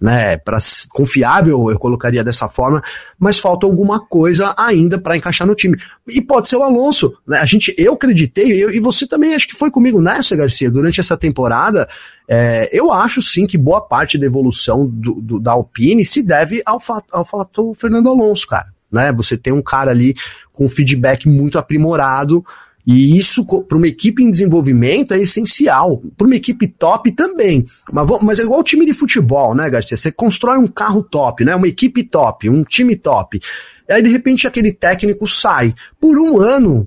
né, 0.00 0.36
para 0.36 0.58
confiável, 0.90 1.70
eu 1.70 1.78
colocaria 1.78 2.22
dessa 2.22 2.48
forma, 2.48 2.82
mas 3.18 3.38
falta 3.38 3.66
alguma 3.66 3.98
coisa 3.98 4.54
ainda 4.56 4.96
para 4.96 5.16
encaixar 5.16 5.46
no 5.46 5.56
time. 5.56 5.76
E 6.08 6.20
pode 6.20 6.48
ser 6.48 6.56
o 6.56 6.62
Alonso, 6.62 7.12
né? 7.26 7.38
A 7.38 7.46
gente, 7.46 7.74
eu 7.76 7.94
acreditei, 7.94 8.64
eu, 8.64 8.70
e 8.70 8.78
você 8.78 9.08
também 9.08 9.34
acho 9.34 9.48
que 9.48 9.56
foi 9.56 9.72
comigo 9.72 10.00
nessa, 10.00 10.36
Garcia, 10.36 10.70
durante 10.70 11.00
essa 11.00 11.16
temporada, 11.16 11.88
é, 12.28 12.68
eu 12.72 12.92
acho 12.92 13.20
sim 13.20 13.44
que 13.44 13.58
boa 13.58 13.80
parte 13.80 14.16
da 14.18 14.26
evolução 14.26 14.86
do, 14.86 15.20
do, 15.20 15.40
da 15.40 15.52
Alpine 15.52 16.04
se 16.04 16.22
deve 16.22 16.62
ao 16.64 16.78
fato, 16.78 17.06
ao 17.10 17.24
fato 17.24 17.74
Fernando 17.74 18.08
Alonso, 18.08 18.46
cara 18.46 18.73
né? 18.94 19.12
Você 19.12 19.36
tem 19.36 19.52
um 19.52 19.62
cara 19.62 19.90
ali 19.90 20.14
com 20.52 20.68
feedback 20.68 21.28
muito 21.28 21.58
aprimorado. 21.58 22.44
E 22.86 23.18
isso, 23.18 23.44
para 23.44 23.78
uma 23.78 23.88
equipe 23.88 24.22
em 24.22 24.30
desenvolvimento, 24.30 25.14
é 25.14 25.18
essencial. 25.18 26.02
Para 26.16 26.26
uma 26.26 26.36
equipe 26.36 26.68
top 26.68 27.10
também. 27.12 27.64
Mas, 27.90 28.06
mas 28.22 28.38
é 28.38 28.42
igual 28.42 28.60
o 28.60 28.64
time 28.64 28.84
de 28.84 28.92
futebol, 28.92 29.54
né, 29.54 29.70
Garcia? 29.70 29.96
Você 29.96 30.12
constrói 30.12 30.58
um 30.58 30.66
carro 30.66 31.02
top, 31.02 31.44
né? 31.44 31.54
Uma 31.54 31.68
equipe 31.68 32.04
top, 32.04 32.48
um 32.48 32.62
time 32.62 32.94
top. 32.94 33.40
E 33.88 33.92
aí, 33.92 34.02
de 34.02 34.10
repente, 34.10 34.46
aquele 34.46 34.70
técnico 34.70 35.26
sai. 35.26 35.74
Por 35.98 36.18
um 36.18 36.40
ano, 36.40 36.86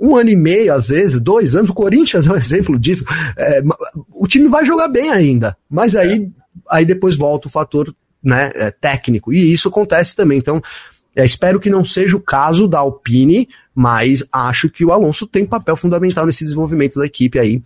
um 0.00 0.16
ano 0.16 0.30
e 0.30 0.36
meio, 0.36 0.72
às 0.72 0.88
vezes, 0.88 1.20
dois 1.20 1.54
anos, 1.54 1.70
o 1.70 1.74
Corinthians 1.74 2.26
é 2.26 2.32
um 2.32 2.36
exemplo 2.38 2.78
disso. 2.78 3.04
É, 3.36 3.62
o 4.12 4.26
time 4.26 4.48
vai 4.48 4.64
jogar 4.64 4.88
bem 4.88 5.10
ainda. 5.10 5.54
Mas 5.68 5.94
aí, 5.94 6.30
aí 6.70 6.86
depois 6.86 7.16
volta 7.16 7.48
o 7.48 7.50
fator 7.50 7.94
né, 8.22 8.50
é, 8.54 8.70
técnico. 8.70 9.30
E 9.30 9.52
isso 9.52 9.68
acontece 9.68 10.16
também. 10.16 10.38
Então, 10.38 10.62
é, 11.16 11.24
espero 11.24 11.60
que 11.60 11.70
não 11.70 11.84
seja 11.84 12.16
o 12.16 12.20
caso 12.20 12.66
da 12.66 12.78
Alpine, 12.80 13.48
mas 13.74 14.24
acho 14.32 14.68
que 14.68 14.84
o 14.84 14.92
Alonso 14.92 15.26
tem 15.26 15.44
papel 15.44 15.76
fundamental 15.76 16.26
nesse 16.26 16.44
desenvolvimento 16.44 16.98
da 16.98 17.06
equipe 17.06 17.38
aí 17.38 17.62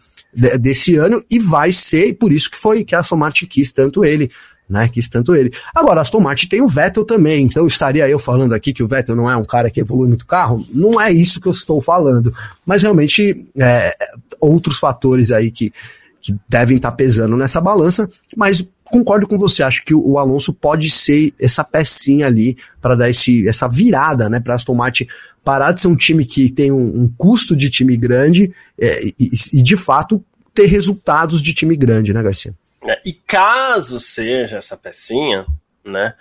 desse 0.60 0.96
ano 0.96 1.22
e 1.30 1.38
vai 1.38 1.72
ser, 1.72 2.14
por 2.14 2.32
isso 2.32 2.50
que 2.50 2.58
foi 2.58 2.84
que 2.84 2.94
a 2.94 3.00
Aston 3.00 3.16
Martin 3.16 3.46
quis 3.46 3.72
tanto 3.72 4.04
ele, 4.04 4.30
né? 4.68 4.88
Quis 4.88 5.08
tanto 5.08 5.34
ele. 5.34 5.52
Agora, 5.74 6.00
a 6.00 6.02
Aston 6.02 6.20
Martin 6.20 6.46
tem 6.46 6.60
o 6.60 6.68
Vettel 6.68 7.04
também, 7.04 7.44
então 7.44 7.66
estaria 7.66 8.08
eu 8.08 8.18
falando 8.18 8.52
aqui 8.52 8.72
que 8.72 8.82
o 8.82 8.88
Vettel 8.88 9.16
não 9.16 9.30
é 9.30 9.36
um 9.36 9.44
cara 9.44 9.70
que 9.70 9.80
evolui 9.80 10.08
muito 10.08 10.26
carro? 10.26 10.66
Não 10.72 11.00
é 11.00 11.10
isso 11.10 11.40
que 11.40 11.48
eu 11.48 11.52
estou 11.52 11.80
falando, 11.80 12.34
mas 12.66 12.82
realmente 12.82 13.48
é, 13.56 13.94
outros 14.38 14.78
fatores 14.78 15.30
aí 15.30 15.50
que, 15.50 15.72
que 16.20 16.36
devem 16.48 16.76
estar 16.76 16.92
pesando 16.92 17.36
nessa 17.36 17.60
balança, 17.60 18.08
mas 18.36 18.62
concordo 18.88 19.26
com 19.26 19.38
você, 19.38 19.62
acho 19.62 19.84
que 19.84 19.94
o, 19.94 20.18
Alonso 20.18 20.52
pode 20.52 20.90
ser 20.90 21.32
essa 21.40 21.62
pecinha 21.62 22.26
ali 22.26 22.56
para 22.80 22.94
dar 22.94 23.08
esse, 23.08 23.48
essa 23.48 23.68
virada, 23.68 24.28
né, 24.28 24.40
para 24.40 24.54
Aston 24.54 24.74
Martin 24.74 25.06
parar 25.44 25.72
de 25.72 25.80
ser 25.80 25.88
um 25.88 25.96
time 25.96 26.24
que 26.24 26.50
tem 26.50 26.70
um, 26.70 27.02
um 27.02 27.14
custo 27.16 27.56
de 27.56 27.70
time 27.70 27.96
grande 27.96 28.52
é, 28.78 29.04
e, 29.18 29.30
e, 29.54 29.62
de 29.62 29.76
fato 29.76 30.22
ter 30.52 30.66
resultados 30.66 31.40
de 31.40 31.54
time 31.54 31.76
grande, 31.76 32.12
né, 32.12 32.22
Garcia? 32.22 32.52
É, 32.82 33.00
e 33.04 33.12
caso 33.12 33.98
seja 33.98 34.58
essa 34.58 34.76
pecinha, 34.76 35.46
né, 35.84 36.14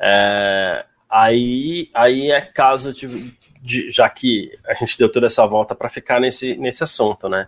é, 0.00 0.84
aí, 1.08 1.90
aí 1.94 2.30
é 2.30 2.40
caso 2.40 2.92
de, 2.92 3.32
de, 3.60 3.90
já 3.90 4.08
que 4.08 4.50
a 4.66 4.74
gente 4.74 4.98
deu 4.98 5.10
toda 5.10 5.26
essa 5.26 5.46
volta 5.46 5.74
para 5.74 5.88
ficar 5.88 6.20
nesse, 6.20 6.56
nesse 6.56 6.82
assunto, 6.82 7.28
né, 7.28 7.46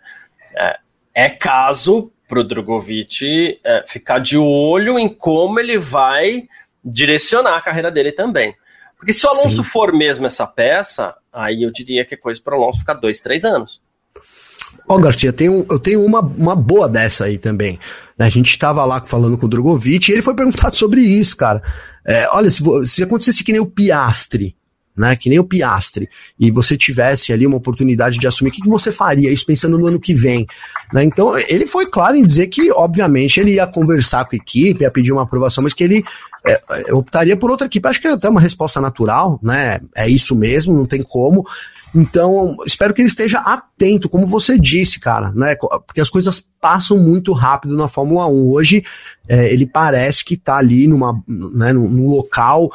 é, 0.55 0.79
é 1.15 1.31
caso 1.31 2.13
para 2.29 2.41
o 2.41 2.45
Drogovic 2.45 3.61
é, 3.63 3.85
ficar 3.87 4.19
de 4.19 4.37
olho 4.37 4.99
em 4.99 5.09
como 5.09 5.61
ele 5.61 5.79
vai 5.79 6.45
direcionar 6.85 7.57
a 7.57 7.63
carreira 7.63 7.91
dele 7.91 8.13
também. 8.13 8.55
Porque 8.97 9.13
se 9.13 9.27
o 9.27 9.31
Alonso 9.31 9.63
Sim. 9.63 9.71
for 9.71 9.93
mesmo 9.93 10.27
essa 10.27 10.47
peça, 10.47 11.15
aí 11.33 11.63
eu 11.63 11.71
diria 11.71 12.05
que 12.05 12.15
é 12.15 12.17
coisa 12.17 12.41
para 12.43 12.57
o 12.57 12.63
Alonso 12.63 12.79
ficar 12.79 12.95
dois, 12.95 13.21
três 13.21 13.45
anos. 13.45 13.81
Ó, 14.89 14.97
oh, 14.97 14.99
Garcia, 14.99 15.29
eu 15.29 15.33
tenho, 15.33 15.67
eu 15.71 15.79
tenho 15.79 16.05
uma, 16.05 16.21
uma 16.21 16.57
boa 16.57 16.89
dessa 16.89 17.25
aí 17.25 17.39
também. 17.39 17.79
A 18.19 18.29
gente 18.29 18.51
estava 18.51 18.85
lá 18.85 19.01
falando 19.01 19.39
com 19.39 19.47
o 19.47 19.49
Drogovic 19.49 20.11
e 20.11 20.15
ele 20.15 20.23
foi 20.23 20.35
perguntado 20.35 20.77
sobre 20.77 21.01
isso, 21.01 21.37
cara. 21.37 21.63
É, 22.07 22.29
olha, 22.33 22.51
se, 22.51 22.63
se 22.87 23.03
acontecesse 23.03 23.45
que 23.45 23.53
nem 23.53 23.61
o 23.61 23.67
Piastre, 23.67 24.57
né? 24.97 25.17
Que 25.17 25.29
nem 25.29 25.39
o 25.39 25.45
Piastre, 25.45 26.09
e 26.39 26.51
você 26.51 26.77
tivesse 26.77 27.33
ali 27.33 27.47
uma 27.47 27.57
oportunidade 27.57 28.19
de 28.19 28.27
assumir, 28.27 28.51
o 28.51 28.53
que, 28.53 28.63
que 28.63 28.69
você 28.69 28.93
faria? 28.93 29.31
Isso 29.31 29.47
pensando 29.47 29.79
no 29.79 29.87
ano 29.87 30.01
que 30.01 30.15
vem. 30.15 30.47
Né? 30.93 31.05
Então, 31.05 31.37
ele 31.39 31.67
foi 31.67 31.87
claro 31.87 32.17
em 32.17 32.25
dizer 32.25 32.47
que, 32.47 32.71
obviamente, 32.71 33.41
ele 33.41 33.55
ia 33.55 33.67
conversar 33.67 34.25
com 34.25 34.37
a 34.37 34.39
equipe, 34.39 34.83
ia 34.83 34.91
pedir 34.91 35.13
uma 35.13 35.23
aprovação, 35.23 35.65
mas 35.65 35.73
que 35.73 35.83
ele 35.83 36.05
é, 36.47 36.61
é 36.89 36.95
optaria 36.95 37.37
por 37.37 37.51
outra 37.51 37.67
equipe. 37.67 37.89
Acho 37.89 38.01
que 38.01 38.07
é 38.07 38.13
até 38.13 38.29
uma 38.29 38.41
resposta 38.41 38.81
natural, 38.81 39.41
né? 39.43 39.81
É 39.95 40.09
isso 40.09 40.37
mesmo, 40.37 40.75
não 40.75 40.87
tem 40.87 41.03
como. 41.03 41.45
Então, 41.95 42.57
espero 42.67 42.93
que 42.93 43.01
ele 43.01 43.09
esteja 43.09 43.39
atento, 43.39 44.09
como 44.09 44.27
você 44.27 44.59
disse, 44.59 44.99
cara, 44.99 45.31
né? 45.33 45.55
Porque 45.87 46.01
as 46.01 46.11
coisas 46.11 46.45
passam 46.61 46.99
muito 46.99 47.33
rápido 47.33 47.77
na 47.77 47.89
Fórmula 47.89 48.27
1. 48.27 48.51
Hoje, 48.51 48.85
é, 49.29 49.53
ele 49.53 49.65
parece 49.65 50.25
que 50.25 50.35
está 50.35 50.57
ali 50.57 50.89
numa, 50.89 51.13
né, 51.29 51.73
num, 51.73 51.89
num 51.89 52.09
local 52.09 52.71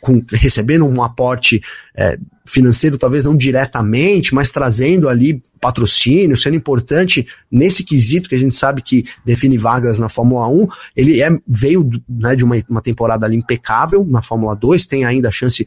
com, 0.00 0.22
recebendo 0.32 0.86
um 0.86 1.02
aporte 1.02 1.62
é, 1.96 2.18
financeiro, 2.46 2.98
talvez 2.98 3.24
não 3.24 3.36
diretamente, 3.36 4.34
mas 4.34 4.50
trazendo 4.50 5.08
ali 5.08 5.42
patrocínio, 5.60 6.36
sendo 6.36 6.56
importante 6.56 7.26
nesse 7.50 7.84
quesito 7.84 8.28
que 8.28 8.34
a 8.34 8.38
gente 8.38 8.54
sabe 8.56 8.82
que 8.82 9.04
define 9.24 9.56
vagas 9.56 9.98
na 9.98 10.08
Fórmula 10.08 10.48
1. 10.48 10.68
Ele 10.96 11.22
é, 11.22 11.30
veio 11.46 11.88
né, 12.08 12.34
de 12.34 12.44
uma, 12.44 12.56
uma 12.68 12.82
temporada 12.82 13.26
ali 13.26 13.36
impecável 13.36 14.04
na 14.08 14.22
Fórmula 14.22 14.56
2, 14.56 14.86
tem 14.86 15.04
ainda 15.04 15.28
a 15.28 15.32
chance 15.32 15.66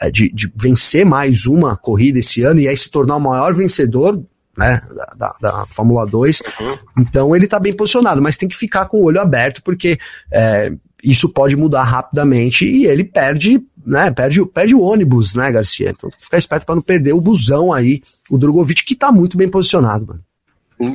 é, 0.00 0.10
de, 0.10 0.30
de 0.30 0.52
vencer 0.54 1.04
mais 1.04 1.46
uma 1.46 1.76
corrida 1.76 2.18
esse 2.18 2.42
ano 2.42 2.60
e 2.60 2.68
aí 2.68 2.76
se 2.76 2.90
tornar 2.90 3.16
o 3.16 3.20
maior 3.20 3.54
vencedor 3.54 4.22
né, 4.58 4.80
da, 5.16 5.34
da 5.40 5.66
Fórmula 5.66 6.04
2. 6.04 6.42
Uhum. 6.60 6.78
Então 6.98 7.34
ele 7.34 7.46
tá 7.46 7.60
bem 7.60 7.72
posicionado, 7.72 8.20
mas 8.20 8.36
tem 8.36 8.48
que 8.48 8.56
ficar 8.56 8.86
com 8.86 8.98
o 8.98 9.04
olho 9.04 9.20
aberto, 9.20 9.62
porque 9.62 9.98
é, 10.32 10.72
isso 11.02 11.28
pode 11.28 11.56
mudar 11.56 11.82
rapidamente 11.82 12.64
e 12.64 12.86
ele 12.86 13.04
perde, 13.04 13.60
né, 13.86 14.10
perde, 14.10 14.44
perde 14.46 14.74
o 14.74 14.82
ônibus, 14.82 15.34
né, 15.34 15.50
Garcia? 15.52 15.90
Então 15.90 16.10
que 16.10 16.22
ficar 16.22 16.38
esperto 16.38 16.66
para 16.66 16.74
não 16.74 16.82
perder 16.82 17.12
o 17.12 17.20
busão 17.20 17.72
aí, 17.72 18.02
o 18.30 18.38
Drogovic, 18.38 18.84
que 18.84 18.94
tá 18.94 19.12
muito 19.12 19.36
bem 19.36 19.48
posicionado, 19.48 20.06
mano. 20.06 20.24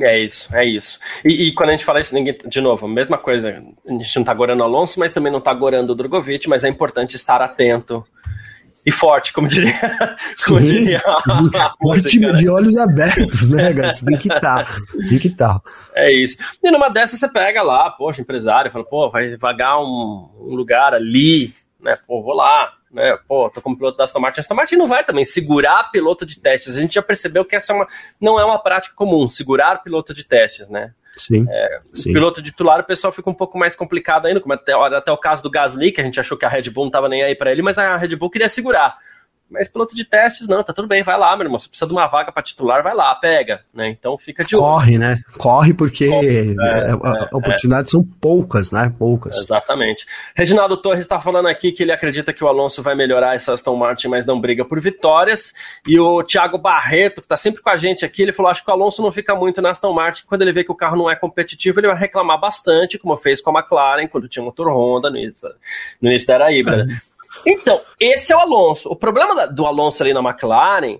É 0.02 0.18
isso, 0.18 0.48
é 0.54 0.64
isso. 0.64 0.98
E, 1.22 1.48
e, 1.48 1.52
quando 1.52 1.68
a 1.68 1.72
gente 1.72 1.84
fala 1.84 2.00
isso, 2.00 2.14
ninguém, 2.14 2.38
de 2.46 2.60
novo, 2.60 2.88
mesma 2.88 3.18
coisa, 3.18 3.62
a 3.86 3.92
gente 3.92 4.16
não 4.16 4.24
tá 4.24 4.32
gorando 4.32 4.62
Alonso, 4.62 4.98
mas 4.98 5.12
também 5.12 5.30
não 5.30 5.42
tá 5.42 5.52
gorando 5.52 5.92
o 5.92 5.94
Drogovic, 5.94 6.48
mas 6.48 6.64
é 6.64 6.68
importante 6.70 7.16
estar 7.16 7.42
atento 7.42 8.02
e 8.86 8.92
forte, 8.92 9.32
como 9.32 9.48
diria. 9.48 9.72
Como 10.46 10.60
Sim, 10.60 10.66
diria 10.66 11.02
forte 11.80 12.18
né? 12.18 12.32
de 12.32 12.48
olhos 12.48 12.76
abertos, 12.76 13.48
né, 13.48 13.72
cara? 13.72 13.94
Você 13.94 14.04
tem 14.04 14.18
que 14.18 14.32
estar. 14.32 14.64
Tá, 14.64 14.72
tem 15.08 15.18
que 15.18 15.28
estar. 15.28 15.58
Tá. 15.58 15.70
É 15.94 16.12
isso. 16.12 16.36
E 16.62 16.70
numa 16.70 16.90
dessas 16.90 17.18
você 17.18 17.28
pega 17.28 17.62
lá, 17.62 17.90
poxa, 17.90 18.20
empresário, 18.20 18.70
fala, 18.70 18.84
pô, 18.84 19.10
vai 19.10 19.36
vagar 19.36 19.78
um, 19.80 20.28
um 20.38 20.54
lugar 20.54 20.92
ali, 20.92 21.54
né? 21.80 21.96
Pô, 22.06 22.22
vou 22.22 22.34
lá, 22.34 22.74
né? 22.92 23.16
Pô, 23.26 23.48
tô 23.48 23.62
como 23.62 23.76
piloto 23.76 23.96
da 23.96 24.04
Aston 24.04 24.20
Martin. 24.20 24.40
A 24.40 24.42
Aston 24.42 24.54
Martin 24.54 24.76
não 24.76 24.86
vai 24.86 25.02
também 25.02 25.24
segurar 25.24 25.90
piloto 25.90 26.26
de 26.26 26.38
testes. 26.38 26.76
A 26.76 26.80
gente 26.80 26.94
já 26.94 27.02
percebeu 27.02 27.44
que 27.44 27.56
essa 27.56 27.72
é 27.72 27.76
uma, 27.76 27.88
não 28.20 28.38
é 28.38 28.44
uma 28.44 28.58
prática 28.58 28.94
comum, 28.94 29.30
segurar 29.30 29.82
piloto 29.82 30.12
de 30.12 30.24
testes, 30.24 30.68
né? 30.68 30.92
Sim, 31.16 31.46
é, 31.48 31.80
sim. 31.92 32.12
Piloto 32.12 32.42
titular, 32.42 32.80
o 32.80 32.84
pessoal 32.84 33.12
fica 33.12 33.30
um 33.30 33.34
pouco 33.34 33.58
mais 33.58 33.76
complicado 33.76 34.26
ainda, 34.26 34.40
como 34.40 34.52
até, 34.52 34.72
até 34.72 35.12
o 35.12 35.18
caso 35.18 35.42
do 35.42 35.50
Gasly, 35.50 35.92
que 35.92 36.00
a 36.00 36.04
gente 36.04 36.18
achou 36.18 36.36
que 36.36 36.44
a 36.44 36.48
Red 36.48 36.70
Bull 36.70 36.84
não 36.84 36.88
estava 36.88 37.08
nem 37.08 37.22
aí 37.22 37.34
para 37.34 37.52
ele, 37.52 37.62
mas 37.62 37.78
a 37.78 37.96
Red 37.96 38.16
Bull 38.16 38.30
queria 38.30 38.48
segurar. 38.48 38.98
Mas 39.54 39.68
piloto 39.68 39.94
de 39.94 40.04
testes, 40.04 40.48
não, 40.48 40.62
tá 40.62 40.72
tudo 40.72 40.88
bem, 40.88 41.02
vai 41.02 41.16
lá, 41.16 41.36
meu 41.36 41.46
irmão. 41.46 41.58
Você 41.58 41.68
precisa 41.68 41.86
de 41.86 41.92
uma 41.92 42.08
vaga 42.08 42.32
para 42.32 42.42
titular, 42.42 42.82
vai 42.82 42.94
lá, 42.94 43.14
pega, 43.14 43.60
né? 43.72 43.88
Então 43.88 44.18
fica 44.18 44.42
de 44.42 44.56
olho. 44.56 44.64
Corre, 44.64 44.98
né? 44.98 45.22
Corre 45.38 45.72
porque 45.72 46.08
Corre, 46.08 46.26
é, 46.26 46.50
é, 46.50 46.90
é, 46.90 47.28
oportunidades 47.32 47.90
são 47.92 48.04
poucas, 48.20 48.72
né? 48.72 48.92
Poucas. 48.98 49.36
Exatamente. 49.36 50.06
Reginaldo 50.34 50.76
Torres 50.76 51.00
está 51.00 51.20
falando 51.20 51.46
aqui 51.46 51.70
que 51.70 51.84
ele 51.84 51.92
acredita 51.92 52.32
que 52.32 52.42
o 52.42 52.48
Alonso 52.48 52.82
vai 52.82 52.96
melhorar 52.96 53.36
essa 53.36 53.52
Aston 53.52 53.76
Martin, 53.76 54.08
mas 54.08 54.26
não 54.26 54.40
briga 54.40 54.64
por 54.64 54.80
vitórias. 54.80 55.54
E 55.86 55.98
o 56.00 56.22
Thiago 56.24 56.58
Barreto, 56.58 57.22
que 57.22 57.28
tá 57.28 57.36
sempre 57.36 57.62
com 57.62 57.70
a 57.70 57.76
gente 57.76 58.04
aqui, 58.04 58.22
ele 58.22 58.32
falou: 58.32 58.50
acho 58.50 58.64
que 58.64 58.70
o 58.70 58.74
Alonso 58.74 59.02
não 59.02 59.12
fica 59.12 59.34
muito 59.36 59.62
na 59.62 59.70
Aston 59.70 59.92
Martin. 59.92 60.24
Quando 60.26 60.42
ele 60.42 60.52
vê 60.52 60.64
que 60.64 60.72
o 60.72 60.74
carro 60.74 60.96
não 60.96 61.10
é 61.10 61.14
competitivo, 61.14 61.78
ele 61.78 61.86
vai 61.86 61.96
reclamar 61.96 62.40
bastante, 62.40 62.98
como 62.98 63.16
fez 63.16 63.40
com 63.40 63.56
a 63.56 63.60
McLaren, 63.60 64.08
quando 64.08 64.28
tinha 64.28 64.44
motor 64.44 64.68
Honda 64.68 65.10
no 65.10 65.16
início, 65.16 65.48
no 66.00 66.10
início 66.10 66.26
da 66.26 66.34
era 66.34 66.52
híbrida. 66.52 66.86
É. 66.90 67.13
Então, 67.46 67.80
esse 68.00 68.32
é 68.32 68.36
o 68.36 68.40
Alonso. 68.40 68.88
O 68.88 68.96
problema 68.96 69.46
do 69.46 69.66
Alonso 69.66 70.02
ali 70.02 70.14
na 70.14 70.20
McLaren 70.20 70.98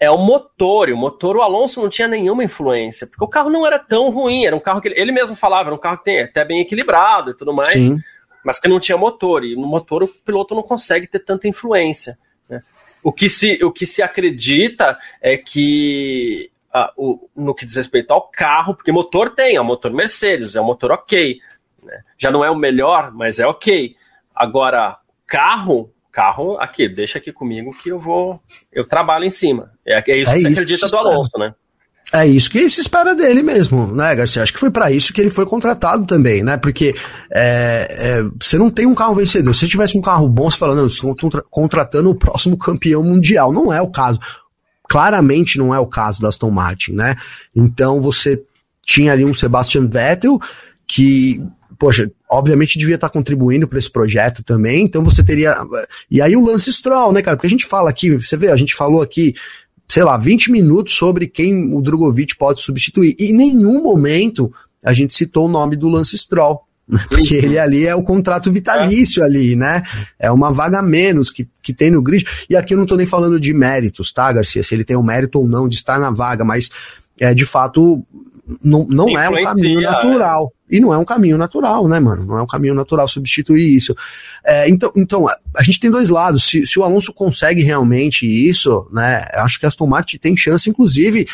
é 0.00 0.10
o 0.10 0.16
motor, 0.16 0.88
e 0.88 0.92
o 0.94 0.96
motor 0.96 1.36
o 1.36 1.42
Alonso 1.42 1.82
não 1.82 1.90
tinha 1.90 2.08
nenhuma 2.08 2.42
influência, 2.42 3.06
porque 3.06 3.22
o 3.22 3.28
carro 3.28 3.50
não 3.50 3.66
era 3.66 3.78
tão 3.78 4.10
ruim, 4.10 4.46
era 4.46 4.56
um 4.56 4.60
carro 4.60 4.80
que 4.80 4.88
ele, 4.88 4.98
ele 4.98 5.12
mesmo 5.12 5.36
falava, 5.36 5.68
era 5.68 5.74
um 5.74 5.78
carro 5.78 5.98
que 5.98 6.04
tem 6.04 6.22
até 6.22 6.42
bem 6.42 6.60
equilibrado 6.60 7.30
e 7.30 7.34
tudo 7.34 7.52
mais, 7.52 7.74
Sim. 7.74 7.98
mas 8.42 8.58
que 8.58 8.66
não 8.66 8.80
tinha 8.80 8.96
motor, 8.96 9.44
e 9.44 9.54
no 9.54 9.66
motor 9.66 10.02
o 10.02 10.08
piloto 10.08 10.54
não 10.54 10.62
consegue 10.62 11.06
ter 11.06 11.18
tanta 11.18 11.46
influência. 11.46 12.16
Né? 12.48 12.62
O, 13.02 13.12
que 13.12 13.28
se, 13.28 13.62
o 13.62 13.70
que 13.70 13.86
se 13.86 14.02
acredita 14.02 14.98
é 15.20 15.36
que 15.36 16.50
ah, 16.72 16.90
o, 16.96 17.28
no 17.36 17.54
que 17.54 17.66
diz 17.66 17.76
respeito 17.76 18.10
ao 18.10 18.22
carro, 18.22 18.74
porque 18.74 18.90
motor 18.90 19.34
tem, 19.34 19.56
é 19.56 19.60
um 19.60 19.64
motor 19.64 19.92
Mercedes, 19.92 20.54
é 20.54 20.62
um 20.62 20.64
motor 20.64 20.92
ok, 20.92 21.38
né? 21.82 22.02
já 22.16 22.30
não 22.30 22.42
é 22.42 22.50
o 22.50 22.56
melhor, 22.56 23.12
mas 23.12 23.38
é 23.38 23.46
ok. 23.46 23.94
Agora, 24.34 24.96
carro, 25.30 25.92
carro 26.10 26.58
aqui, 26.58 26.88
deixa 26.88 27.18
aqui 27.18 27.32
comigo 27.32 27.70
que 27.72 27.88
eu 27.88 28.00
vou, 28.00 28.40
eu 28.72 28.86
trabalho 28.86 29.24
em 29.24 29.30
cima. 29.30 29.70
É, 29.86 29.94
é 29.94 30.18
isso 30.18 30.30
é 30.32 30.34
que 30.34 30.40
você 30.40 30.48
acredita 30.48 30.88
do 30.88 30.96
Alonso, 30.96 31.38
né? 31.38 31.54
É 32.12 32.26
isso 32.26 32.50
que 32.50 32.68
se 32.68 32.80
espera 32.80 33.14
dele 33.14 33.40
mesmo, 33.40 33.94
né, 33.94 34.16
Garcia? 34.16 34.42
Acho 34.42 34.52
que 34.52 34.58
foi 34.58 34.70
para 34.70 34.90
isso 34.90 35.12
que 35.12 35.20
ele 35.20 35.30
foi 35.30 35.46
contratado 35.46 36.04
também, 36.04 36.42
né? 36.42 36.56
Porque 36.56 36.92
é, 37.30 37.86
é, 38.18 38.22
você 38.40 38.58
não 38.58 38.68
tem 38.68 38.84
um 38.84 38.94
carro 38.94 39.14
vencedor. 39.14 39.54
Se 39.54 39.60
você 39.60 39.68
tivesse 39.68 39.96
um 39.96 40.02
carro 40.02 40.28
bom, 40.28 40.50
você 40.50 40.58
fala, 40.58 40.74
não, 40.74 40.88
estou 40.88 41.14
contratando 41.48 42.10
o 42.10 42.14
próximo 42.14 42.58
campeão 42.58 43.04
mundial. 43.04 43.52
Não 43.52 43.72
é 43.72 43.80
o 43.80 43.90
caso. 43.90 44.18
Claramente 44.88 45.56
não 45.56 45.72
é 45.72 45.78
o 45.78 45.86
caso 45.86 46.20
da 46.20 46.28
Aston 46.28 46.50
Martin, 46.50 46.92
né? 46.92 47.14
Então 47.54 48.02
você 48.02 48.42
tinha 48.84 49.12
ali 49.12 49.24
um 49.24 49.34
Sebastian 49.34 49.86
Vettel 49.86 50.40
que 50.88 51.40
poxa, 51.80 52.12
obviamente 52.28 52.78
devia 52.78 52.96
estar 52.96 53.08
contribuindo 53.08 53.66
para 53.66 53.78
esse 53.78 53.90
projeto 53.90 54.44
também, 54.44 54.84
então 54.84 55.02
você 55.02 55.24
teria. 55.24 55.56
E 56.10 56.20
aí 56.20 56.36
o 56.36 56.44
Lance 56.44 56.70
Stroll, 56.70 57.10
né, 57.10 57.22
cara? 57.22 57.38
Porque 57.38 57.46
a 57.46 57.50
gente 57.50 57.64
fala 57.64 57.88
aqui, 57.88 58.14
você 58.14 58.36
vê, 58.36 58.50
a 58.50 58.56
gente 58.56 58.74
falou 58.74 59.00
aqui, 59.00 59.34
sei 59.88 60.04
lá, 60.04 60.18
20 60.18 60.52
minutos 60.52 60.94
sobre 60.94 61.26
quem 61.26 61.74
o 61.74 61.80
Drogovic 61.80 62.36
pode 62.36 62.60
substituir. 62.60 63.16
E 63.18 63.30
em 63.30 63.32
nenhum 63.32 63.82
momento 63.82 64.52
a 64.84 64.92
gente 64.92 65.14
citou 65.14 65.46
o 65.46 65.50
nome 65.50 65.74
do 65.74 65.88
Lance 65.88 66.16
Stroll. 66.18 66.60
Né? 66.86 67.02
Porque 67.08 67.34
ele 67.34 67.58
ali 67.58 67.86
é 67.86 67.94
o 67.94 68.02
contrato 68.02 68.52
vitalício 68.52 69.22
é. 69.22 69.26
ali, 69.26 69.56
né? 69.56 69.82
É 70.18 70.30
uma 70.30 70.52
vaga 70.52 70.82
menos 70.82 71.30
que, 71.30 71.48
que 71.62 71.72
tem 71.72 71.90
no 71.90 72.02
grid. 72.02 72.26
E 72.48 72.56
aqui 72.56 72.74
eu 72.74 72.78
não 72.78 72.84
tô 72.84 72.96
nem 72.96 73.06
falando 73.06 73.40
de 73.40 73.54
méritos, 73.54 74.12
tá, 74.12 74.30
Garcia? 74.30 74.62
Se 74.62 74.74
ele 74.74 74.84
tem 74.84 74.96
o 74.96 75.02
mérito 75.02 75.38
ou 75.38 75.48
não 75.48 75.66
de 75.66 75.76
estar 75.76 75.98
na 75.98 76.10
vaga, 76.10 76.44
mas 76.44 76.68
é 77.18 77.32
de 77.32 77.46
fato 77.46 78.04
não, 78.62 78.86
não 78.88 79.18
é 79.18 79.28
um 79.28 79.42
caminho 79.42 79.80
natural. 79.80 80.52
É. 80.70 80.76
E 80.76 80.80
não 80.80 80.94
é 80.94 80.98
um 80.98 81.04
caminho 81.04 81.36
natural, 81.36 81.88
né, 81.88 81.98
mano? 81.98 82.24
Não 82.24 82.38
é 82.38 82.42
um 82.42 82.46
caminho 82.46 82.74
natural 82.74 83.08
substituir 83.08 83.74
isso. 83.76 83.94
É, 84.44 84.68
então, 84.68 84.92
então, 84.96 85.26
a 85.56 85.62
gente 85.62 85.80
tem 85.80 85.90
dois 85.90 86.10
lados. 86.10 86.44
Se, 86.44 86.66
se 86.66 86.78
o 86.78 86.84
Alonso 86.84 87.12
consegue 87.12 87.62
realmente 87.62 88.26
isso, 88.26 88.88
né, 88.92 89.24
acho 89.34 89.58
que 89.58 89.66
a 89.66 89.68
Aston 89.68 89.86
Martin 89.86 90.16
tem 90.18 90.36
chance, 90.36 90.70
inclusive, 90.70 91.26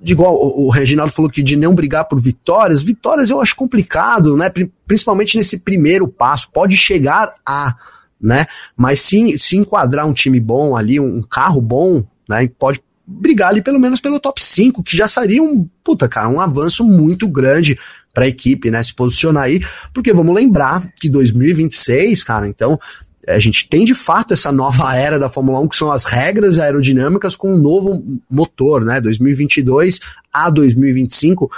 de 0.00 0.12
igual 0.12 0.34
o, 0.34 0.66
o 0.66 0.70
Reginaldo 0.70 1.12
falou 1.12 1.30
que 1.30 1.42
de 1.42 1.56
não 1.56 1.74
brigar 1.74 2.06
por 2.06 2.20
vitórias, 2.20 2.82
vitórias 2.82 3.30
eu 3.30 3.40
acho 3.40 3.54
complicado, 3.56 4.36
né? 4.36 4.50
Principalmente 4.86 5.36
nesse 5.36 5.58
primeiro 5.58 6.08
passo. 6.08 6.50
Pode 6.50 6.76
chegar 6.76 7.34
a, 7.44 7.74
né? 8.20 8.46
Mas 8.76 9.00
se, 9.00 9.38
se 9.38 9.56
enquadrar 9.56 10.06
um 10.06 10.12
time 10.12 10.40
bom 10.40 10.76
ali, 10.76 10.98
um 10.98 11.22
carro 11.22 11.60
bom, 11.60 12.04
né? 12.28 12.48
Pode 12.58 12.82
brigar 13.06 13.50
ali 13.50 13.62
pelo 13.62 13.78
menos 13.78 14.00
pelo 14.00 14.18
top 14.18 14.42
5, 14.42 14.82
que 14.82 14.96
já 14.96 15.06
seria 15.06 15.42
um, 15.42 15.68
puta, 15.82 16.08
cara, 16.08 16.28
um 16.28 16.40
avanço 16.40 16.84
muito 16.84 17.28
grande 17.28 17.78
para 18.12 18.24
a 18.24 18.28
equipe, 18.28 18.70
né, 18.70 18.82
se 18.82 18.94
posicionar 18.94 19.44
aí, 19.44 19.60
porque 19.92 20.12
vamos 20.12 20.34
lembrar 20.34 20.88
que 20.96 21.08
2026, 21.08 22.22
cara, 22.22 22.48
então 22.48 22.78
a 23.26 23.38
gente 23.38 23.68
tem 23.68 23.84
de 23.84 23.94
fato 23.94 24.34
essa 24.34 24.52
nova 24.52 24.94
era 24.94 25.18
da 25.18 25.28
Fórmula 25.28 25.58
1, 25.60 25.68
que 25.68 25.76
são 25.76 25.90
as 25.90 26.04
regras 26.04 26.58
aerodinâmicas 26.58 27.34
com 27.34 27.52
um 27.52 27.58
novo 27.58 28.02
motor, 28.30 28.84
né, 28.84 29.00
2022 29.00 30.00
a 30.32 30.48
2025, 30.48 31.50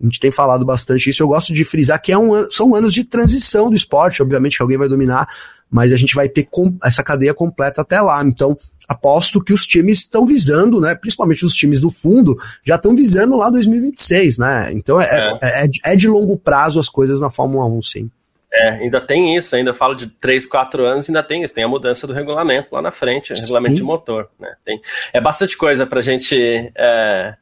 a 0.00 0.04
gente 0.04 0.20
tem 0.20 0.30
falado 0.30 0.64
bastante 0.64 1.10
isso, 1.10 1.22
eu 1.22 1.28
gosto 1.28 1.52
de 1.52 1.64
frisar 1.64 2.00
que 2.00 2.12
é 2.12 2.18
um, 2.18 2.48
são 2.50 2.74
anos 2.74 2.92
de 2.92 3.04
transição 3.04 3.68
do 3.68 3.76
esporte, 3.76 4.22
obviamente 4.22 4.56
que 4.56 4.62
alguém 4.62 4.78
vai 4.78 4.88
dominar, 4.88 5.26
mas 5.70 5.92
a 5.92 5.96
gente 5.96 6.14
vai 6.14 6.28
ter 6.28 6.48
essa 6.82 7.02
cadeia 7.02 7.34
completa 7.34 7.80
até 7.80 8.00
lá, 8.00 8.22
então 8.24 8.56
aposto 8.88 9.42
que 9.42 9.52
os 9.52 9.66
times 9.66 10.00
estão 10.00 10.26
visando, 10.26 10.80
né? 10.80 10.94
Principalmente 10.94 11.44
os 11.44 11.54
times 11.54 11.80
do 11.80 11.90
fundo, 11.90 12.36
já 12.64 12.76
estão 12.76 12.94
visando 12.94 13.36
lá 13.36 13.50
2026, 13.50 14.38
né? 14.38 14.70
Então 14.72 15.00
é, 15.00 15.04
é. 15.04 15.38
É, 15.42 15.64
é, 15.64 15.92
é, 15.92 15.96
de 15.96 16.08
longo 16.08 16.36
prazo 16.36 16.78
as 16.78 16.88
coisas 16.88 17.20
na 17.20 17.30
Fórmula 17.30 17.66
1, 17.66 17.82
sim. 17.82 18.10
É, 18.52 18.68
ainda 18.68 19.00
tem 19.00 19.36
isso, 19.36 19.56
ainda 19.56 19.74
falo 19.74 19.94
de 19.94 20.06
3, 20.06 20.46
4 20.46 20.84
anos, 20.84 21.08
ainda 21.08 21.22
tem 21.24 21.42
isso, 21.42 21.52
tem 21.52 21.64
a 21.64 21.68
mudança 21.68 22.06
do 22.06 22.12
regulamento 22.12 22.68
lá 22.72 22.80
na 22.80 22.92
frente, 22.92 23.34
regulamento 23.34 23.74
sim. 23.74 23.78
de 23.78 23.82
motor, 23.82 24.28
né? 24.38 24.54
Tem, 24.64 24.80
é 25.12 25.20
bastante 25.20 25.56
coisa 25.56 25.84
para 25.84 25.98
a 25.98 26.02
gente 26.02 26.36
é, 26.76 27.34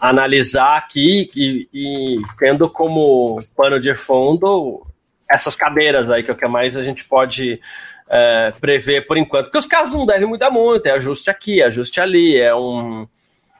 analisar 0.00 0.76
aqui 0.76 1.30
e, 1.34 1.68
e, 1.72 2.16
tendo 2.38 2.70
como 2.70 3.42
pano 3.56 3.80
de 3.80 3.92
fundo 3.94 4.86
essas 5.28 5.56
cadeiras 5.56 6.10
aí, 6.10 6.22
que 6.22 6.30
é 6.30 6.34
o 6.34 6.36
que 6.36 6.46
mais 6.46 6.76
a 6.76 6.82
gente 6.82 7.04
pode 7.04 7.60
é, 8.08 8.52
prever 8.60 9.06
por 9.06 9.16
enquanto, 9.16 9.46
porque 9.46 9.58
os 9.58 9.66
carros 9.66 9.92
não 9.92 10.06
devem 10.06 10.28
mudar 10.28 10.50
muito, 10.50 10.86
é 10.86 10.92
ajuste 10.92 11.30
aqui, 11.30 11.62
ajuste 11.62 12.00
ali, 12.00 12.36
é 12.36 12.54
um, 12.54 13.06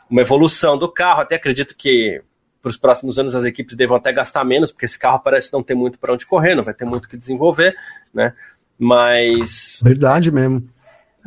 uma 0.09 0.21
evolução 0.21 0.79
do 0.79 0.89
carro. 0.89 1.21
Até 1.21 1.37
acredito 1.37 1.75
que 1.77 2.21
para 2.63 2.71
os 2.71 2.77
próximos 2.77 3.19
anos 3.19 3.35
as 3.35 3.45
equipes 3.45 3.77
devam 3.77 3.97
até 3.97 4.13
gastar 4.13 4.45
menos, 4.45 4.71
porque 4.71 4.85
esse 4.85 4.99
carro 4.99 5.21
parece 5.21 5.53
não 5.53 5.63
ter 5.63 5.75
muito 5.75 5.99
para 5.99 6.13
onde 6.13 6.27
correr, 6.27 6.55
não 6.55 6.65
vai 6.65 6.75
ter 6.75 6.85
muito 6.85 7.09
que 7.09 7.17
desenvolver, 7.17 7.77
né? 8.13 8.33
Mas. 8.79 9.81
Verdade 9.83 10.31
mesmo 10.31 10.76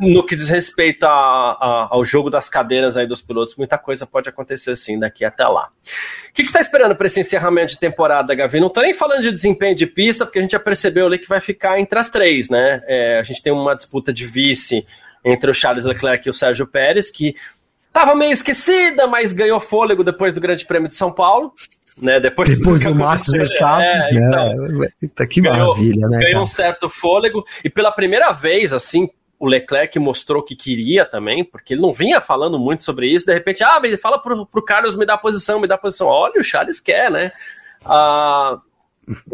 no 0.00 0.24
que 0.24 0.34
diz 0.34 0.48
respeito 0.48 1.04
a, 1.04 1.10
a, 1.10 1.88
ao 1.90 2.04
jogo 2.04 2.30
das 2.30 2.48
cadeiras 2.48 2.96
aí 2.96 3.06
dos 3.06 3.20
pilotos, 3.20 3.54
muita 3.56 3.76
coisa 3.76 4.06
pode 4.06 4.28
acontecer 4.28 4.74
sim 4.76 4.98
daqui 4.98 5.24
até 5.24 5.44
lá. 5.44 5.68
O 6.30 6.32
que, 6.32 6.42
que 6.42 6.44
você 6.44 6.58
está 6.58 6.60
esperando 6.60 6.96
para 6.96 7.06
esse 7.06 7.20
encerramento 7.20 7.72
de 7.72 7.78
temporada, 7.78 8.34
Gavi? 8.34 8.60
Não 8.60 8.68
estou 8.68 8.82
nem 8.82 8.94
falando 8.94 9.22
de 9.22 9.30
desempenho 9.30 9.74
de 9.74 9.86
pista, 9.86 10.24
porque 10.24 10.38
a 10.38 10.42
gente 10.42 10.52
já 10.52 10.60
percebeu 10.60 11.06
ali 11.06 11.18
que 11.18 11.28
vai 11.28 11.40
ficar 11.40 11.78
entre 11.78 11.98
as 11.98 12.08
três, 12.08 12.48
né? 12.48 12.82
É, 12.86 13.18
a 13.18 13.22
gente 13.22 13.42
tem 13.42 13.52
uma 13.52 13.76
disputa 13.76 14.12
de 14.12 14.26
vice 14.26 14.86
entre 15.22 15.50
o 15.50 15.54
Charles 15.54 15.84
Leclerc 15.84 16.26
e 16.26 16.30
o 16.30 16.34
Sérgio 16.34 16.66
Pérez, 16.66 17.10
que 17.10 17.34
estava 17.86 18.14
meio 18.14 18.32
esquecida, 18.32 19.06
mas 19.06 19.34
ganhou 19.34 19.60
fôlego 19.60 20.02
depois 20.02 20.34
do 20.34 20.40
Grande 20.40 20.64
Prêmio 20.64 20.88
de 20.88 20.94
São 20.94 21.12
Paulo. 21.12 21.52
Né, 22.00 22.18
depois, 22.18 22.48
depois 22.48 22.80
do, 22.80 22.94
Max 22.94 23.26
Verstappen, 23.26 23.86
é, 23.86 24.10
então, 24.14 25.24
é, 25.24 25.26
que 25.26 25.42
ganhou, 25.42 25.68
maravilha, 25.68 26.08
né? 26.08 26.18
Ganhou 26.18 26.32
cara? 26.32 26.42
um 26.44 26.46
certo 26.46 26.88
fôlego 26.88 27.44
e 27.62 27.68
pela 27.68 27.92
primeira 27.92 28.32
vez, 28.32 28.72
assim, 28.72 29.10
o 29.40 29.46
Leclerc 29.46 29.98
mostrou 29.98 30.42
que 30.42 30.54
queria 30.54 31.06
também, 31.06 31.42
porque 31.42 31.72
ele 31.72 31.80
não 31.80 31.94
vinha 31.94 32.20
falando 32.20 32.58
muito 32.58 32.82
sobre 32.82 33.06
isso, 33.08 33.24
de 33.24 33.32
repente, 33.32 33.64
ah, 33.64 33.80
ele 33.82 33.96
fala 33.96 34.18
pro, 34.18 34.44
pro 34.44 34.62
Carlos 34.62 34.94
me 34.94 35.06
dá 35.06 35.16
posição, 35.16 35.58
me 35.58 35.66
dá 35.66 35.78
posição. 35.78 36.06
Olha, 36.08 36.38
o 36.38 36.44
Charles 36.44 36.78
quer, 36.78 37.10
né? 37.10 37.32
Ah, 37.82 38.58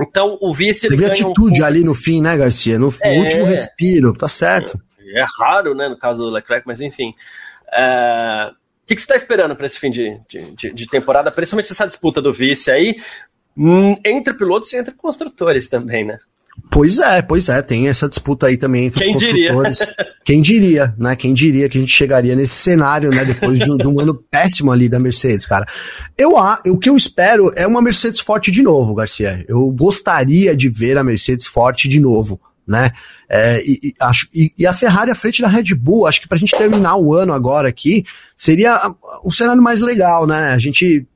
então 0.00 0.38
o 0.40 0.54
vice. 0.54 0.88
Teve 0.88 1.04
atitude 1.04 1.60
um... 1.60 1.64
ali 1.64 1.82
no 1.82 1.92
fim, 1.92 2.22
né, 2.22 2.36
Garcia? 2.36 2.78
No, 2.78 2.94
é, 3.02 3.18
último 3.18 3.44
respiro, 3.44 4.12
tá 4.12 4.28
certo. 4.28 4.80
É, 5.00 5.20
é, 5.20 5.26
raro, 5.40 5.74
né, 5.74 5.88
no 5.88 5.98
caso 5.98 6.18
do 6.18 6.30
Leclerc, 6.30 6.64
mas 6.64 6.80
enfim. 6.80 7.12
É... 7.76 8.52
O 8.52 8.86
que, 8.86 8.94
que 8.94 9.00
você 9.00 9.06
está 9.06 9.16
esperando 9.16 9.56
para 9.56 9.66
esse 9.66 9.80
fim 9.80 9.90
de, 9.90 10.20
de, 10.28 10.72
de, 10.72 10.86
temporada, 10.86 11.32
principalmente 11.32 11.72
essa 11.72 11.88
disputa 11.88 12.22
do 12.22 12.32
vice 12.32 12.70
aí, 12.70 13.02
hum, 13.58 13.96
entre 14.04 14.32
pilotos 14.32 14.72
e 14.72 14.76
entre 14.76 14.94
construtores 14.94 15.66
também, 15.68 16.04
né? 16.04 16.20
Pois 16.70 16.98
é, 16.98 17.22
pois 17.22 17.48
é, 17.48 17.62
tem 17.62 17.88
essa 17.88 18.08
disputa 18.08 18.46
aí 18.46 18.56
também 18.56 18.86
entre 18.86 19.02
Quem 19.02 19.14
os 19.14 19.22
construtores. 19.22 19.78
Diria? 19.78 19.96
Quem 20.24 20.42
diria, 20.42 20.94
né? 20.98 21.14
Quem 21.14 21.32
diria 21.32 21.68
que 21.68 21.78
a 21.78 21.80
gente 21.80 21.92
chegaria 21.92 22.34
nesse 22.34 22.54
cenário, 22.54 23.10
né? 23.10 23.24
Depois 23.24 23.58
de 23.58 23.70
um, 23.70 23.76
de 23.76 23.86
um 23.86 24.00
ano 24.00 24.14
péssimo 24.30 24.72
ali 24.72 24.88
da 24.88 24.98
Mercedes, 24.98 25.46
cara. 25.46 25.64
Eu, 26.18 26.32
o 26.66 26.76
que 26.76 26.90
eu 26.90 26.96
espero 26.96 27.52
é 27.54 27.66
uma 27.66 27.80
Mercedes 27.80 28.18
forte 28.18 28.50
de 28.50 28.60
novo, 28.62 28.94
Garcia. 28.94 29.44
Eu 29.48 29.70
gostaria 29.70 30.56
de 30.56 30.68
ver 30.68 30.98
a 30.98 31.04
Mercedes 31.04 31.46
forte 31.46 31.88
de 31.88 32.00
novo, 32.00 32.40
né? 32.66 32.90
É, 33.28 33.62
e, 33.64 33.78
e, 33.82 33.94
acho, 34.00 34.28
e, 34.34 34.50
e, 34.58 34.66
a 34.66 34.72
Ferrari 34.72 35.12
à 35.12 35.14
frente 35.14 35.40
da 35.40 35.48
Red 35.48 35.74
Bull, 35.74 36.06
acho 36.06 36.20
que 36.20 36.28
pra 36.28 36.38
gente 36.38 36.56
terminar 36.56 36.96
o 36.96 37.14
ano 37.14 37.32
agora 37.32 37.68
aqui, 37.68 38.04
seria 38.36 38.80
o 39.22 39.32
cenário 39.32 39.62
mais 39.62 39.80
legal, 39.80 40.26
né? 40.26 40.50
A 40.50 40.58
gente 40.58 41.06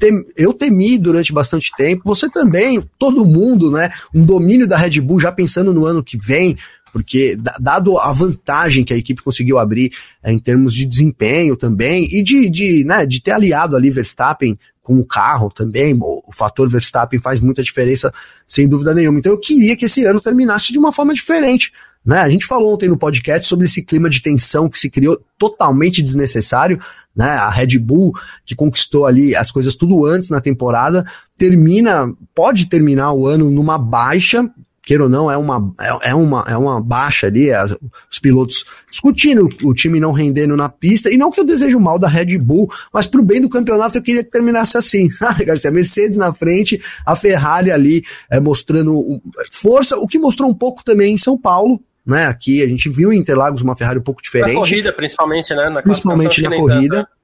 tem, 0.00 0.24
eu 0.34 0.54
temi 0.54 0.96
durante 0.96 1.32
bastante 1.32 1.70
tempo, 1.76 2.02
você 2.04 2.28
também, 2.28 2.82
todo 2.98 3.24
mundo, 3.24 3.70
né? 3.70 3.90
Um 4.14 4.24
domínio 4.24 4.66
da 4.66 4.76
Red 4.76 4.98
Bull 5.00 5.20
já 5.20 5.30
pensando 5.30 5.74
no 5.74 5.84
ano 5.84 6.02
que 6.02 6.16
vem, 6.16 6.56
porque 6.90 7.36
dado 7.60 7.98
a 7.98 8.10
vantagem 8.10 8.82
que 8.82 8.94
a 8.94 8.96
equipe 8.96 9.22
conseguiu 9.22 9.58
abrir 9.58 9.92
é, 10.22 10.32
em 10.32 10.38
termos 10.38 10.74
de 10.74 10.86
desempenho 10.86 11.54
também 11.54 12.08
e 12.10 12.22
de, 12.22 12.48
de, 12.48 12.82
né, 12.82 13.04
de 13.04 13.22
ter 13.22 13.32
aliado 13.32 13.76
ali 13.76 13.90
Verstappen 13.90 14.58
com 14.82 14.98
o 14.98 15.04
carro 15.04 15.50
também, 15.50 15.96
o 16.00 16.32
fator 16.32 16.68
Verstappen 16.68 17.20
faz 17.20 17.38
muita 17.38 17.62
diferença, 17.62 18.12
sem 18.46 18.66
dúvida 18.66 18.94
nenhuma. 18.94 19.18
Então 19.18 19.30
eu 19.30 19.38
queria 19.38 19.76
que 19.76 19.84
esse 19.84 20.04
ano 20.04 20.20
terminasse 20.20 20.72
de 20.72 20.78
uma 20.78 20.92
forma 20.92 21.14
diferente. 21.14 21.72
Né? 22.04 22.18
A 22.18 22.30
gente 22.30 22.46
falou 22.46 22.74
ontem 22.74 22.88
no 22.88 22.96
podcast 22.96 23.46
sobre 23.46 23.66
esse 23.66 23.84
clima 23.84 24.08
de 24.08 24.22
tensão 24.22 24.68
que 24.68 24.78
se 24.78 24.90
criou 24.90 25.20
totalmente 25.38 26.02
desnecessário. 26.02 26.80
Né? 27.14 27.28
A 27.28 27.50
Red 27.50 27.78
Bull, 27.78 28.12
que 28.44 28.54
conquistou 28.54 29.06
ali 29.06 29.36
as 29.36 29.50
coisas 29.50 29.74
tudo 29.74 30.04
antes 30.06 30.30
na 30.30 30.40
temporada, 30.40 31.04
termina, 31.36 32.12
pode 32.34 32.68
terminar 32.68 33.12
o 33.12 33.26
ano 33.26 33.50
numa 33.50 33.76
baixa, 33.76 34.48
queira 34.82 35.04
ou 35.04 35.08
não, 35.10 35.30
é 35.30 35.36
uma, 35.36 35.72
é, 35.78 36.10
é 36.10 36.14
uma, 36.14 36.44
é 36.48 36.56
uma 36.56 36.80
baixa 36.80 37.26
ali, 37.26 37.50
é, 37.50 37.62
os 38.10 38.18
pilotos 38.18 38.64
discutindo, 38.90 39.48
o 39.62 39.74
time 39.74 40.00
não 40.00 40.10
rendendo 40.10 40.56
na 40.56 40.68
pista, 40.68 41.12
e 41.12 41.18
não 41.18 41.30
que 41.30 41.38
eu 41.38 41.44
desejo 41.44 41.78
mal 41.78 41.98
da 41.98 42.08
Red 42.08 42.38
Bull, 42.38 42.68
mas 42.92 43.06
pro 43.06 43.22
bem 43.22 43.40
do 43.40 43.48
campeonato 43.48 43.98
eu 43.98 44.02
queria 44.02 44.24
que 44.24 44.30
terminasse 44.30 44.76
assim, 44.76 45.08
Garcia, 45.46 45.70
Mercedes 45.70 46.16
na 46.16 46.32
frente, 46.32 46.82
a 47.04 47.14
Ferrari 47.14 47.70
ali 47.70 48.02
é, 48.30 48.40
mostrando 48.40 49.20
força, 49.52 49.96
o 49.96 50.06
que 50.06 50.18
mostrou 50.18 50.50
um 50.50 50.54
pouco 50.54 50.82
também 50.82 51.14
em 51.14 51.18
São 51.18 51.38
Paulo, 51.38 51.80
né? 52.10 52.26
Aqui 52.26 52.62
a 52.62 52.66
gente 52.66 52.88
viu 52.88 53.12
em 53.12 53.18
Interlagos 53.18 53.62
uma 53.62 53.76
Ferrari 53.76 53.98
um 53.98 54.02
pouco 54.02 54.22
diferente. 54.22 54.54
Na 54.54 54.60
corrida, 54.60 54.92
principalmente, 54.92 55.54
né? 55.54 55.70
Na 55.70 55.82
principalmente 55.82 56.42
na 56.42 56.50
corrida. 56.50 56.96
Tanto, 56.96 57.08
né? 57.08 57.20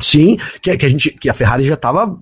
Sim, 0.00 0.38
que, 0.60 0.76
que 0.76 0.86
a 0.86 0.88
gente, 0.88 1.10
que 1.10 1.28
a 1.28 1.34
Ferrari 1.34 1.64
já 1.64 1.74
estava 1.74 2.18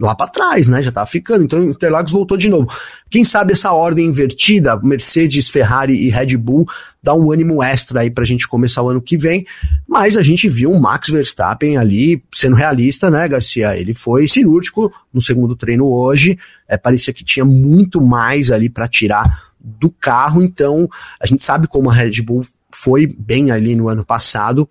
lá 0.00 0.14
para 0.14 0.30
trás, 0.30 0.68
né? 0.68 0.82
Já 0.82 0.92
tava 0.92 1.06
ficando. 1.06 1.44
Então 1.44 1.62
Interlagos 1.64 2.12
voltou 2.12 2.36
de 2.36 2.48
novo. 2.48 2.70
Quem 3.10 3.24
sabe 3.24 3.52
essa 3.52 3.72
ordem 3.72 4.06
invertida, 4.06 4.78
Mercedes, 4.80 5.48
Ferrari 5.48 5.94
e 5.94 6.08
Red 6.08 6.36
Bull, 6.36 6.68
dá 7.02 7.14
um 7.14 7.32
ânimo 7.32 7.62
extra 7.62 8.00
aí 8.00 8.10
pra 8.10 8.24
gente 8.24 8.46
começar 8.46 8.82
o 8.82 8.88
ano 8.88 9.02
que 9.02 9.16
vem. 9.16 9.44
Mas 9.88 10.16
a 10.16 10.22
gente 10.22 10.48
viu 10.48 10.70
o 10.70 10.80
Max 10.80 11.08
Verstappen 11.08 11.76
ali, 11.76 12.22
sendo 12.32 12.56
realista, 12.56 13.10
né, 13.10 13.26
Garcia? 13.26 13.76
Ele 13.76 13.92
foi 13.92 14.28
cirúrgico 14.28 14.92
no 15.12 15.20
segundo 15.20 15.56
treino 15.56 15.86
hoje. 15.86 16.38
É, 16.68 16.76
parecia 16.76 17.12
que 17.12 17.24
tinha 17.24 17.44
muito 17.44 18.00
mais 18.00 18.50
ali 18.50 18.68
para 18.68 18.86
tirar 18.86 19.49
do 19.60 19.90
carro, 19.90 20.42
então 20.42 20.88
a 21.20 21.26
gente 21.26 21.42
sabe 21.42 21.66
como 21.66 21.90
a 21.90 21.94
Red 21.94 22.22
Bull 22.22 22.46
foi 22.72 23.06
bem 23.06 23.50
ali 23.50 23.74
no 23.74 23.88
ano 23.88 24.04
passado, 24.04 24.68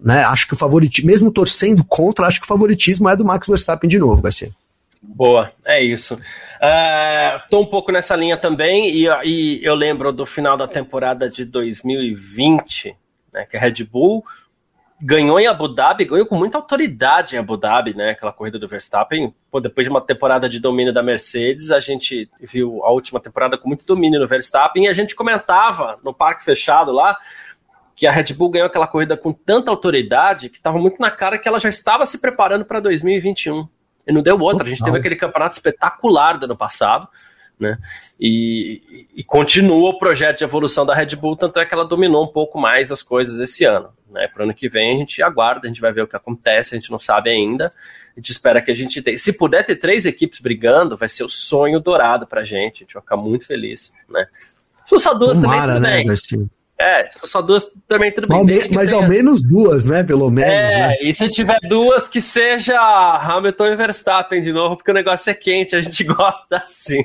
né? 0.00 0.24
Acho 0.24 0.46
que 0.46 0.54
o 0.54 0.56
favoritismo, 0.56 1.10
mesmo 1.10 1.32
torcendo 1.32 1.84
contra, 1.84 2.26
acho 2.26 2.40
que 2.40 2.44
o 2.44 2.48
favoritismo 2.48 3.08
é 3.08 3.16
do 3.16 3.24
Max 3.24 3.46
Verstappen 3.46 3.88
de 3.88 3.98
novo, 3.98 4.22
Garcia. 4.22 4.50
Boa, 5.02 5.52
é 5.64 5.82
isso. 5.82 6.14
Uh, 6.14 7.42
tô 7.50 7.60
um 7.60 7.66
pouco 7.66 7.90
nessa 7.90 8.14
linha 8.14 8.36
também, 8.36 8.88
e, 8.88 9.08
e 9.24 9.60
eu 9.64 9.74
lembro 9.74 10.12
do 10.12 10.24
final 10.24 10.56
da 10.56 10.68
temporada 10.68 11.28
de 11.28 11.44
2020, 11.44 12.96
né, 13.32 13.46
que 13.50 13.56
a 13.56 13.60
Red 13.60 13.84
Bull 13.84 14.24
ganhou 15.04 15.40
em 15.40 15.48
Abu 15.48 15.66
Dhabi, 15.66 16.04
ganhou 16.04 16.24
com 16.26 16.36
muita 16.36 16.56
autoridade 16.56 17.34
em 17.34 17.38
Abu 17.38 17.56
Dhabi, 17.56 17.92
né? 17.92 18.10
Aquela 18.10 18.32
corrida 18.32 18.56
do 18.56 18.68
Verstappen. 18.68 19.34
Pô, 19.50 19.58
depois 19.58 19.84
de 19.84 19.90
uma 19.90 20.00
temporada 20.00 20.48
de 20.48 20.60
domínio 20.60 20.94
da 20.94 21.02
Mercedes, 21.02 21.72
a 21.72 21.80
gente 21.80 22.30
viu 22.40 22.84
a 22.84 22.92
última 22.92 23.18
temporada 23.18 23.58
com 23.58 23.66
muito 23.66 23.84
domínio 23.84 24.20
no 24.20 24.28
Verstappen 24.28 24.84
e 24.84 24.88
a 24.88 24.92
gente 24.92 25.16
comentava 25.16 25.98
no 26.04 26.14
parque 26.14 26.44
fechado 26.44 26.92
lá 26.92 27.18
que 27.96 28.06
a 28.06 28.12
Red 28.12 28.32
Bull 28.34 28.50
ganhou 28.50 28.68
aquela 28.68 28.86
corrida 28.86 29.16
com 29.16 29.32
tanta 29.32 29.72
autoridade 29.72 30.48
que 30.48 30.58
estava 30.58 30.78
muito 30.78 31.00
na 31.00 31.10
cara 31.10 31.36
que 31.36 31.48
ela 31.48 31.58
já 31.58 31.68
estava 31.68 32.06
se 32.06 32.20
preparando 32.20 32.64
para 32.64 32.78
2021. 32.78 33.68
E 34.06 34.12
não 34.12 34.22
deu 34.22 34.38
outra. 34.38 34.64
A 34.64 34.68
gente 34.68 34.84
teve 34.84 34.98
aquele 34.98 35.16
campeonato 35.16 35.56
espetacular 35.56 36.38
do 36.38 36.44
ano 36.44 36.56
passado 36.56 37.08
né? 37.62 37.78
E, 38.20 39.06
e, 39.16 39.24
continua 39.24 39.90
o 39.90 39.98
projeto 39.98 40.38
de 40.38 40.44
evolução 40.44 40.84
da 40.84 40.94
Red 40.94 41.16
Bull, 41.16 41.36
tanto 41.36 41.58
é 41.58 41.64
que 41.64 41.72
ela 41.72 41.84
dominou 41.84 42.24
um 42.24 42.28
pouco 42.28 42.58
mais 42.60 42.92
as 42.92 43.02
coisas 43.02 43.40
esse 43.40 43.64
ano. 43.64 43.88
Né? 44.10 44.28
Para 44.28 44.42
o 44.42 44.44
ano 44.44 44.54
que 44.54 44.68
vem 44.68 44.94
a 44.94 44.98
gente 44.98 45.22
aguarda, 45.22 45.66
a 45.66 45.68
gente 45.68 45.80
vai 45.80 45.92
ver 45.92 46.02
o 46.02 46.06
que 46.06 46.16
acontece, 46.16 46.74
a 46.74 46.78
gente 46.78 46.90
não 46.90 46.98
sabe 46.98 47.30
ainda. 47.30 47.72
A 48.14 48.20
gente 48.20 48.30
espera 48.30 48.60
que 48.60 48.70
a 48.70 48.74
gente 48.74 49.00
tenha. 49.00 49.16
Se 49.16 49.32
puder 49.32 49.64
ter 49.64 49.76
três 49.76 50.04
equipes 50.04 50.40
brigando, 50.40 50.96
vai 50.96 51.08
ser 51.08 51.24
o 51.24 51.30
sonho 51.30 51.80
dourado 51.80 52.26
para 52.26 52.42
a 52.42 52.44
gente. 52.44 52.76
A 52.76 52.78
gente 52.80 52.92
vai 52.92 53.02
ficar 53.02 53.16
muito 53.16 53.46
feliz, 53.46 53.92
né? 54.08 54.26
Se 54.84 54.98
só 55.00 55.14
duas 55.14 55.38
Tomara, 55.38 55.74
também, 55.74 56.04
tudo 56.04 56.12
né, 56.12 56.36
bem. 56.36 56.50
É, 56.82 57.08
só 57.12 57.40
duas, 57.40 57.64
também 57.86 58.10
tudo 58.12 58.26
bem. 58.26 58.36
Ao 58.36 58.44
me, 58.44 58.54
mas 58.70 58.90
tenha... 58.90 59.00
ao 59.00 59.08
menos 59.08 59.46
duas, 59.48 59.84
né? 59.84 60.02
Pelo 60.02 60.28
menos. 60.30 60.52
É, 60.52 60.88
né? 60.88 60.94
e 61.00 61.14
se 61.14 61.28
tiver 61.28 61.58
duas, 61.68 62.08
que 62.08 62.20
seja 62.20 62.76
Hamilton 63.22 63.66
e 63.66 63.76
Verstappen 63.76 64.42
de 64.42 64.52
novo, 64.52 64.76
porque 64.76 64.90
o 64.90 64.94
negócio 64.94 65.30
é 65.30 65.34
quente, 65.34 65.76
a 65.76 65.80
gente 65.80 66.02
gosta 66.04 66.56
assim. 66.56 67.04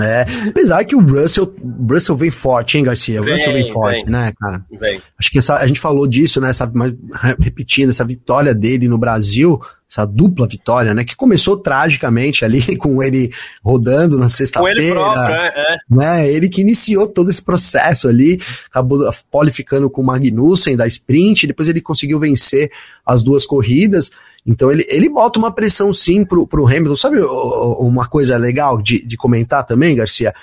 É, 0.00 0.26
apesar 0.48 0.84
que 0.84 0.94
o 0.94 1.00
Russell, 1.00 1.54
Russell 1.90 2.16
vem 2.16 2.30
forte, 2.30 2.76
hein, 2.76 2.84
Garcia? 2.84 3.22
O 3.22 3.24
vem, 3.24 3.34
Russell 3.34 3.52
vem 3.54 3.72
forte, 3.72 4.04
vem. 4.04 4.12
né, 4.12 4.32
cara? 4.38 4.62
Vem. 4.70 5.00
Acho 5.18 5.30
que 5.30 5.38
essa, 5.38 5.56
a 5.56 5.66
gente 5.66 5.80
falou 5.80 6.06
disso, 6.06 6.40
né? 6.40 6.50
Essa, 6.50 6.70
mas, 6.74 6.92
repetindo, 7.38 7.88
essa 7.88 8.04
vitória 8.04 8.54
dele 8.54 8.88
no 8.88 8.98
Brasil 8.98 9.58
essa 9.90 10.04
dupla 10.04 10.46
vitória, 10.46 10.92
né? 10.92 11.02
Que 11.02 11.16
começou 11.16 11.56
tragicamente 11.56 12.44
ali 12.44 12.62
com 12.76 13.02
ele 13.02 13.32
rodando 13.64 14.18
na 14.18 14.28
sexta-feira. 14.28 15.00
É, 15.30 15.48
é. 15.48 15.76
Né, 15.90 16.30
ele 16.30 16.48
que 16.48 16.60
iniciou 16.60 17.06
todo 17.06 17.30
esse 17.30 17.42
processo 17.42 18.06
ali, 18.06 18.40
acabou 18.70 18.98
qualificando 19.30 19.88
com 19.88 20.02
o 20.02 20.04
Magnussen 20.04 20.76
da 20.76 20.86
sprint, 20.86 21.46
depois 21.46 21.68
ele 21.68 21.80
conseguiu 21.80 22.18
vencer 22.18 22.70
as 23.04 23.22
duas 23.22 23.46
corridas. 23.46 24.10
Então 24.46 24.70
ele, 24.70 24.86
ele 24.88 25.08
bota 25.08 25.38
uma 25.38 25.52
pressão 25.52 25.92
sim 25.92 26.24
pro, 26.24 26.46
pro 26.46 26.66
Hamilton. 26.66 26.96
Sabe 26.96 27.20
uma 27.20 28.06
coisa 28.06 28.36
legal 28.36 28.80
de, 28.80 29.04
de 29.04 29.16
comentar 29.16 29.64
também, 29.64 29.96
Garcia? 29.96 30.34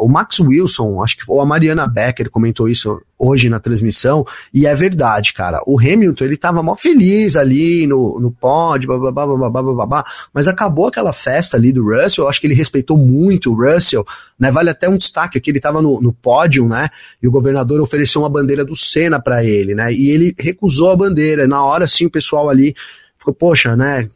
O 0.00 0.08
Max 0.08 0.40
Wilson, 0.40 1.02
acho 1.02 1.16
que 1.16 1.22
ou 1.28 1.40
a 1.40 1.46
Mariana 1.46 1.86
Becker 1.86 2.30
comentou 2.30 2.68
isso 2.68 3.00
hoje 3.18 3.48
na 3.48 3.58
transmissão, 3.58 4.24
e 4.52 4.66
é 4.66 4.74
verdade, 4.74 5.32
cara. 5.32 5.60
O 5.66 5.78
Hamilton, 5.78 6.24
ele 6.24 6.36
tava 6.36 6.62
mó 6.62 6.76
feliz 6.76 7.36
ali 7.36 7.86
no, 7.86 8.18
no 8.20 8.30
pódio, 8.30 8.88
babá, 8.88 9.26
babá, 9.26 9.62
babá, 9.62 10.04
mas 10.32 10.46
acabou 10.46 10.86
aquela 10.86 11.12
festa 11.12 11.56
ali 11.56 11.72
do 11.72 11.84
Russell, 11.84 12.24
eu 12.24 12.28
acho 12.28 12.40
que 12.40 12.46
ele 12.46 12.54
respeitou 12.54 12.96
muito 12.96 13.52
o 13.52 13.54
Russell, 13.54 14.04
né? 14.38 14.50
Vale 14.50 14.70
até 14.70 14.88
um 14.88 14.96
destaque 14.96 15.38
aqui, 15.38 15.50
ele 15.50 15.60
tava 15.60 15.82
no, 15.82 16.00
no 16.00 16.12
pódio, 16.12 16.68
né? 16.68 16.88
E 17.22 17.26
o 17.26 17.30
governador 17.30 17.80
ofereceu 17.80 18.22
uma 18.22 18.30
bandeira 18.30 18.64
do 18.64 18.76
Senna 18.76 19.20
para 19.20 19.44
ele, 19.44 19.74
né? 19.74 19.92
E 19.92 20.10
ele 20.10 20.34
recusou 20.38 20.90
a 20.90 20.96
bandeira. 20.96 21.46
Na 21.46 21.64
hora, 21.64 21.86
sim, 21.86 22.06
o 22.06 22.10
pessoal 22.10 22.48
ali 22.48 22.74
ficou, 23.18 23.34
poxa, 23.34 23.76
né? 23.76 24.08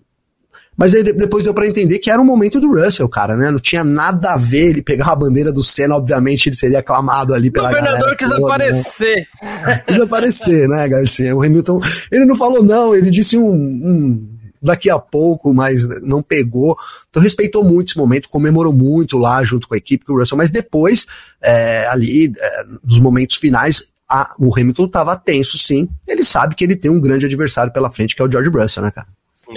Mas 0.76 0.94
aí 0.94 1.02
depois 1.02 1.44
deu 1.44 1.52
para 1.52 1.66
entender 1.66 1.98
que 1.98 2.10
era 2.10 2.20
um 2.20 2.24
momento 2.24 2.58
do 2.58 2.72
Russell, 2.72 3.08
cara, 3.08 3.36
né? 3.36 3.50
Não 3.50 3.58
tinha 3.58 3.84
nada 3.84 4.32
a 4.32 4.36
ver 4.36 4.70
ele 4.70 4.82
pegar 4.82 5.08
a 5.08 5.16
bandeira 5.16 5.52
do 5.52 5.62
Senna, 5.62 5.96
obviamente 5.96 6.48
ele 6.48 6.56
seria 6.56 6.78
aclamado 6.78 7.34
ali 7.34 7.50
pela 7.50 7.70
galera. 7.70 7.90
O 7.90 7.92
governador 7.92 8.16
quis 8.16 8.28
toda, 8.30 8.46
aparecer. 8.46 9.28
Né? 9.42 9.82
Quis 9.86 10.00
aparecer, 10.00 10.68
né, 10.68 10.88
Garcia? 10.88 11.36
O 11.36 11.42
Hamilton, 11.42 11.80
ele 12.10 12.24
não 12.24 12.36
falou 12.36 12.62
não, 12.62 12.94
ele 12.94 13.10
disse 13.10 13.36
um, 13.36 13.52
um 13.52 14.28
daqui 14.62 14.88
a 14.88 14.98
pouco, 14.98 15.52
mas 15.52 15.86
não 16.00 16.22
pegou. 16.22 16.76
Então 17.10 17.22
respeitou 17.22 17.62
muito 17.62 17.88
esse 17.90 17.98
momento, 17.98 18.30
comemorou 18.30 18.72
muito 18.72 19.18
lá 19.18 19.44
junto 19.44 19.68
com 19.68 19.74
a 19.74 19.78
equipe 19.78 20.06
com 20.06 20.14
o 20.14 20.18
Russell, 20.18 20.38
mas 20.38 20.50
depois, 20.50 21.06
é, 21.42 21.86
ali, 21.88 22.32
é, 22.38 22.64
nos 22.82 22.98
momentos 22.98 23.36
finais, 23.36 23.84
a, 24.08 24.34
o 24.38 24.54
Hamilton 24.54 24.86
estava 24.86 25.16
tenso, 25.16 25.58
sim. 25.58 25.88
Ele 26.06 26.22
sabe 26.22 26.54
que 26.54 26.64
ele 26.64 26.76
tem 26.76 26.90
um 26.90 27.00
grande 27.00 27.26
adversário 27.26 27.72
pela 27.72 27.90
frente, 27.90 28.14
que 28.14 28.22
é 28.22 28.24
o 28.24 28.30
George 28.30 28.50
Russell, 28.50 28.82
né, 28.82 28.90
cara? 28.90 29.08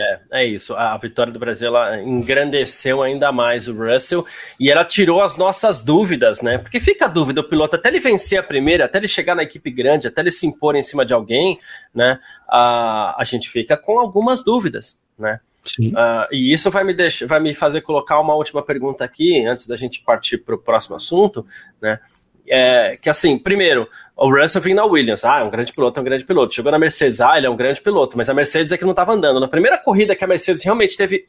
É, 0.01 0.19
é 0.31 0.45
isso. 0.45 0.75
A 0.75 0.97
vitória 0.97 1.31
do 1.31 1.39
Brasil 1.39 1.67
ela 1.67 2.01
engrandeceu 2.01 3.01
ainda 3.01 3.31
mais 3.31 3.67
o 3.67 3.73
Russell 3.73 4.25
e 4.59 4.71
ela 4.71 4.83
tirou 4.85 5.21
as 5.21 5.37
nossas 5.37 5.81
dúvidas, 5.81 6.41
né? 6.41 6.57
Porque 6.57 6.79
fica 6.79 7.05
a 7.05 7.09
dúvida, 7.09 7.41
o 7.41 7.43
piloto, 7.43 7.75
até 7.75 7.89
ele 7.89 7.99
vencer 7.99 8.39
a 8.39 8.43
primeira, 8.43 8.85
até 8.85 8.97
ele 8.97 9.07
chegar 9.07 9.35
na 9.35 9.43
equipe 9.43 9.71
grande, 9.71 10.07
até 10.07 10.21
ele 10.21 10.31
se 10.31 10.45
impor 10.45 10.75
em 10.75 10.83
cima 10.83 11.05
de 11.05 11.13
alguém, 11.13 11.59
né? 11.93 12.19
A, 12.47 13.21
a 13.21 13.23
gente 13.23 13.49
fica 13.49 13.77
com 13.77 13.99
algumas 13.99 14.43
dúvidas, 14.43 14.99
né? 15.17 15.39
Sim. 15.61 15.89
Uh, 15.89 16.27
e 16.31 16.53
isso 16.53 16.69
vai 16.69 16.83
me, 16.83 16.93
deixar, 16.93 17.25
vai 17.25 17.39
me 17.39 17.53
fazer 17.53 17.81
colocar 17.81 18.19
uma 18.19 18.35
última 18.35 18.61
pergunta 18.61 19.03
aqui, 19.03 19.43
antes 19.45 19.65
da 19.65 19.75
gente 19.75 20.03
partir 20.03 20.37
para 20.37 20.53
o 20.53 20.59
próximo 20.59 20.95
assunto, 20.95 21.45
né? 21.81 21.99
É, 22.47 22.97
que 22.97 23.09
assim, 23.09 23.37
primeiro, 23.37 23.87
o 24.15 24.29
Russell 24.29 24.61
vinha 24.61 24.75
na 24.75 24.85
Williams, 24.85 25.25
ah, 25.25 25.39
é 25.39 25.43
um 25.43 25.49
grande 25.49 25.73
piloto, 25.73 25.99
é 25.99 26.01
um 26.01 26.05
grande 26.05 26.23
piloto. 26.23 26.53
Chegou 26.53 26.71
na 26.71 26.79
Mercedes, 26.79 27.19
ah, 27.21 27.37
ele 27.37 27.47
é 27.47 27.49
um 27.49 27.55
grande 27.55 27.81
piloto, 27.81 28.17
mas 28.17 28.29
a 28.29 28.33
Mercedes 28.33 28.71
é 28.71 28.77
que 28.77 28.83
não 28.83 28.91
estava 28.91 29.13
andando. 29.13 29.39
Na 29.39 29.47
primeira 29.47 29.77
corrida 29.77 30.15
que 30.15 30.23
a 30.23 30.27
Mercedes 30.27 30.63
realmente 30.63 30.95
teve 30.95 31.25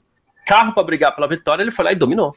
carro 0.46 0.72
para 0.72 0.82
brigar 0.82 1.14
pela 1.14 1.26
vitória, 1.26 1.62
ele 1.62 1.72
foi 1.72 1.84
lá 1.84 1.92
e 1.92 1.96
dominou. 1.96 2.34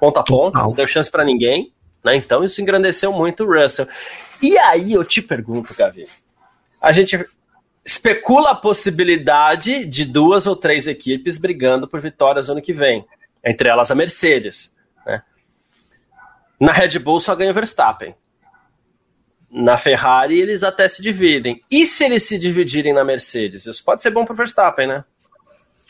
Ponto 0.00 0.18
a 0.18 0.22
ponto, 0.22 0.58
não 0.58 0.72
deu 0.72 0.86
chance 0.86 1.10
para 1.10 1.24
ninguém, 1.24 1.72
né? 2.04 2.16
Então 2.16 2.44
isso 2.44 2.60
engrandeceu 2.60 3.12
muito 3.12 3.44
o 3.44 3.46
Russell. 3.46 3.88
E 4.42 4.56
aí 4.58 4.92
eu 4.92 5.04
te 5.04 5.20
pergunto, 5.20 5.74
Gavi, 5.74 6.06
a 6.80 6.92
gente 6.92 7.26
especula 7.84 8.50
a 8.50 8.54
possibilidade 8.54 9.84
de 9.84 10.04
duas 10.04 10.46
ou 10.46 10.56
três 10.56 10.86
equipes 10.86 11.38
brigando 11.38 11.86
por 11.86 12.00
vitórias 12.00 12.50
ano 12.50 12.60
que 12.60 12.72
vem, 12.72 13.04
entre 13.44 13.68
elas 13.68 13.90
a 13.90 13.94
Mercedes. 13.94 14.74
Na 16.60 16.72
Red 16.72 16.98
Bull 16.98 17.20
só 17.20 17.34
ganha 17.34 17.50
o 17.50 17.54
Verstappen. 17.54 18.14
Na 19.50 19.76
Ferrari 19.76 20.40
eles 20.40 20.62
até 20.62 20.88
se 20.88 21.02
dividem. 21.02 21.62
E 21.70 21.86
se 21.86 22.04
eles 22.04 22.24
se 22.24 22.38
dividirem 22.38 22.92
na 22.92 23.04
Mercedes? 23.04 23.66
Isso 23.66 23.84
pode 23.84 24.02
ser 24.02 24.10
bom 24.10 24.24
para 24.24 24.34
o 24.34 24.36
Verstappen, 24.36 24.86
né? 24.86 25.04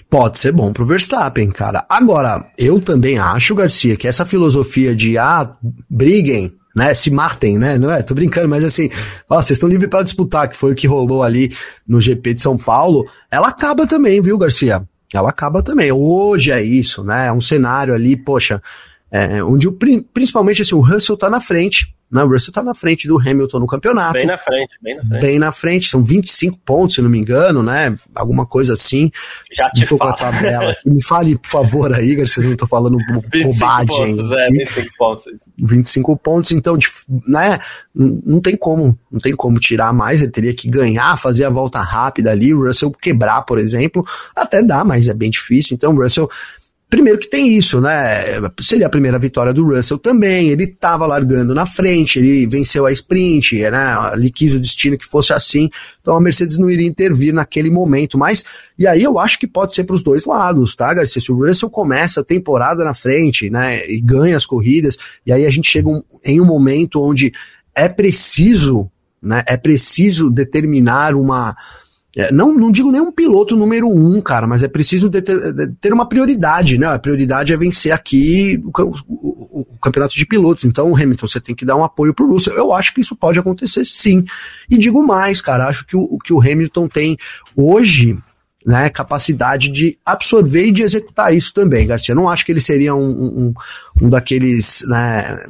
Pode 0.08 0.38
ser 0.38 0.52
bom 0.52 0.72
pro 0.72 0.86
Verstappen, 0.86 1.50
cara. 1.50 1.84
Agora, 1.88 2.46
eu 2.56 2.80
também 2.80 3.18
acho, 3.18 3.54
Garcia, 3.54 3.96
que 3.96 4.06
essa 4.06 4.24
filosofia 4.24 4.94
de 4.94 5.18
ah, 5.18 5.56
briguem, 5.90 6.52
né, 6.76 6.94
se 6.94 7.10
matem, 7.10 7.58
né, 7.58 7.76
não 7.76 7.90
é? 7.90 8.02
Tô 8.02 8.14
brincando, 8.14 8.48
mas 8.48 8.62
assim, 8.62 8.88
ó, 9.28 9.40
vocês 9.40 9.56
estão 9.56 9.68
livres 9.68 9.90
para 9.90 10.04
disputar, 10.04 10.48
que 10.48 10.56
foi 10.56 10.72
o 10.72 10.74
que 10.76 10.86
rolou 10.86 11.24
ali 11.24 11.56
no 11.88 12.00
GP 12.00 12.34
de 12.34 12.42
São 12.42 12.56
Paulo, 12.56 13.04
ela 13.30 13.48
acaba 13.48 13.86
também, 13.86 14.20
viu, 14.20 14.38
Garcia? 14.38 14.86
Ela 15.12 15.30
acaba 15.30 15.62
também. 15.62 15.90
Hoje 15.90 16.50
é 16.50 16.62
isso, 16.62 17.02
né? 17.02 17.28
É 17.28 17.32
um 17.32 17.40
cenário 17.40 17.94
ali, 17.94 18.16
poxa, 18.16 18.62
é, 19.10 19.42
onde 19.42 19.68
o, 19.68 19.72
principalmente 20.12 20.62
assim, 20.62 20.74
o 20.74 20.80
Russell 20.80 21.16
tá 21.16 21.30
na 21.30 21.40
frente, 21.40 21.94
né? 22.10 22.22
O 22.22 22.28
Russell 22.28 22.52
tá 22.52 22.62
na 22.62 22.74
frente 22.74 23.08
do 23.08 23.18
Hamilton 23.18 23.58
no 23.58 23.66
campeonato. 23.66 24.12
Bem 24.12 24.26
na 24.26 24.38
frente, 24.38 24.70
bem 24.80 24.96
na 24.96 25.02
frente. 25.04 25.20
Bem 25.20 25.38
na 25.38 25.52
frente, 25.52 25.88
são 25.88 26.04
25 26.04 26.58
pontos, 26.64 26.96
se 26.96 27.02
não 27.02 27.10
me 27.10 27.18
engano, 27.18 27.62
né? 27.62 27.96
Alguma 28.14 28.46
coisa 28.46 28.74
assim. 28.74 29.10
Já 29.56 29.68
te 29.70 29.86
falo. 29.86 30.10
a 30.10 30.12
tabela. 30.12 30.76
me 30.86 31.02
fale, 31.02 31.36
por 31.36 31.48
favor, 31.48 31.92
aí, 31.92 32.14
vocês 32.14 32.44
não 32.44 32.52
estão 32.52 32.68
falando 32.68 32.96
bobagem. 33.42 34.16
Pontos, 34.16 34.32
é, 34.32 34.48
25 34.50 34.96
pontos. 34.96 35.26
25 35.58 36.16
pontos, 36.16 36.52
então, 36.52 36.78
né? 37.26 37.58
Não 37.94 38.40
tem 38.40 38.56
como, 38.56 38.96
não 39.10 39.18
tem 39.18 39.34
como 39.34 39.58
tirar 39.58 39.92
mais, 39.92 40.22
ele 40.22 40.30
teria 40.30 40.54
que 40.54 40.68
ganhar, 40.68 41.16
fazer 41.16 41.44
a 41.44 41.50
volta 41.50 41.80
rápida 41.80 42.30
ali, 42.30 42.54
o 42.54 42.66
Russell 42.66 42.92
quebrar, 42.92 43.42
por 43.42 43.58
exemplo, 43.58 44.06
até 44.34 44.62
dá, 44.62 44.84
mas 44.84 45.08
é 45.08 45.14
bem 45.14 45.30
difícil, 45.30 45.74
então 45.74 45.94
o 45.94 46.02
Russell 46.02 46.28
Primeiro 46.88 47.18
que 47.18 47.28
tem 47.28 47.56
isso, 47.56 47.80
né? 47.80 48.40
Seria 48.60 48.86
a 48.86 48.90
primeira 48.90 49.18
vitória 49.18 49.52
do 49.52 49.64
Russell 49.64 49.98
também. 49.98 50.50
Ele 50.50 50.64
estava 50.64 51.04
largando 51.04 51.52
na 51.52 51.66
frente, 51.66 52.20
ele 52.20 52.46
venceu 52.46 52.86
a 52.86 52.92
sprint, 52.92 53.58
né? 53.70 53.96
Ele 54.12 54.30
quis 54.30 54.54
o 54.54 54.60
destino 54.60 54.96
que 54.96 55.04
fosse 55.04 55.32
assim. 55.32 55.68
Então 56.00 56.14
a 56.14 56.20
Mercedes 56.20 56.58
não 56.58 56.70
iria 56.70 56.86
intervir 56.86 57.34
naquele 57.34 57.70
momento. 57.70 58.16
Mas, 58.16 58.44
e 58.78 58.86
aí 58.86 59.02
eu 59.02 59.18
acho 59.18 59.36
que 59.40 59.48
pode 59.48 59.74
ser 59.74 59.82
para 59.82 59.96
os 59.96 60.02
dois 60.02 60.26
lados, 60.26 60.76
tá, 60.76 60.94
Garcia? 60.94 61.20
Se 61.20 61.32
o 61.32 61.44
Russell 61.44 61.68
começa 61.68 62.20
a 62.20 62.24
temporada 62.24 62.84
na 62.84 62.94
frente, 62.94 63.50
né? 63.50 63.84
E 63.90 64.00
ganha 64.00 64.36
as 64.36 64.46
corridas, 64.46 64.96
e 65.26 65.32
aí 65.32 65.44
a 65.44 65.50
gente 65.50 65.68
chega 65.68 65.90
em 66.24 66.40
um 66.40 66.44
momento 66.44 67.02
onde 67.02 67.32
é 67.74 67.88
preciso, 67.88 68.88
né? 69.20 69.42
É 69.48 69.56
preciso 69.56 70.30
determinar 70.30 71.16
uma 71.16 71.56
é, 72.16 72.32
não, 72.32 72.54
não 72.54 72.72
digo 72.72 72.90
nem 72.90 73.00
um 73.00 73.12
piloto 73.12 73.54
número 73.54 73.90
um, 73.90 74.22
cara, 74.22 74.46
mas 74.46 74.62
é 74.62 74.68
preciso 74.68 75.10
ter, 75.10 75.22
ter 75.78 75.92
uma 75.92 76.08
prioridade, 76.08 76.78
né? 76.78 76.86
A 76.86 76.98
prioridade 76.98 77.52
é 77.52 77.56
vencer 77.58 77.92
aqui 77.92 78.58
o, 78.64 78.70
o, 79.06 79.60
o, 79.60 79.78
campeonato 79.82 80.14
de 80.14 80.24
pilotos. 80.24 80.64
Então, 80.64 80.96
Hamilton, 80.96 81.28
você 81.28 81.40
tem 81.40 81.54
que 81.54 81.66
dar 81.66 81.76
um 81.76 81.84
apoio 81.84 82.14
pro 82.14 82.26
Russell. 82.26 82.54
Eu 82.54 82.72
acho 82.72 82.94
que 82.94 83.02
isso 83.02 83.14
pode 83.14 83.38
acontecer 83.38 83.84
sim. 83.84 84.24
E 84.70 84.78
digo 84.78 85.06
mais, 85.06 85.42
cara, 85.42 85.66
acho 85.66 85.86
que 85.86 85.94
o, 85.94 86.16
que 86.18 86.32
o 86.32 86.40
Hamilton 86.40 86.88
tem 86.88 87.18
hoje, 87.54 88.16
né, 88.64 88.88
capacidade 88.88 89.70
de 89.70 89.98
absorver 90.02 90.68
e 90.68 90.72
de 90.72 90.84
executar 90.84 91.34
isso 91.34 91.52
também, 91.52 91.86
Garcia. 91.86 92.12
Eu 92.12 92.16
não 92.16 92.30
acho 92.30 92.46
que 92.46 92.52
ele 92.52 92.60
seria 92.60 92.94
um, 92.94 93.10
um, 93.10 93.54
um 94.00 94.08
daqueles, 94.08 94.82
né, 94.88 95.44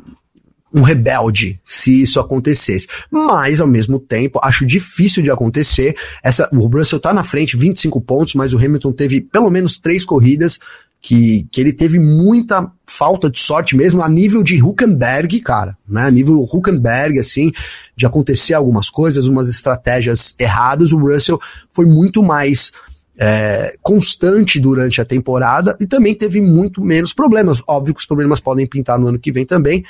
um 0.76 0.82
rebelde 0.82 1.58
se 1.64 2.02
isso 2.02 2.20
acontecesse. 2.20 2.86
Mas, 3.10 3.62
ao 3.62 3.66
mesmo 3.66 3.98
tempo, 3.98 4.38
acho 4.42 4.66
difícil 4.66 5.22
de 5.22 5.30
acontecer. 5.30 5.96
Essa, 6.22 6.48
o 6.52 6.66
Russell 6.66 7.00
tá 7.00 7.14
na 7.14 7.24
frente, 7.24 7.56
25 7.56 7.98
pontos, 8.02 8.34
mas 8.34 8.52
o 8.52 8.58
Hamilton 8.58 8.92
teve 8.92 9.22
pelo 9.22 9.50
menos 9.50 9.78
três 9.78 10.04
corridas 10.04 10.60
que, 11.00 11.46
que 11.50 11.60
ele 11.60 11.72
teve 11.72 11.98
muita 11.98 12.70
falta 12.84 13.30
de 13.30 13.38
sorte 13.38 13.74
mesmo 13.76 14.02
a 14.02 14.08
nível 14.08 14.42
de 14.42 14.62
Huckenberg, 14.62 15.40
cara, 15.40 15.78
né? 15.88 16.02
A 16.02 16.10
nível 16.10 16.42
Huckenberg, 16.42 17.18
assim, 17.18 17.50
de 17.96 18.04
acontecer 18.04 18.52
algumas 18.52 18.90
coisas, 18.90 19.26
umas 19.26 19.48
estratégias 19.48 20.34
erradas. 20.38 20.92
O 20.92 20.98
Russell 20.98 21.40
foi 21.72 21.86
muito 21.86 22.22
mais 22.22 22.72
é, 23.18 23.76
constante 23.82 24.60
durante 24.60 25.00
a 25.00 25.04
temporada 25.04 25.76
e 25.80 25.86
também 25.86 26.14
teve 26.14 26.40
muito 26.40 26.82
menos 26.82 27.14
problemas. 27.14 27.62
Óbvio 27.66 27.94
que 27.94 28.00
os 28.00 28.06
problemas 28.06 28.40
podem 28.40 28.66
pintar 28.66 28.98
no 28.98 29.08
ano 29.08 29.18
que 29.18 29.32
vem 29.32 29.46
também, 29.46 29.84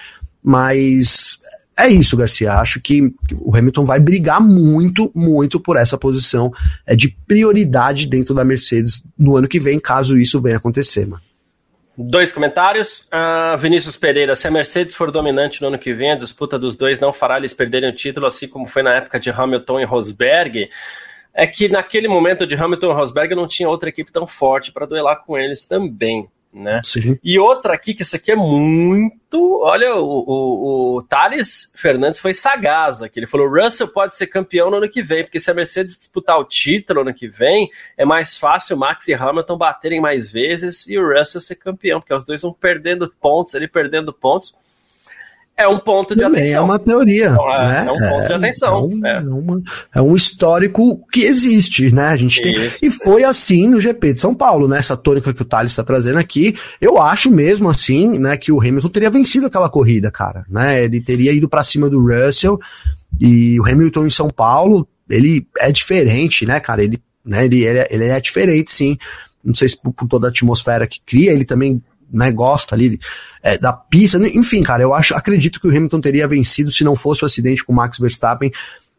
mas 0.46 1.40
é 1.76 1.88
isso, 1.88 2.16
Garcia. 2.16 2.52
Acho 2.52 2.80
que 2.80 3.10
o 3.34 3.56
Hamilton 3.56 3.84
vai 3.84 3.98
brigar 3.98 4.40
muito, 4.40 5.10
muito 5.12 5.58
por 5.58 5.76
essa 5.76 5.98
posição 5.98 6.52
é 6.86 6.94
de 6.94 7.08
prioridade 7.26 8.06
dentro 8.06 8.32
da 8.32 8.44
Mercedes 8.44 9.02
no 9.18 9.36
ano 9.36 9.48
que 9.48 9.58
vem, 9.58 9.80
caso 9.80 10.16
isso 10.16 10.40
venha 10.40 10.58
acontecer, 10.58 11.04
mano. 11.04 11.20
Dois 11.98 12.32
comentários. 12.32 13.08
Uh, 13.12 13.58
Vinícius 13.58 13.96
Pereira, 13.96 14.36
se 14.36 14.46
a 14.46 14.50
Mercedes 14.52 14.94
for 14.94 15.10
dominante 15.10 15.60
no 15.60 15.66
ano 15.66 15.78
que 15.80 15.92
vem, 15.92 16.12
a 16.12 16.16
disputa 16.16 16.56
dos 16.56 16.76
dois 16.76 17.00
não 17.00 17.12
fará 17.12 17.38
eles 17.38 17.52
perderem 17.52 17.90
o 17.90 17.94
título, 17.94 18.26
assim 18.26 18.46
como 18.46 18.68
foi 18.68 18.84
na 18.84 18.94
época 18.94 19.18
de 19.18 19.30
Hamilton 19.30 19.80
e 19.80 19.84
Rosberg. 19.84 20.70
É 21.34 21.44
que 21.44 21.68
naquele 21.68 22.06
momento 22.06 22.46
de 22.46 22.54
Hamilton 22.54 22.92
e 22.92 22.94
Rosberg 22.94 23.34
não 23.34 23.48
tinha 23.48 23.68
outra 23.68 23.88
equipe 23.88 24.12
tão 24.12 24.28
forte 24.28 24.70
para 24.70 24.86
duelar 24.86 25.24
com 25.24 25.36
eles 25.36 25.66
também 25.66 26.28
né? 26.56 26.80
Sim. 26.82 27.18
E 27.22 27.38
outra 27.38 27.74
aqui, 27.74 27.92
que 27.92 28.02
essa 28.02 28.16
aqui 28.16 28.32
é 28.32 28.36
muito. 28.36 29.60
Olha, 29.62 29.94
o, 29.96 30.24
o, 30.26 30.96
o 30.96 31.02
Thales 31.02 31.70
Fernandes 31.76 32.18
foi 32.18 32.32
sagaz 32.32 33.02
aqui. 33.02 33.20
Ele 33.20 33.26
falou: 33.26 33.48
Russell 33.48 33.88
pode 33.88 34.16
ser 34.16 34.26
campeão 34.26 34.70
no 34.70 34.78
ano 34.78 34.88
que 34.88 35.02
vem, 35.02 35.22
porque 35.22 35.38
se 35.38 35.50
a 35.50 35.54
Mercedes 35.54 35.98
disputar 35.98 36.38
o 36.38 36.44
título 36.44 37.02
no 37.02 37.10
ano 37.10 37.16
que 37.16 37.28
vem, 37.28 37.70
é 37.96 38.04
mais 38.04 38.38
fácil 38.38 38.76
o 38.76 38.78
Max 38.78 39.06
e 39.06 39.14
Hamilton 39.14 39.58
baterem 39.58 40.00
mais 40.00 40.32
vezes 40.32 40.86
e 40.88 40.98
o 40.98 41.06
Russell 41.06 41.40
ser 41.40 41.56
campeão, 41.56 42.00
porque 42.00 42.14
os 42.14 42.24
dois 42.24 42.40
vão 42.40 42.52
perdendo 42.52 43.12
pontos, 43.20 43.54
ele 43.54 43.68
perdendo 43.68 44.12
pontos 44.12 44.54
é 45.58 45.66
um 45.66 45.78
ponto 45.78 46.14
de 46.14 46.20
Também 46.20 46.42
atenção. 46.42 46.58
É 46.58 46.64
uma 46.64 46.78
teoria. 46.78 47.30
Então, 47.30 47.54
é, 47.54 47.68
né? 47.68 47.86
é, 47.86 47.90
um 47.90 47.98
ponto 47.98 48.22
é, 48.22 48.26
de 48.26 48.32
atenção. 48.34 48.74
É 48.74 48.78
um, 48.78 49.06
é. 49.06 49.20
Uma, 49.20 49.62
é 49.94 50.02
um, 50.02 50.14
histórico 50.14 51.06
que 51.10 51.24
existe, 51.24 51.94
né? 51.94 52.08
A 52.08 52.16
gente 52.16 52.42
tem, 52.42 52.54
e 52.82 52.90
foi 52.90 53.24
assim 53.24 53.66
no 53.66 53.80
GP 53.80 54.12
de 54.12 54.20
São 54.20 54.34
Paulo, 54.34 54.68
né? 54.68 54.78
Essa 54.78 54.96
tônica 54.98 55.32
que 55.32 55.40
o 55.40 55.46
Thales 55.46 55.72
está 55.72 55.82
trazendo 55.82 56.18
aqui. 56.18 56.54
Eu 56.78 57.00
acho 57.00 57.30
mesmo 57.30 57.70
assim, 57.70 58.18
né, 58.18 58.36
que 58.36 58.52
o 58.52 58.60
Hamilton 58.60 58.88
teria 58.90 59.10
vencido 59.10 59.46
aquela 59.46 59.70
corrida, 59.70 60.10
cara. 60.10 60.44
Né? 60.48 60.84
Ele 60.84 61.00
teria 61.00 61.32
ido 61.32 61.48
para 61.48 61.64
cima 61.64 61.88
do 61.88 62.00
Russell 62.00 62.60
e 63.18 63.58
o 63.58 63.66
Hamilton 63.66 64.06
em 64.06 64.10
São 64.10 64.28
Paulo, 64.28 64.86
ele 65.08 65.46
é 65.58 65.72
diferente, 65.72 66.44
né, 66.44 66.60
cara? 66.60 66.84
Ele, 66.84 67.00
né, 67.24 67.46
ele, 67.46 67.64
ele, 67.64 67.78
é, 67.78 67.88
ele 67.90 68.04
é 68.04 68.20
diferente, 68.20 68.70
sim. 68.70 68.98
Não 69.42 69.54
sei 69.54 69.70
se 69.70 69.80
por, 69.80 69.92
por 69.94 70.06
toda 70.06 70.26
a 70.26 70.30
atmosfera 70.30 70.86
que 70.86 71.00
cria, 71.06 71.32
ele 71.32 71.46
também 71.46 71.82
né, 72.12 72.30
gosta 72.32 72.74
ali 72.74 72.98
é, 73.42 73.58
da 73.58 73.72
pista. 73.72 74.18
Enfim, 74.18 74.62
cara, 74.62 74.82
eu 74.82 74.94
acho, 74.94 75.14
acredito 75.14 75.60
que 75.60 75.66
o 75.66 75.70
Hamilton 75.70 76.00
teria 76.00 76.28
vencido 76.28 76.70
se 76.70 76.84
não 76.84 76.96
fosse 76.96 77.22
o 77.22 77.26
acidente 77.26 77.64
com 77.64 77.72
o 77.72 77.76
Max 77.76 77.98
Verstappen, 77.98 78.50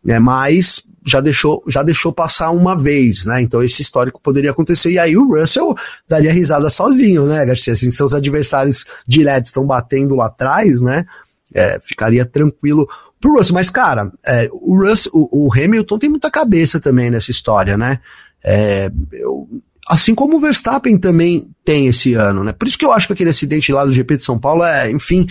é, 0.08 0.20
mas 0.20 0.84
já 1.06 1.22
deixou, 1.22 1.64
já 1.68 1.82
deixou 1.84 2.12
passar 2.12 2.52
uma 2.52 2.78
vez, 2.78 3.26
né? 3.26 3.42
Então 3.42 3.64
esse 3.64 3.82
histórico 3.82 4.22
poderia 4.22 4.52
acontecer. 4.52 4.92
E 4.92 5.00
aí 5.00 5.16
o 5.16 5.26
Russell 5.26 5.74
daria 6.08 6.34
risada 6.34 6.70
sozinho, 6.70 7.26
né, 7.26 7.46
Garcia? 7.46 7.74
Assim, 7.74 7.90
seus 7.90 8.14
adversários 8.14 8.86
diretos 9.08 9.50
estão 9.50 9.66
batendo 9.66 10.16
lá 10.16 10.26
atrás, 10.26 10.82
né? 10.82 11.06
É, 11.54 11.80
ficaria 11.82 12.26
tranquilo 12.26 12.88
pro 13.22 13.36
Russell. 13.36 13.54
Mas, 13.54 13.70
cara, 13.70 14.12
é, 14.26 14.50
o, 14.52 14.78
Russell, 14.78 15.12
o, 15.14 15.48
o, 15.48 15.54
Hamilton 15.54 15.98
tem 15.98 16.10
muita 16.10 16.30
cabeça 16.30 16.78
também 16.78 17.10
nessa 17.10 17.32
história, 17.32 17.78
né? 17.78 18.00
É, 18.44 18.92
eu, 19.14 19.48
Assim 19.90 20.14
como 20.14 20.38
o 20.38 20.40
Verstappen 20.40 20.98
também 20.98 21.50
tem 21.64 21.88
esse 21.88 22.14
ano, 22.14 22.44
né? 22.44 22.52
Por 22.52 22.68
isso 22.68 22.78
que 22.78 22.86
eu 22.86 22.92
acho 22.92 23.08
que 23.08 23.14
aquele 23.14 23.30
acidente 23.30 23.72
lá 23.72 23.86
do 23.86 23.94
GP 23.94 24.18
de 24.18 24.24
São 24.24 24.38
Paulo 24.38 24.64
é, 24.64 24.92
enfim, 24.92 25.28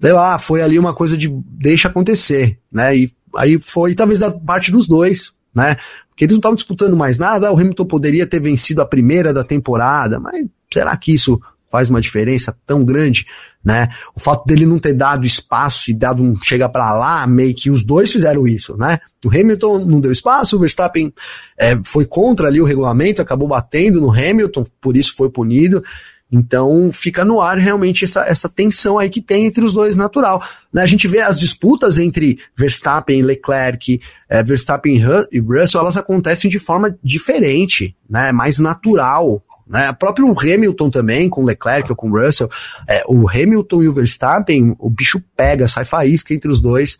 sei 0.00 0.12
lá, 0.12 0.38
foi 0.38 0.62
ali 0.62 0.78
uma 0.78 0.94
coisa 0.94 1.16
de 1.16 1.28
deixa 1.28 1.88
acontecer, 1.88 2.58
né? 2.70 2.96
E 2.96 3.10
aí 3.36 3.58
foi 3.58 3.94
talvez 3.94 4.18
da 4.18 4.30
parte 4.30 4.70
dos 4.70 4.86
dois, 4.86 5.32
né? 5.54 5.76
Porque 6.10 6.24
eles 6.24 6.32
não 6.32 6.38
estavam 6.38 6.56
disputando 6.56 6.96
mais 6.96 7.18
nada, 7.18 7.52
o 7.52 7.58
Hamilton 7.58 7.86
poderia 7.86 8.26
ter 8.26 8.40
vencido 8.40 8.82
a 8.82 8.86
primeira 8.86 9.32
da 9.32 9.44
temporada, 9.44 10.18
mas 10.18 10.46
será 10.72 10.96
que 10.96 11.14
isso 11.14 11.40
faz 11.70 11.90
uma 11.90 12.00
diferença 12.00 12.56
tão 12.66 12.84
grande, 12.84 13.26
né? 13.64 13.88
O 14.14 14.20
fato 14.20 14.44
dele 14.46 14.66
não 14.66 14.78
ter 14.78 14.94
dado 14.94 15.26
espaço 15.26 15.90
e 15.90 15.94
dado 15.94 16.22
um 16.22 16.34
chega 16.42 16.68
para 16.68 16.92
lá, 16.92 17.26
meio 17.26 17.54
que 17.54 17.70
os 17.70 17.84
dois 17.84 18.10
fizeram 18.10 18.46
isso, 18.46 18.76
né? 18.76 18.98
O 19.24 19.28
Hamilton 19.28 19.84
não 19.84 20.00
deu 20.00 20.12
espaço, 20.12 20.56
o 20.56 20.60
Verstappen 20.60 21.12
é, 21.58 21.78
foi 21.84 22.04
contra 22.04 22.48
ali 22.48 22.60
o 22.60 22.64
regulamento, 22.64 23.20
acabou 23.20 23.48
batendo 23.48 24.00
no 24.00 24.10
Hamilton, 24.10 24.64
por 24.80 24.96
isso 24.96 25.14
foi 25.14 25.28
punido. 25.28 25.82
Então 26.30 26.90
fica 26.92 27.24
no 27.24 27.40
ar 27.40 27.56
realmente 27.56 28.04
essa, 28.04 28.20
essa 28.26 28.48
tensão 28.48 28.98
aí 28.98 29.08
que 29.08 29.22
tem 29.22 29.46
entre 29.46 29.64
os 29.64 29.72
dois 29.72 29.96
natural. 29.96 30.42
Né? 30.72 30.82
A 30.82 30.86
gente 30.86 31.08
vê 31.08 31.20
as 31.20 31.40
disputas 31.40 31.98
entre 31.98 32.38
Verstappen 32.54 33.18
e 33.18 33.22
Leclerc, 33.22 34.00
é, 34.28 34.42
Verstappen 34.42 35.00
e 35.32 35.40
Russell, 35.40 35.80
elas 35.80 35.96
acontecem 35.96 36.50
de 36.50 36.58
forma 36.58 36.96
diferente, 37.02 37.96
né? 38.08 38.30
mais 38.30 38.58
natural. 38.58 39.42
Né? 39.68 39.90
O 39.90 39.94
próprio 39.94 40.32
Hamilton 40.40 40.90
também, 40.90 41.28
com 41.28 41.44
Leclerc 41.44 41.90
ou 41.90 41.96
com 41.96 42.10
Russell, 42.10 42.48
é, 42.88 43.02
o 43.06 43.28
Hamilton 43.28 43.82
e 43.82 43.88
o 43.88 43.92
Verstappen, 43.92 44.74
o 44.78 44.88
bicho 44.88 45.22
pega, 45.36 45.68
sai 45.68 45.84
faísca 45.84 46.32
entre 46.32 46.50
os 46.50 46.60
dois. 46.60 46.98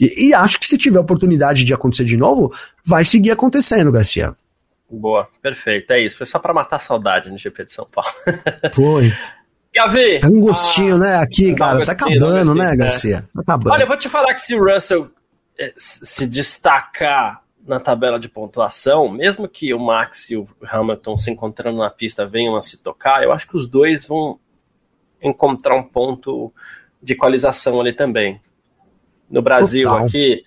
E, 0.00 0.28
e 0.28 0.34
acho 0.34 0.58
que 0.58 0.66
se 0.66 0.76
tiver 0.76 0.98
oportunidade 0.98 1.64
de 1.64 1.72
acontecer 1.72 2.04
de 2.04 2.16
novo, 2.16 2.52
vai 2.84 3.04
seguir 3.04 3.30
acontecendo, 3.30 3.92
Garcia. 3.92 4.34
Boa, 4.90 5.28
perfeito. 5.40 5.90
É 5.92 6.04
isso. 6.04 6.18
Foi 6.18 6.26
só 6.26 6.38
para 6.38 6.52
matar 6.52 6.76
a 6.76 6.80
saudade 6.80 7.30
no 7.30 7.38
GP 7.38 7.64
de 7.64 7.72
São 7.72 7.86
Paulo. 7.86 8.10
Foi. 8.74 9.12
Gavi! 9.74 10.20
Tá 10.20 10.28
um 10.28 10.40
gostinho, 10.40 10.96
ah, 10.96 10.98
né, 10.98 11.16
aqui, 11.16 11.54
cara. 11.54 11.84
Tá 11.86 11.92
acabando, 11.92 12.54
né, 12.54 12.76
Garcia? 12.76 13.26
Tá 13.34 13.40
acabando. 13.40 13.72
Olha, 13.72 13.84
eu 13.84 13.88
vou 13.88 13.96
te 13.96 14.08
falar 14.08 14.34
que 14.34 14.42
se 14.42 14.54
o 14.54 14.62
Russell 14.62 15.10
eh, 15.58 15.72
se 15.78 16.26
destacar 16.26 17.40
na 17.66 17.78
tabela 17.78 18.18
de 18.18 18.28
pontuação, 18.28 19.08
mesmo 19.08 19.48
que 19.48 19.72
o 19.72 19.78
Max 19.78 20.30
e 20.30 20.36
o 20.36 20.48
Hamilton 20.62 21.16
se 21.16 21.30
encontrando 21.30 21.78
na 21.78 21.90
pista 21.90 22.26
venham 22.26 22.56
a 22.56 22.62
se 22.62 22.82
tocar, 22.82 23.22
eu 23.22 23.32
acho 23.32 23.48
que 23.48 23.56
os 23.56 23.68
dois 23.68 24.06
vão 24.06 24.38
encontrar 25.20 25.76
um 25.76 25.82
ponto 25.82 26.52
de 27.00 27.12
equalização 27.12 27.80
ali 27.80 27.92
também. 27.92 28.40
No 29.30 29.40
Brasil, 29.40 29.88
Total. 29.88 30.06
aqui, 30.06 30.44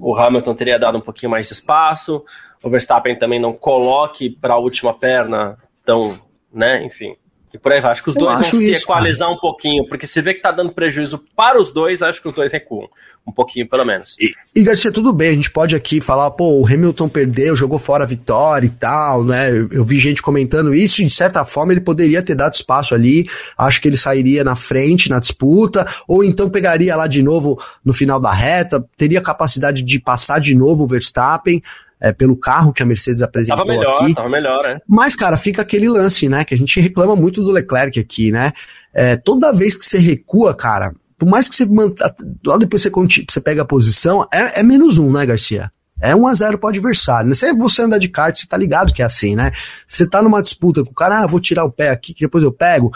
o 0.00 0.16
Hamilton 0.16 0.54
teria 0.54 0.78
dado 0.78 0.98
um 0.98 1.02
pouquinho 1.02 1.30
mais 1.30 1.46
de 1.46 1.52
espaço, 1.52 2.24
o 2.62 2.70
Verstappen 2.70 3.18
também 3.18 3.38
não 3.38 3.52
coloque 3.52 4.30
para 4.30 4.54
a 4.54 4.58
última 4.58 4.94
perna, 4.94 5.58
então, 5.82 6.18
né, 6.52 6.84
enfim. 6.84 7.14
E 7.54 7.58
por 7.58 7.72
aí 7.72 7.80
vai. 7.80 7.92
Acho 7.92 8.02
que 8.02 8.08
os 8.08 8.16
dois 8.16 8.50
vão 8.50 8.60
se 8.60 8.72
equalizar 8.72 9.28
cara. 9.28 9.38
um 9.38 9.40
pouquinho, 9.40 9.86
porque 9.88 10.08
se 10.08 10.20
vê 10.20 10.34
que 10.34 10.42
tá 10.42 10.50
dando 10.50 10.72
prejuízo 10.72 11.22
para 11.36 11.60
os 11.60 11.72
dois, 11.72 12.02
acho 12.02 12.20
que 12.20 12.26
os 12.26 12.34
dois 12.34 12.52
recuam. 12.52 12.88
Um 13.24 13.30
pouquinho, 13.32 13.66
pelo 13.68 13.86
menos. 13.86 14.16
E, 14.20 14.34
e 14.60 14.64
Garcia, 14.64 14.90
tudo 14.90 15.12
bem, 15.12 15.30
a 15.30 15.34
gente 15.34 15.50
pode 15.50 15.74
aqui 15.74 16.00
falar, 16.00 16.30
pô, 16.32 16.60
o 16.60 16.66
Hamilton 16.66 17.08
perdeu, 17.08 17.56
jogou 17.56 17.78
fora 17.78 18.04
a 18.04 18.06
vitória 18.06 18.66
e 18.66 18.70
tal, 18.70 19.24
né? 19.24 19.50
Eu, 19.50 19.68
eu 19.70 19.84
vi 19.84 19.98
gente 19.98 20.20
comentando 20.20 20.74
isso, 20.74 21.00
e 21.00 21.06
de 21.06 21.14
certa 21.14 21.44
forma 21.44 21.72
ele 21.72 21.80
poderia 21.80 22.22
ter 22.22 22.34
dado 22.34 22.54
espaço 22.54 22.92
ali. 22.92 23.26
Acho 23.56 23.80
que 23.80 23.88
ele 23.88 23.96
sairia 23.96 24.42
na 24.42 24.56
frente 24.56 25.08
na 25.08 25.20
disputa, 25.20 25.86
ou 26.08 26.24
então 26.24 26.50
pegaria 26.50 26.96
lá 26.96 27.06
de 27.06 27.22
novo 27.22 27.58
no 27.84 27.94
final 27.94 28.18
da 28.18 28.32
reta, 28.32 28.84
teria 28.96 29.22
capacidade 29.22 29.82
de 29.82 29.98
passar 30.00 30.40
de 30.40 30.54
novo 30.54 30.82
o 30.82 30.86
Verstappen 30.88 31.62
é, 32.04 32.12
pelo 32.12 32.36
carro 32.36 32.70
que 32.70 32.82
a 32.82 32.86
Mercedes 32.86 33.22
apresentou 33.22 33.64
tava 33.64 33.78
melhor, 33.78 34.02
aqui. 34.02 34.14
Tava 34.14 34.28
melhor, 34.28 34.62
né? 34.62 34.78
Mas, 34.86 35.16
cara, 35.16 35.38
fica 35.38 35.62
aquele 35.62 35.88
lance, 35.88 36.28
né? 36.28 36.44
Que 36.44 36.54
a 36.54 36.58
gente 36.58 36.78
reclama 36.78 37.16
muito 37.16 37.42
do 37.42 37.50
Leclerc 37.50 37.98
aqui, 37.98 38.30
né? 38.30 38.52
É, 38.92 39.16
toda 39.16 39.50
vez 39.54 39.74
que 39.74 39.86
você 39.86 39.96
recua, 39.96 40.52
cara, 40.52 40.92
por 41.18 41.26
mais 41.26 41.48
que 41.48 41.56
você 41.56 41.64
manta, 41.64 42.14
lá 42.46 42.58
depois 42.58 42.82
você, 42.82 42.90
você 42.90 43.40
pega 43.40 43.62
a 43.62 43.64
posição, 43.64 44.28
é, 44.30 44.60
é 44.60 44.62
menos 44.62 44.98
um, 44.98 45.10
né, 45.10 45.24
Garcia? 45.24 45.72
É 45.98 46.14
1 46.14 46.26
a 46.26 46.34
0 46.34 46.58
pro 46.58 46.68
adversário. 46.68 47.30
Né? 47.30 47.34
Se 47.34 47.50
você 47.54 47.80
andar 47.80 47.96
de 47.96 48.08
kart, 48.08 48.36
você 48.36 48.46
tá 48.46 48.58
ligado 48.58 48.92
que 48.92 49.00
é 49.00 49.06
assim, 49.06 49.34
né? 49.34 49.50
Você 49.86 50.06
tá 50.06 50.20
numa 50.20 50.42
disputa 50.42 50.84
com 50.84 50.90
o 50.90 50.94
cara, 50.94 51.20
ah, 51.20 51.26
vou 51.26 51.40
tirar 51.40 51.64
o 51.64 51.72
pé 51.72 51.88
aqui, 51.88 52.12
que 52.12 52.26
depois 52.26 52.44
eu 52.44 52.52
pego 52.52 52.92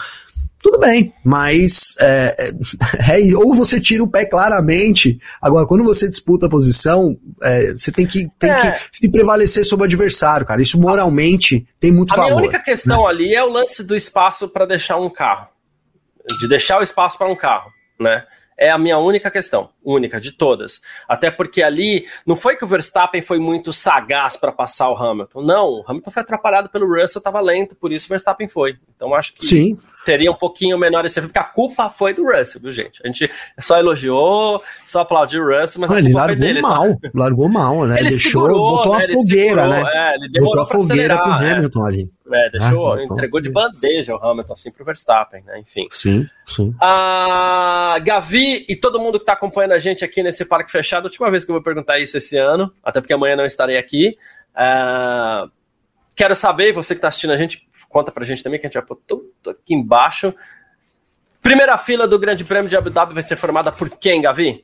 tudo 0.61 0.77
bem, 0.77 1.13
mas 1.23 1.95
é, 2.01 2.35
é, 2.37 2.49
é, 3.31 3.37
ou 3.37 3.55
você 3.55 3.79
tira 3.79 4.03
o 4.03 4.09
pé 4.09 4.25
claramente. 4.25 5.19
Agora, 5.41 5.65
quando 5.65 5.85
você 5.85 6.09
disputa 6.09 6.47
a 6.47 6.49
posição, 6.49 7.17
é, 7.41 7.71
você 7.71 7.91
tem, 7.91 8.05
que, 8.05 8.27
tem 8.37 8.53
que 8.53 8.67
é. 8.67 8.73
se 8.91 9.09
prevalecer 9.09 9.65
sobre 9.65 9.83
o 9.83 9.87
adversário, 9.87 10.45
cara. 10.45 10.61
Isso 10.61 10.79
moralmente 10.79 11.65
tem 11.79 11.91
muito 11.91 12.13
a 12.13 12.17
valor. 12.17 12.31
A 12.31 12.35
minha 12.35 12.49
única 12.49 12.59
questão 12.59 13.03
né? 13.03 13.09
ali 13.09 13.33
é 13.33 13.43
o 13.43 13.49
lance 13.49 13.83
do 13.83 13.95
espaço 13.95 14.49
para 14.49 14.65
deixar 14.65 14.97
um 14.97 15.09
carro, 15.09 15.47
de 16.41 16.49
deixar 16.49 16.79
o 16.79 16.83
espaço 16.83 17.17
para 17.17 17.29
um 17.29 17.35
carro, 17.35 17.71
né? 17.99 18.25
É 18.61 18.69
a 18.69 18.77
minha 18.77 18.97
única 18.97 19.31
questão, 19.31 19.69
única 19.81 20.19
de 20.19 20.33
todas. 20.33 20.81
Até 21.07 21.31
porque 21.31 21.63
ali 21.63 22.05
não 22.25 22.35
foi 22.35 22.57
que 22.57 22.65
o 22.65 22.67
Verstappen 22.67 23.21
foi 23.21 23.39
muito 23.39 23.71
sagaz 23.71 24.35
para 24.35 24.51
passar 24.51 24.89
o 24.89 24.97
Hamilton. 24.97 25.41
Não, 25.41 25.65
o 25.65 25.83
Hamilton 25.87 26.11
foi 26.11 26.21
atrapalhado 26.21 26.69
pelo 26.69 26.85
Russell, 26.85 27.19
estava 27.19 27.39
lento, 27.39 27.73
por 27.73 27.89
isso 27.89 28.07
o 28.07 28.09
Verstappen 28.09 28.49
foi. 28.49 28.77
Então 28.93 29.15
acho 29.15 29.33
que 29.33 29.45
Sim 29.45 29.77
teria 30.05 30.31
um 30.31 30.35
pouquinho 30.35 30.77
menor 30.77 31.05
esse 31.05 31.21
porque 31.21 31.39
a 31.39 31.43
culpa 31.43 31.89
foi 31.89 32.13
do 32.13 32.25
Russell, 32.25 32.61
viu, 32.61 32.71
gente? 32.71 33.01
A 33.03 33.07
gente 33.07 33.29
só 33.59 33.77
elogiou, 33.77 34.63
só 34.85 35.01
aplaudiu 35.01 35.43
o 35.43 35.45
Russell, 35.45 35.81
mas 35.81 35.91
a 35.91 36.01
culpa 36.01 36.17
largou 36.19 36.27
foi 36.27 36.35
dele. 36.35 36.61
Tá? 36.61 36.67
Mal, 36.67 36.99
tá? 36.99 37.09
Largou 37.13 37.49
mal, 37.49 37.85
né? 37.85 37.99
Ele 37.99 38.09
deixou, 38.09 38.31
segurou, 38.31 38.77
botou 38.77 38.97
né? 38.97 39.05
a 39.05 39.13
fogueira, 39.13 39.67
né? 39.67 39.83
É, 39.85 40.15
ele 40.15 40.39
botou 40.39 40.61
a 40.61 40.65
fogueira 40.65 41.17
pro 41.17 41.31
é. 41.31 41.51
Hamilton 41.51 41.83
é. 41.83 41.87
ali. 41.87 42.11
É, 42.31 42.49
deixou, 42.51 42.93
ah, 42.93 43.03
entregou 43.03 43.41
de 43.41 43.49
bandeja 43.49 44.15
o 44.15 44.23
Hamilton, 44.23 44.53
assim, 44.53 44.71
pro 44.71 44.85
Verstappen, 44.85 45.43
né? 45.43 45.59
Enfim. 45.59 45.87
Sim, 45.89 46.27
sim. 46.45 46.75
A 46.79 47.97
Gavi 48.03 48.65
e 48.69 48.75
todo 48.75 48.99
mundo 48.99 49.19
que 49.19 49.25
tá 49.25 49.33
acompanhando 49.33 49.71
a 49.71 49.79
gente 49.79 50.05
aqui 50.05 50.21
nesse 50.21 50.45
parque 50.45 50.71
fechado, 50.71 51.05
última 51.05 51.31
vez 51.31 51.43
que 51.43 51.51
eu 51.51 51.55
vou 51.55 51.63
perguntar 51.63 51.99
isso 51.99 52.17
esse 52.17 52.37
ano, 52.37 52.71
até 52.83 53.01
porque 53.01 53.13
amanhã 53.13 53.35
não 53.35 53.45
estarei 53.45 53.77
aqui. 53.77 54.15
Uh, 54.53 55.49
quero 56.15 56.35
saber, 56.35 56.73
você 56.73 56.93
que 56.93 57.01
tá 57.01 57.07
assistindo 57.07 57.31
a 57.31 57.37
gente, 57.37 57.67
conta 57.89 58.11
pra 58.11 58.23
gente 58.23 58.43
também, 58.43 58.59
que 58.59 58.65
a 58.65 58.69
gente 58.69 58.77
vai 58.77 58.85
pôr 58.85 58.99
tudo 59.05 59.25
aqui 59.47 59.73
embaixo. 59.73 60.33
Primeira 61.41 61.77
fila 61.77 62.07
do 62.07 62.19
Grande 62.19 62.45
Prêmio 62.45 62.69
de 62.69 62.77
Abu 62.77 62.89
Dhabi 62.89 63.13
vai 63.13 63.23
ser 63.23 63.35
formada 63.35 63.71
por 63.71 63.89
quem, 63.89 64.21
Gavi? 64.21 64.63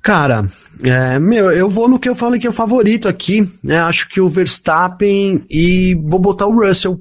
Cara, 0.00 0.44
é, 0.82 1.18
meu, 1.18 1.50
eu 1.50 1.68
vou 1.68 1.88
no 1.88 1.98
que 1.98 2.08
eu 2.08 2.14
falei 2.14 2.38
que 2.38 2.46
é 2.46 2.50
o 2.50 2.52
favorito 2.52 3.08
aqui, 3.08 3.50
né? 3.62 3.80
Acho 3.80 4.06
que 4.08 4.20
o 4.20 4.28
Verstappen 4.28 5.44
e 5.48 5.94
vou 6.06 6.18
botar 6.18 6.46
o 6.46 6.54
Russell. 6.54 7.00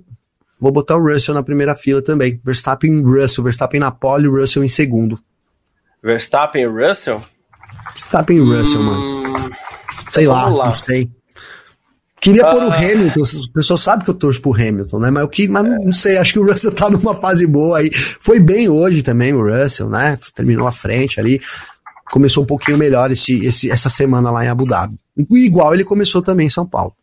Vou 0.57 0.71
botar 0.71 0.95
o 0.95 1.03
Russell 1.03 1.35
na 1.35 1.43
primeira 1.43 1.75
fila 1.75 2.01
também. 2.01 2.39
Verstappen 2.41 2.89
e 2.89 3.03
Russell. 3.03 3.43
Verstappen 3.43 3.81
na 3.81 3.91
pole 3.91 4.29
Russell 4.29 4.63
em 4.63 4.69
segundo. 4.69 5.19
Verstappen 6.01 6.63
e 6.63 6.65
Russell? 6.65 7.21
Verstappen 7.91 8.37
e 8.37 8.39
Russell, 8.39 8.79
hum, 8.79 8.85
mano. 8.85 9.51
Sei 10.09 10.25
lá, 10.25 10.47
lá, 10.47 10.65
não 10.67 10.73
sei. 10.73 11.11
Queria 12.23 12.49
pôr 12.49 12.63
o 12.63 12.71
ah. 12.71 12.77
Hamilton, 12.77 13.19
o 13.19 13.51
pessoal 13.51 13.77
sabe 13.77 14.05
que 14.05 14.09
eu 14.09 14.13
torço 14.13 14.41
pro 14.41 14.53
Hamilton, 14.53 14.97
né? 14.97 15.11
Mas, 15.11 15.23
eu 15.23 15.27
que, 15.27 15.45
mas 15.49 15.65
não 15.65 15.91
sei, 15.91 16.17
acho 16.17 16.31
que 16.31 16.39
o 16.39 16.45
Russell 16.45 16.73
tá 16.73 16.89
numa 16.89 17.13
fase 17.13 17.45
boa 17.45 17.79
aí. 17.79 17.91
Foi 17.91 18.39
bem 18.39 18.69
hoje 18.69 19.03
também 19.03 19.33
o 19.33 19.45
Russell, 19.45 19.89
né? 19.89 20.17
Terminou 20.33 20.65
à 20.65 20.71
frente 20.71 21.19
ali. 21.19 21.41
Começou 22.09 22.43
um 22.43 22.47
pouquinho 22.47 22.77
melhor 22.77 23.11
esse, 23.11 23.45
esse, 23.45 23.69
essa 23.69 23.89
semana 23.89 24.31
lá 24.31 24.45
em 24.45 24.47
Abu 24.47 24.65
Dhabi. 24.65 24.95
Igual 25.31 25.73
ele 25.73 25.83
começou 25.83 26.21
também 26.21 26.45
em 26.45 26.49
São 26.49 26.65
Paulo. 26.65 26.95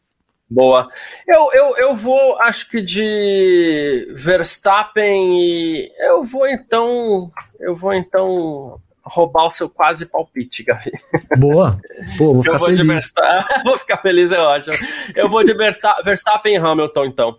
Boa. 0.48 0.88
Eu, 1.28 1.50
eu, 1.52 1.76
eu 1.76 1.94
vou, 1.94 2.40
acho 2.40 2.70
que 2.70 2.80
de 2.80 4.12
Verstappen 4.16 5.38
e. 5.38 5.92
Eu 6.00 6.24
vou 6.24 6.48
então. 6.48 7.30
Eu 7.60 7.76
vou 7.76 7.92
então 7.92 8.80
roubar 9.10 9.48
o 9.48 9.52
seu 9.52 9.68
quase 9.68 10.06
palpite, 10.06 10.62
Gavi. 10.62 10.92
Boa. 11.36 11.78
Pô, 12.16 12.34
vou 12.34 12.42
ficar 12.44 12.58
vou 12.58 12.68
feliz. 12.68 13.12
vou 13.64 13.78
ficar 13.78 13.96
feliz, 13.98 14.32
é 14.32 14.38
ótimo. 14.38 14.74
Eu 15.16 15.28
vou 15.28 15.44
de 15.44 15.52
Verstappen 15.54 16.54
e 16.54 16.56
Hamilton, 16.56 17.04
então. 17.06 17.38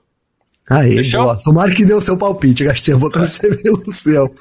Aí, 0.69 0.95
Fechou? 0.95 1.23
boa. 1.23 1.37
Tomara 1.43 1.71
que 1.73 1.83
dê 1.83 1.93
o 1.93 1.99
seu 1.99 2.15
palpite, 2.15 2.63
Gastinho. 2.63 2.99
Vou 2.99 3.09
torcer 3.09 3.61
pelo 3.61 3.83
seu. 3.89 4.33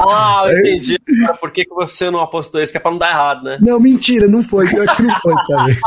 Ah, 0.00 0.44
eu 0.48 0.58
entendi. 0.58 0.98
Por 1.40 1.50
que, 1.50 1.64
que 1.64 1.74
você 1.74 2.10
não 2.10 2.20
apostou 2.20 2.60
isso? 2.60 2.72
Que 2.72 2.78
é 2.78 2.80
pra 2.80 2.90
não 2.90 2.98
dar 2.98 3.10
errado, 3.10 3.44
né? 3.44 3.58
Não, 3.60 3.80
mentira, 3.80 4.26
não 4.26 4.42
foi. 4.42 4.68
Pior 4.68 4.86
que 4.94 5.02
não 5.02 5.14
foi 5.20 5.34
dessa 5.34 5.64
vez. 5.64 5.80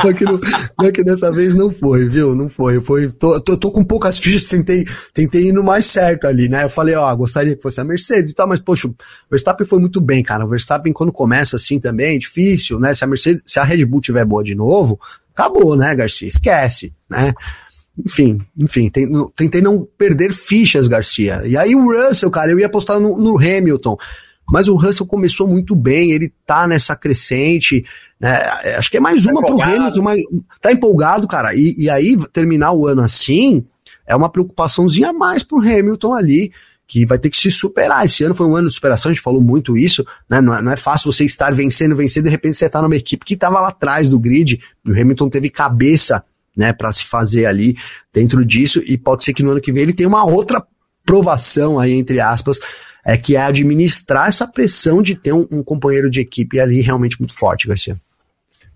Pior 0.00 0.14
que, 0.14 0.24
não, 0.24 0.38
pior 0.38 0.92
que 0.92 1.04
dessa 1.04 1.32
vez 1.32 1.56
não 1.56 1.72
foi, 1.72 2.08
viu? 2.08 2.34
Não 2.34 2.48
foi. 2.48 2.80
foi 2.80 3.10
tô, 3.10 3.40
tô, 3.40 3.56
tô 3.56 3.72
com 3.72 3.82
poucas 3.82 4.18
fichas, 4.18 4.48
tentei, 4.48 4.84
tentei 5.12 5.48
ir 5.48 5.52
no 5.52 5.64
mais 5.64 5.86
certo 5.86 6.26
ali, 6.26 6.48
né? 6.48 6.64
Eu 6.64 6.70
falei, 6.70 6.94
ó, 6.94 7.12
gostaria 7.16 7.56
que 7.56 7.62
fosse 7.62 7.80
a 7.80 7.84
Mercedes 7.84 8.30
e 8.30 8.34
tal, 8.34 8.46
mas, 8.46 8.60
poxa, 8.60 8.86
o 8.86 8.94
Verstappen 9.30 9.66
foi 9.66 9.80
muito 9.80 10.00
bem, 10.00 10.22
cara. 10.22 10.44
O 10.44 10.48
Verstappen, 10.48 10.92
quando 10.92 11.12
começa 11.12 11.56
assim 11.56 11.80
também, 11.80 12.14
é 12.16 12.18
difícil, 12.18 12.78
né? 12.78 12.94
Se 12.94 13.02
a 13.02 13.06
Mercedes, 13.06 13.42
se 13.46 13.58
a 13.58 13.64
Red 13.64 13.84
Bull 13.84 14.00
tiver 14.00 14.24
boa 14.24 14.44
de 14.44 14.54
novo, 14.54 15.00
acabou, 15.34 15.74
né, 15.76 15.94
Garcia? 15.94 16.28
Esquece, 16.28 16.92
né? 17.08 17.32
Enfim, 18.04 18.38
enfim, 18.58 18.88
tem, 18.88 19.08
tentei 19.36 19.60
não 19.60 19.86
perder 19.98 20.32
fichas, 20.32 20.86
Garcia. 20.86 21.42
E 21.44 21.56
aí 21.56 21.74
o 21.74 21.84
Russell, 21.84 22.30
cara, 22.30 22.50
eu 22.50 22.58
ia 22.58 22.66
apostar 22.66 23.00
no, 23.00 23.16
no, 23.16 23.38
Hamilton. 23.38 23.96
Mas 24.50 24.68
o 24.68 24.74
Russell 24.74 25.06
começou 25.06 25.46
muito 25.46 25.76
bem, 25.76 26.10
ele 26.10 26.32
tá 26.44 26.66
nessa 26.66 26.96
crescente, 26.96 27.84
né? 28.18 28.36
Acho 28.76 28.90
que 28.90 28.96
é 28.96 29.00
mais 29.00 29.24
tá 29.24 29.30
uma 29.30 29.40
empolgado. 29.40 29.70
pro 29.70 29.80
Hamilton, 29.80 30.02
mas 30.02 30.20
tá 30.60 30.72
empolgado, 30.72 31.28
cara. 31.28 31.54
E, 31.54 31.74
e 31.78 31.88
aí, 31.88 32.16
terminar 32.32 32.72
o 32.72 32.86
ano 32.86 33.02
assim, 33.02 33.64
é 34.06 34.16
uma 34.16 34.28
preocupaçãozinha 34.28 35.10
a 35.10 35.12
mais 35.12 35.44
pro 35.44 35.58
Hamilton 35.58 36.12
ali, 36.12 36.52
que 36.90 37.06
vai 37.06 37.18
ter 37.18 37.30
que 37.30 37.38
se 37.38 37.50
superar. 37.50 38.04
Esse 38.04 38.24
ano 38.24 38.34
foi 38.34 38.46
um 38.46 38.56
ano 38.56 38.68
de 38.68 38.74
superação, 38.74 39.10
a 39.10 39.14
gente 39.14 39.22
falou 39.22 39.40
muito 39.40 39.76
isso, 39.76 40.04
né? 40.28 40.40
Não 40.40 40.52
é, 40.52 40.60
não 40.60 40.72
é 40.72 40.76
fácil 40.76 41.12
você 41.12 41.24
estar 41.24 41.54
vencendo, 41.54 41.94
vencendo, 41.94 42.24
de 42.24 42.30
repente 42.30 42.56
você 42.56 42.68
tá 42.68 42.82
numa 42.82 42.96
equipe 42.96 43.24
que 43.24 43.34
estava 43.34 43.60
lá 43.60 43.68
atrás 43.68 44.08
do 44.08 44.18
grid, 44.18 44.60
o 44.84 44.90
Hamilton 44.90 45.28
teve 45.28 45.48
cabeça, 45.48 46.24
né, 46.56 46.72
para 46.72 46.92
se 46.92 47.04
fazer 47.04 47.46
ali 47.46 47.76
dentro 48.12 48.44
disso, 48.44 48.82
e 48.84 48.98
pode 48.98 49.24
ser 49.24 49.32
que 49.32 49.42
no 49.42 49.50
ano 49.50 49.60
que 49.60 49.72
vem 49.72 49.82
ele 49.82 49.94
tenha 49.94 50.08
uma 50.08 50.24
outra 50.24 50.64
provação 51.04 51.78
aí, 51.78 51.92
entre 51.92 52.20
aspas, 52.20 52.58
é 53.04 53.16
que 53.16 53.36
é 53.36 53.42
administrar 53.42 54.28
essa 54.28 54.46
pressão 54.46 55.02
de 55.02 55.14
ter 55.14 55.32
um, 55.32 55.46
um 55.50 55.62
companheiro 55.62 56.10
de 56.10 56.20
equipe 56.20 56.60
ali 56.60 56.80
realmente 56.80 57.18
muito 57.18 57.36
forte, 57.36 57.66
Garcia. 57.66 57.96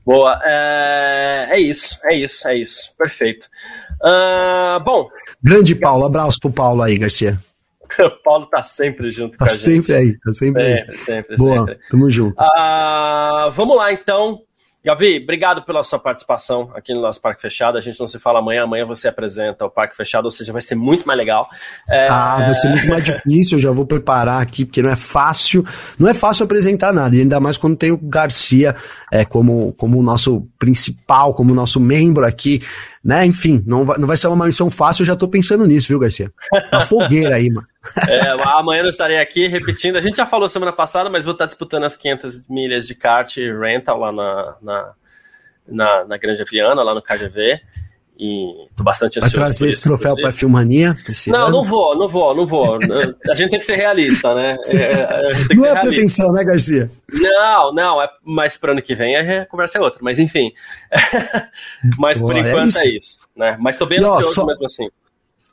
Boa, 0.05 0.39
é, 0.45 1.49
é 1.53 1.61
isso, 1.61 1.99
é 2.05 2.15
isso, 2.15 2.47
é 2.49 2.59
isso, 2.59 2.95
perfeito. 2.99 3.49
Uh, 4.03 4.83
bom. 4.85 5.09
Grande 5.43 5.75
Paulo, 5.75 6.05
abraço 6.05 6.39
pro 6.41 6.53
Paulo 6.53 6.83
aí, 6.83 6.99
Garcia. 6.99 7.39
o 7.99 8.11
Paulo 8.23 8.47
tá 8.47 8.63
sempre 8.65 9.09
junto 9.09 9.39
tá 9.39 9.47
com 9.47 9.51
a 9.51 9.55
gente. 9.55 9.61
Sempre 9.63 9.95
aí, 9.95 10.19
tá 10.19 10.33
sempre, 10.33 10.63
sempre 10.63 10.63
aí. 10.63 10.99
Sempre, 10.99 11.37
Boa, 11.37 11.59
sempre. 11.67 11.79
tamo 11.91 12.11
junto. 12.11 12.35
Uh, 12.39 13.51
vamos 13.53 13.77
lá 13.77 13.93
então. 13.93 14.43
Gavi, 14.85 15.19
obrigado 15.23 15.63
pela 15.63 15.83
sua 15.83 15.99
participação 15.99 16.71
aqui 16.75 16.93
no 16.93 17.01
nosso 17.01 17.19
Parque 17.23 17.41
Fechado. 17.41 17.79
A 17.79 17.81
gente 17.81 17.99
não 17.99 18.07
se 18.07 18.19
fala 18.19 18.41
amanhã, 18.41 18.65
amanhã 18.65 18.85
você 18.85 19.09
apresenta 19.09 19.65
o 19.65 19.71
Parque 19.71 19.97
Fechado, 19.97 20.27
ou 20.27 20.31
seja, 20.31 20.53
vai 20.53 20.61
ser 20.61 20.75
muito 20.75 21.07
mais 21.07 21.17
legal. 21.17 21.49
É... 21.89 22.07
Ah, 22.07 22.37
vai 22.41 22.55
ser 22.55 22.69
muito 22.69 22.87
mais 22.87 23.03
difícil, 23.03 23.57
eu 23.57 23.63
já 23.63 23.71
vou 23.71 23.87
preparar 23.87 24.43
aqui, 24.43 24.67
porque 24.67 24.83
não 24.83 24.91
é 24.91 24.97
fácil, 24.97 25.65
não 25.99 26.07
é 26.07 26.13
fácil 26.13 26.45
apresentar 26.45 26.93
nada, 26.93 27.17
e 27.17 27.23
ainda 27.23 27.41
mais 27.41 27.57
quando 27.57 27.77
tem 27.77 27.93
o 27.93 27.97
Garcia 27.97 28.77
é, 29.11 29.25
como, 29.25 29.73
como 29.73 29.99
o 29.99 30.03
nosso 30.03 30.47
principal, 30.59 31.33
como 31.33 31.53
o 31.53 31.55
nosso 31.55 31.81
membro 31.81 32.27
aqui, 32.27 32.63
né? 33.05 33.27
Enfim, 33.27 33.63
não 33.67 33.85
vai, 33.85 33.99
não 33.99 34.09
vai 34.09 34.17
ser 34.17 34.29
uma 34.29 34.47
missão 34.47 34.71
fácil, 34.71 35.03
eu 35.03 35.07
já 35.07 35.15
tô 35.15 35.29
pensando 35.29 35.67
nisso, 35.67 35.89
viu, 35.89 35.99
Garcia? 35.99 36.33
Uma 36.73 36.81
fogueira 36.81 37.37
aí, 37.37 37.51
mano. 37.51 37.67
É, 38.09 38.31
amanhã 38.59 38.83
eu 38.83 38.89
estarei 38.89 39.19
aqui 39.19 39.47
repetindo. 39.47 39.97
A 39.97 40.01
gente 40.01 40.17
já 40.17 40.25
falou 40.25 40.49
semana 40.49 40.73
passada, 40.73 41.11
mas 41.11 41.27
vou 41.27 41.33
estar 41.33 41.45
disputando 41.45 41.85
as 41.85 41.95
500 41.95 42.43
milhas 42.49 42.87
de 42.87 42.95
kart 42.95 43.37
rental 43.61 43.99
lá 43.99 44.11
na, 44.11 44.57
na, 44.63 44.93
na, 45.69 46.05
na 46.07 46.17
Granja 46.17 46.47
Viana, 46.51 46.83
lá 46.83 46.95
no 46.95 47.03
KGV. 47.03 47.61
E 48.17 48.69
tô 48.77 48.85
bastante 48.85 49.19
ansioso. 49.19 49.37
Vai 49.37 49.47
trazer 49.47 49.69
esse 49.69 49.83
troféu 49.83 50.15
para 50.15 50.29
a 50.29 50.33
Filmania? 50.33 50.97
Não, 51.27 51.47
ano? 51.47 51.51
não 51.51 51.69
vou, 51.69 51.99
não 51.99 52.09
vou, 52.09 52.35
não 52.35 52.47
vou. 52.47 52.79
a 53.31 53.35
gente 53.35 53.51
tem 53.51 53.59
que 53.59 53.65
ser 53.65 53.75
realista, 53.75 54.35
né? 54.35 54.57
É, 54.67 55.55
não 55.55 55.67
é 55.67 55.81
pretensão, 55.81 56.33
né, 56.33 56.45
Garcia? 56.45 56.91
Não, 57.13 57.75
não, 57.75 58.01
é, 58.01 58.09
mas 58.25 58.57
para 58.57 58.71
ano 58.71 58.83
que 58.83 58.95
vem 58.95 59.17
a 59.17 59.47
conversa 59.47 59.79
é 59.79 59.81
outra. 59.81 59.99
Mas 60.01 60.21
enfim. 60.21 60.53
mas 61.99 62.21
por 62.21 62.37
é 62.37 62.41
enquanto 62.41 62.61
é 62.61 62.65
isso. 62.67 62.79
é 62.79 62.89
isso. 62.89 63.19
né? 63.37 63.57
Mas 63.59 63.77
tô 63.77 63.85
bem 63.85 63.99
e, 63.99 64.05
ansioso 64.05 64.29
ó, 64.29 64.33
só... 64.33 64.47
mesmo 64.47 64.65
assim. 64.65 64.89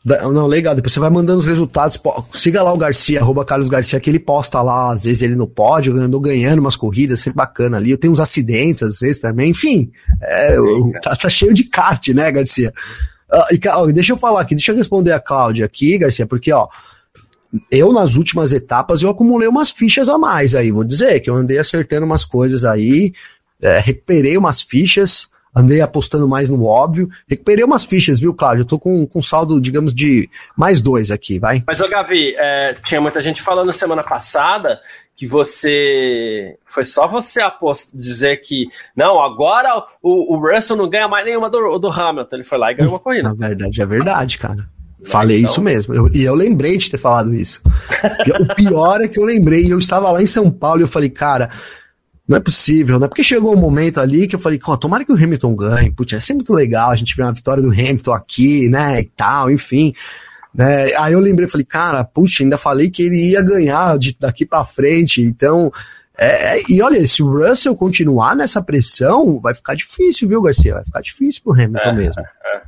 Não, 0.04 0.48
legal. 0.48 0.74
Depois 0.74 0.94
você 0.94 1.00
vai 1.00 1.12
mandando 1.12 1.40
os 1.40 1.46
resultados. 1.46 2.00
Siga 2.34 2.64
lá 2.64 2.74
o 2.74 2.78
Garcia, 2.78 3.20
arroba 3.20 3.46
Carlos 3.46 3.70
Garcia, 3.70 4.00
que 4.00 4.10
ele 4.10 4.20
posta 4.20 4.60
lá, 4.62 4.92
às 4.92 5.04
vezes 5.04 5.22
ele 5.22 5.36
no 5.36 5.48
pódio, 5.48 5.96
andou 5.96 6.20
ganhando 6.20 6.60
umas 6.60 6.76
corridas, 6.76 7.20
sempre 7.20 7.38
bacana 7.38 7.78
ali. 7.78 7.92
Eu 7.92 7.98
tenho 7.98 8.12
uns 8.12 8.20
acidentes, 8.20 8.82
às 8.82 9.00
vezes 9.00 9.20
também. 9.20 9.52
Enfim, 9.52 9.92
é, 10.22 10.56
tá, 11.04 11.16
tá, 11.16 11.30
cheio 11.30 11.54
de 11.54 11.64
kart, 11.66 12.08
né, 12.10 12.32
Garcia? 12.32 12.74
Uh, 13.32 13.56
e, 13.56 13.68
ó, 13.70 13.86
deixa 13.92 14.12
eu 14.12 14.18
falar 14.18 14.42
aqui, 14.42 14.56
deixa 14.56 14.72
eu 14.72 14.76
responder 14.76 15.12
a 15.12 15.20
Cláudia 15.20 15.66
aqui, 15.66 15.98
Garcia, 16.00 16.26
porque, 16.26 16.52
ó, 16.52 16.68
eu 17.70 17.94
nas 17.94 18.16
últimas 18.16 18.52
etapas 18.52 19.02
eu 19.02 19.10
acumulei 19.10 19.48
umas 19.48 19.70
fichas 19.70 20.10
a 20.10 20.18
mais 20.18 20.56
aí, 20.56 20.72
vou 20.72 20.84
dizer, 20.84 21.20
que 21.20 21.30
eu 21.30 21.36
andei 21.36 21.58
acertando 21.58 22.06
umas 22.06 22.26
coisas 22.26 22.66
aí, 22.66 23.14
é, 23.62 23.80
recuperei 23.80 24.36
umas 24.36 24.62
fichas, 24.62 25.28
andei 25.56 25.82
apostando 25.82 26.28
mais 26.28 26.50
no 26.50 26.66
óbvio. 26.66 27.10
Recuperei 27.28 27.64
umas 27.64 27.84
fichas, 27.84 28.20
viu, 28.20 28.34
Cláudio? 28.34 28.62
Eu 28.62 28.68
tô 28.68 28.80
com, 28.80 29.06
com 29.06 29.22
saldo, 29.22 29.60
digamos, 29.60 29.94
de 29.94 30.30
mais 30.56 30.82
dois 30.82 31.12
aqui, 31.12 31.40
vai. 31.40 31.64
Mas, 31.68 31.82
ô 31.82 31.88
Gavi, 31.88 32.34
é, 32.38 32.76
tinha 32.86 33.02
muita 33.02 33.22
gente 33.22 33.42
falando 33.42 33.74
semana 33.74 34.04
passada 34.04 34.80
que 35.16 35.28
você. 35.28 36.58
Foi 36.66 36.86
só 36.88 37.08
você 37.08 37.42
apost... 37.42 37.92
dizer 37.94 38.38
que. 38.38 38.68
Não, 38.96 39.22
agora 39.22 39.86
o, 40.02 40.36
o 40.36 40.40
Russell 40.40 40.76
não 40.76 40.90
ganha 40.90 41.08
mais 41.08 41.26
nenhuma 41.26 41.50
do, 41.50 41.78
do 41.78 41.90
Hamilton. 41.90 42.36
Ele 42.38 42.44
foi 42.44 42.58
lá 42.58 42.72
e 42.72 42.76
ganhou 42.76 42.94
uma 42.94 43.00
corrida. 43.00 43.30
Na 43.30 43.48
verdade, 43.48 43.82
é 43.82 43.86
verdade, 43.86 44.38
cara. 44.38 44.68
Falei 45.04 45.40
então... 45.40 45.52
isso 45.52 45.62
mesmo. 45.62 45.94
Eu, 45.94 46.10
e 46.14 46.24
eu 46.24 46.34
lembrei 46.34 46.78
de 46.78 46.90
ter 46.90 46.98
falado 46.98 47.34
isso. 47.34 47.62
o 48.40 48.56
pior 48.56 49.02
é 49.02 49.08
que 49.08 49.20
eu 49.20 49.24
lembrei. 49.24 49.72
Eu 49.72 49.80
estava 49.80 50.12
lá 50.12 50.22
em 50.22 50.28
São 50.28 50.50
Paulo 50.50 50.82
e 50.82 50.84
eu 50.84 50.88
falei, 50.88 51.10
cara, 51.10 51.50
não 52.28 52.38
é 52.38 52.40
possível, 52.40 53.00
né? 53.00 53.08
Porque 53.08 53.24
chegou 53.24 53.54
um 53.54 53.60
momento 53.60 54.00
ali 54.00 54.28
que 54.28 54.36
eu 54.36 54.40
falei, 54.40 54.60
oh, 54.66 54.78
tomara 54.78 55.04
que 55.04 55.12
o 55.12 55.16
Hamilton 55.16 55.56
ganhe, 55.56 55.92
putz, 55.92 56.14
ia 56.14 56.20
ser 56.20 56.34
muito 56.34 56.54
legal 56.54 56.90
a 56.90 56.96
gente 56.96 57.16
ver 57.16 57.24
uma 57.24 57.34
vitória 57.34 57.62
do 57.62 57.72
Hamilton 57.72 58.14
aqui, 58.14 58.70
né, 58.70 59.02
e 59.02 59.06
tal, 59.06 59.52
enfim. 59.52 59.94
Né? 60.54 60.94
Aí 60.96 61.14
eu 61.14 61.20
lembrei, 61.20 61.48
falei, 61.48 61.66
cara, 61.66 62.04
puxa, 62.04 62.44
ainda 62.44 62.58
falei 62.58 62.90
que 62.90 63.04
ele 63.04 63.32
ia 63.32 63.42
ganhar 63.42 63.98
de, 63.98 64.16
daqui 64.20 64.46
para 64.46 64.66
frente, 64.66 65.22
então 65.22 65.72
é, 66.22 66.58
é, 66.58 66.62
e 66.70 66.80
olha, 66.84 67.06
se 67.08 67.24
o 67.24 67.32
Russell 67.32 67.76
continuar 67.76 68.36
nessa 68.36 68.62
pressão, 68.62 69.40
vai 69.40 69.56
ficar 69.56 69.74
difícil, 69.74 70.30
viu, 70.30 70.40
Garcia? 70.40 70.76
Vai 70.76 70.86
ficar 70.86 71.02
difícil 71.02 71.42
pro 71.44 71.54
Hamilton 71.54 71.80
é, 71.80 71.94
mesmo. 71.94 72.22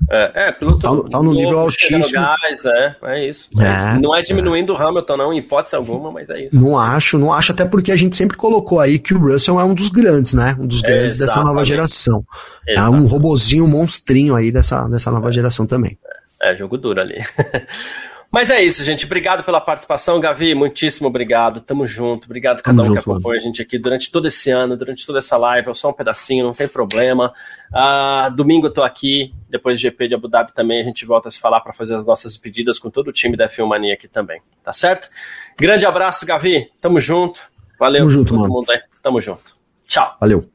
É, 0.09 0.31
é, 0.33 0.49
é 0.49 0.51
piloto 0.51 0.79
tá, 0.79 1.09
tá 1.11 1.21
no 1.21 1.35
nível 1.35 1.59
altíssimo. 1.59 2.11
Gás, 2.11 2.65
é, 2.65 2.95
é 3.03 3.29
isso. 3.29 3.47
É, 3.59 3.99
não 3.99 4.15
é 4.15 4.23
diminuindo 4.23 4.73
o 4.73 4.75
Hamilton, 4.75 5.17
não, 5.17 5.31
em 5.31 5.37
hipótese 5.37 5.75
alguma, 5.75 6.11
mas 6.11 6.27
é 6.31 6.45
isso. 6.45 6.59
Não 6.59 6.79
acho, 6.79 7.19
não 7.19 7.31
acho, 7.31 7.51
até 7.51 7.63
porque 7.63 7.91
a 7.91 7.95
gente 7.95 8.15
sempre 8.15 8.35
colocou 8.35 8.79
aí 8.79 8.97
que 8.97 9.13
o 9.13 9.19
Russell 9.19 9.59
é 9.59 9.63
um 9.63 9.75
dos 9.75 9.89
grandes, 9.89 10.33
né? 10.33 10.57
Um 10.59 10.65
dos 10.65 10.81
grandes 10.81 11.19
dessa 11.19 11.43
nova 11.43 11.63
geração. 11.63 12.25
Exatamente. 12.67 13.01
É 13.01 13.03
um 13.03 13.07
robozinho, 13.07 13.65
um 13.65 13.67
monstrinho 13.67 14.35
aí 14.35 14.51
dessa, 14.51 14.87
dessa 14.87 15.11
nova 15.11 15.31
geração 15.31 15.67
também. 15.67 15.95
É, 16.41 16.55
jogo 16.55 16.75
duro 16.75 16.99
ali. 16.99 17.19
Mas 18.33 18.49
é 18.49 18.63
isso, 18.63 18.83
gente. 18.83 19.05
Obrigado 19.05 19.43
pela 19.43 19.61
participação, 19.61 20.19
Gavi. 20.19 20.55
Muitíssimo 20.55 21.07
obrigado. 21.07 21.61
Tamo 21.61 21.85
junto. 21.85 22.25
Obrigado 22.25 22.61
a 22.61 22.61
cada 22.63 22.81
um 22.81 22.91
que 22.91 22.97
acompanha 22.97 23.39
a 23.39 23.43
gente 23.43 23.61
aqui 23.61 23.77
durante 23.77 24.11
todo 24.11 24.27
esse 24.27 24.49
ano, 24.49 24.75
durante 24.75 25.05
toda 25.05 25.19
essa 25.19 25.37
live. 25.37 25.67
Eu 25.67 25.75
só 25.75 25.91
um 25.91 25.93
pedacinho, 25.93 26.43
não 26.43 26.51
tem 26.51 26.67
problema. 26.67 27.31
Uh, 27.71 28.35
domingo 28.35 28.65
eu 28.65 28.73
tô 28.73 28.81
aqui. 28.81 29.31
Depois 29.47 29.77
do 29.77 29.83
GP 29.83 30.07
de 30.07 30.15
Abu 30.15 30.27
Dhabi 30.27 30.51
também 30.51 30.81
a 30.81 30.83
gente 30.83 31.05
volta 31.05 31.27
a 31.27 31.31
se 31.31 31.39
falar 31.39 31.61
para 31.61 31.73
fazer 31.73 31.95
as 31.95 32.07
nossas 32.07 32.35
pedidas 32.35 32.79
com 32.79 32.89
todo 32.89 33.09
o 33.09 33.13
time 33.13 33.37
da 33.37 33.47
Filmania 33.47 33.93
aqui 33.93 34.07
também. 34.07 34.41
Tá 34.63 34.73
certo? 34.73 35.09
Grande 35.55 35.85
abraço, 35.85 36.25
Gavi. 36.25 36.71
Tamo 36.81 36.99
junto. 36.99 37.39
Valeu. 37.79 37.99
Tamo 37.99 38.09
junto, 38.09 38.29
todo 38.29 38.41
mano. 38.41 38.53
mundo 38.55 38.71
aí. 38.71 38.79
Tamo 39.03 39.21
junto. 39.21 39.55
Tchau. 39.85 40.17
Valeu. 40.19 40.52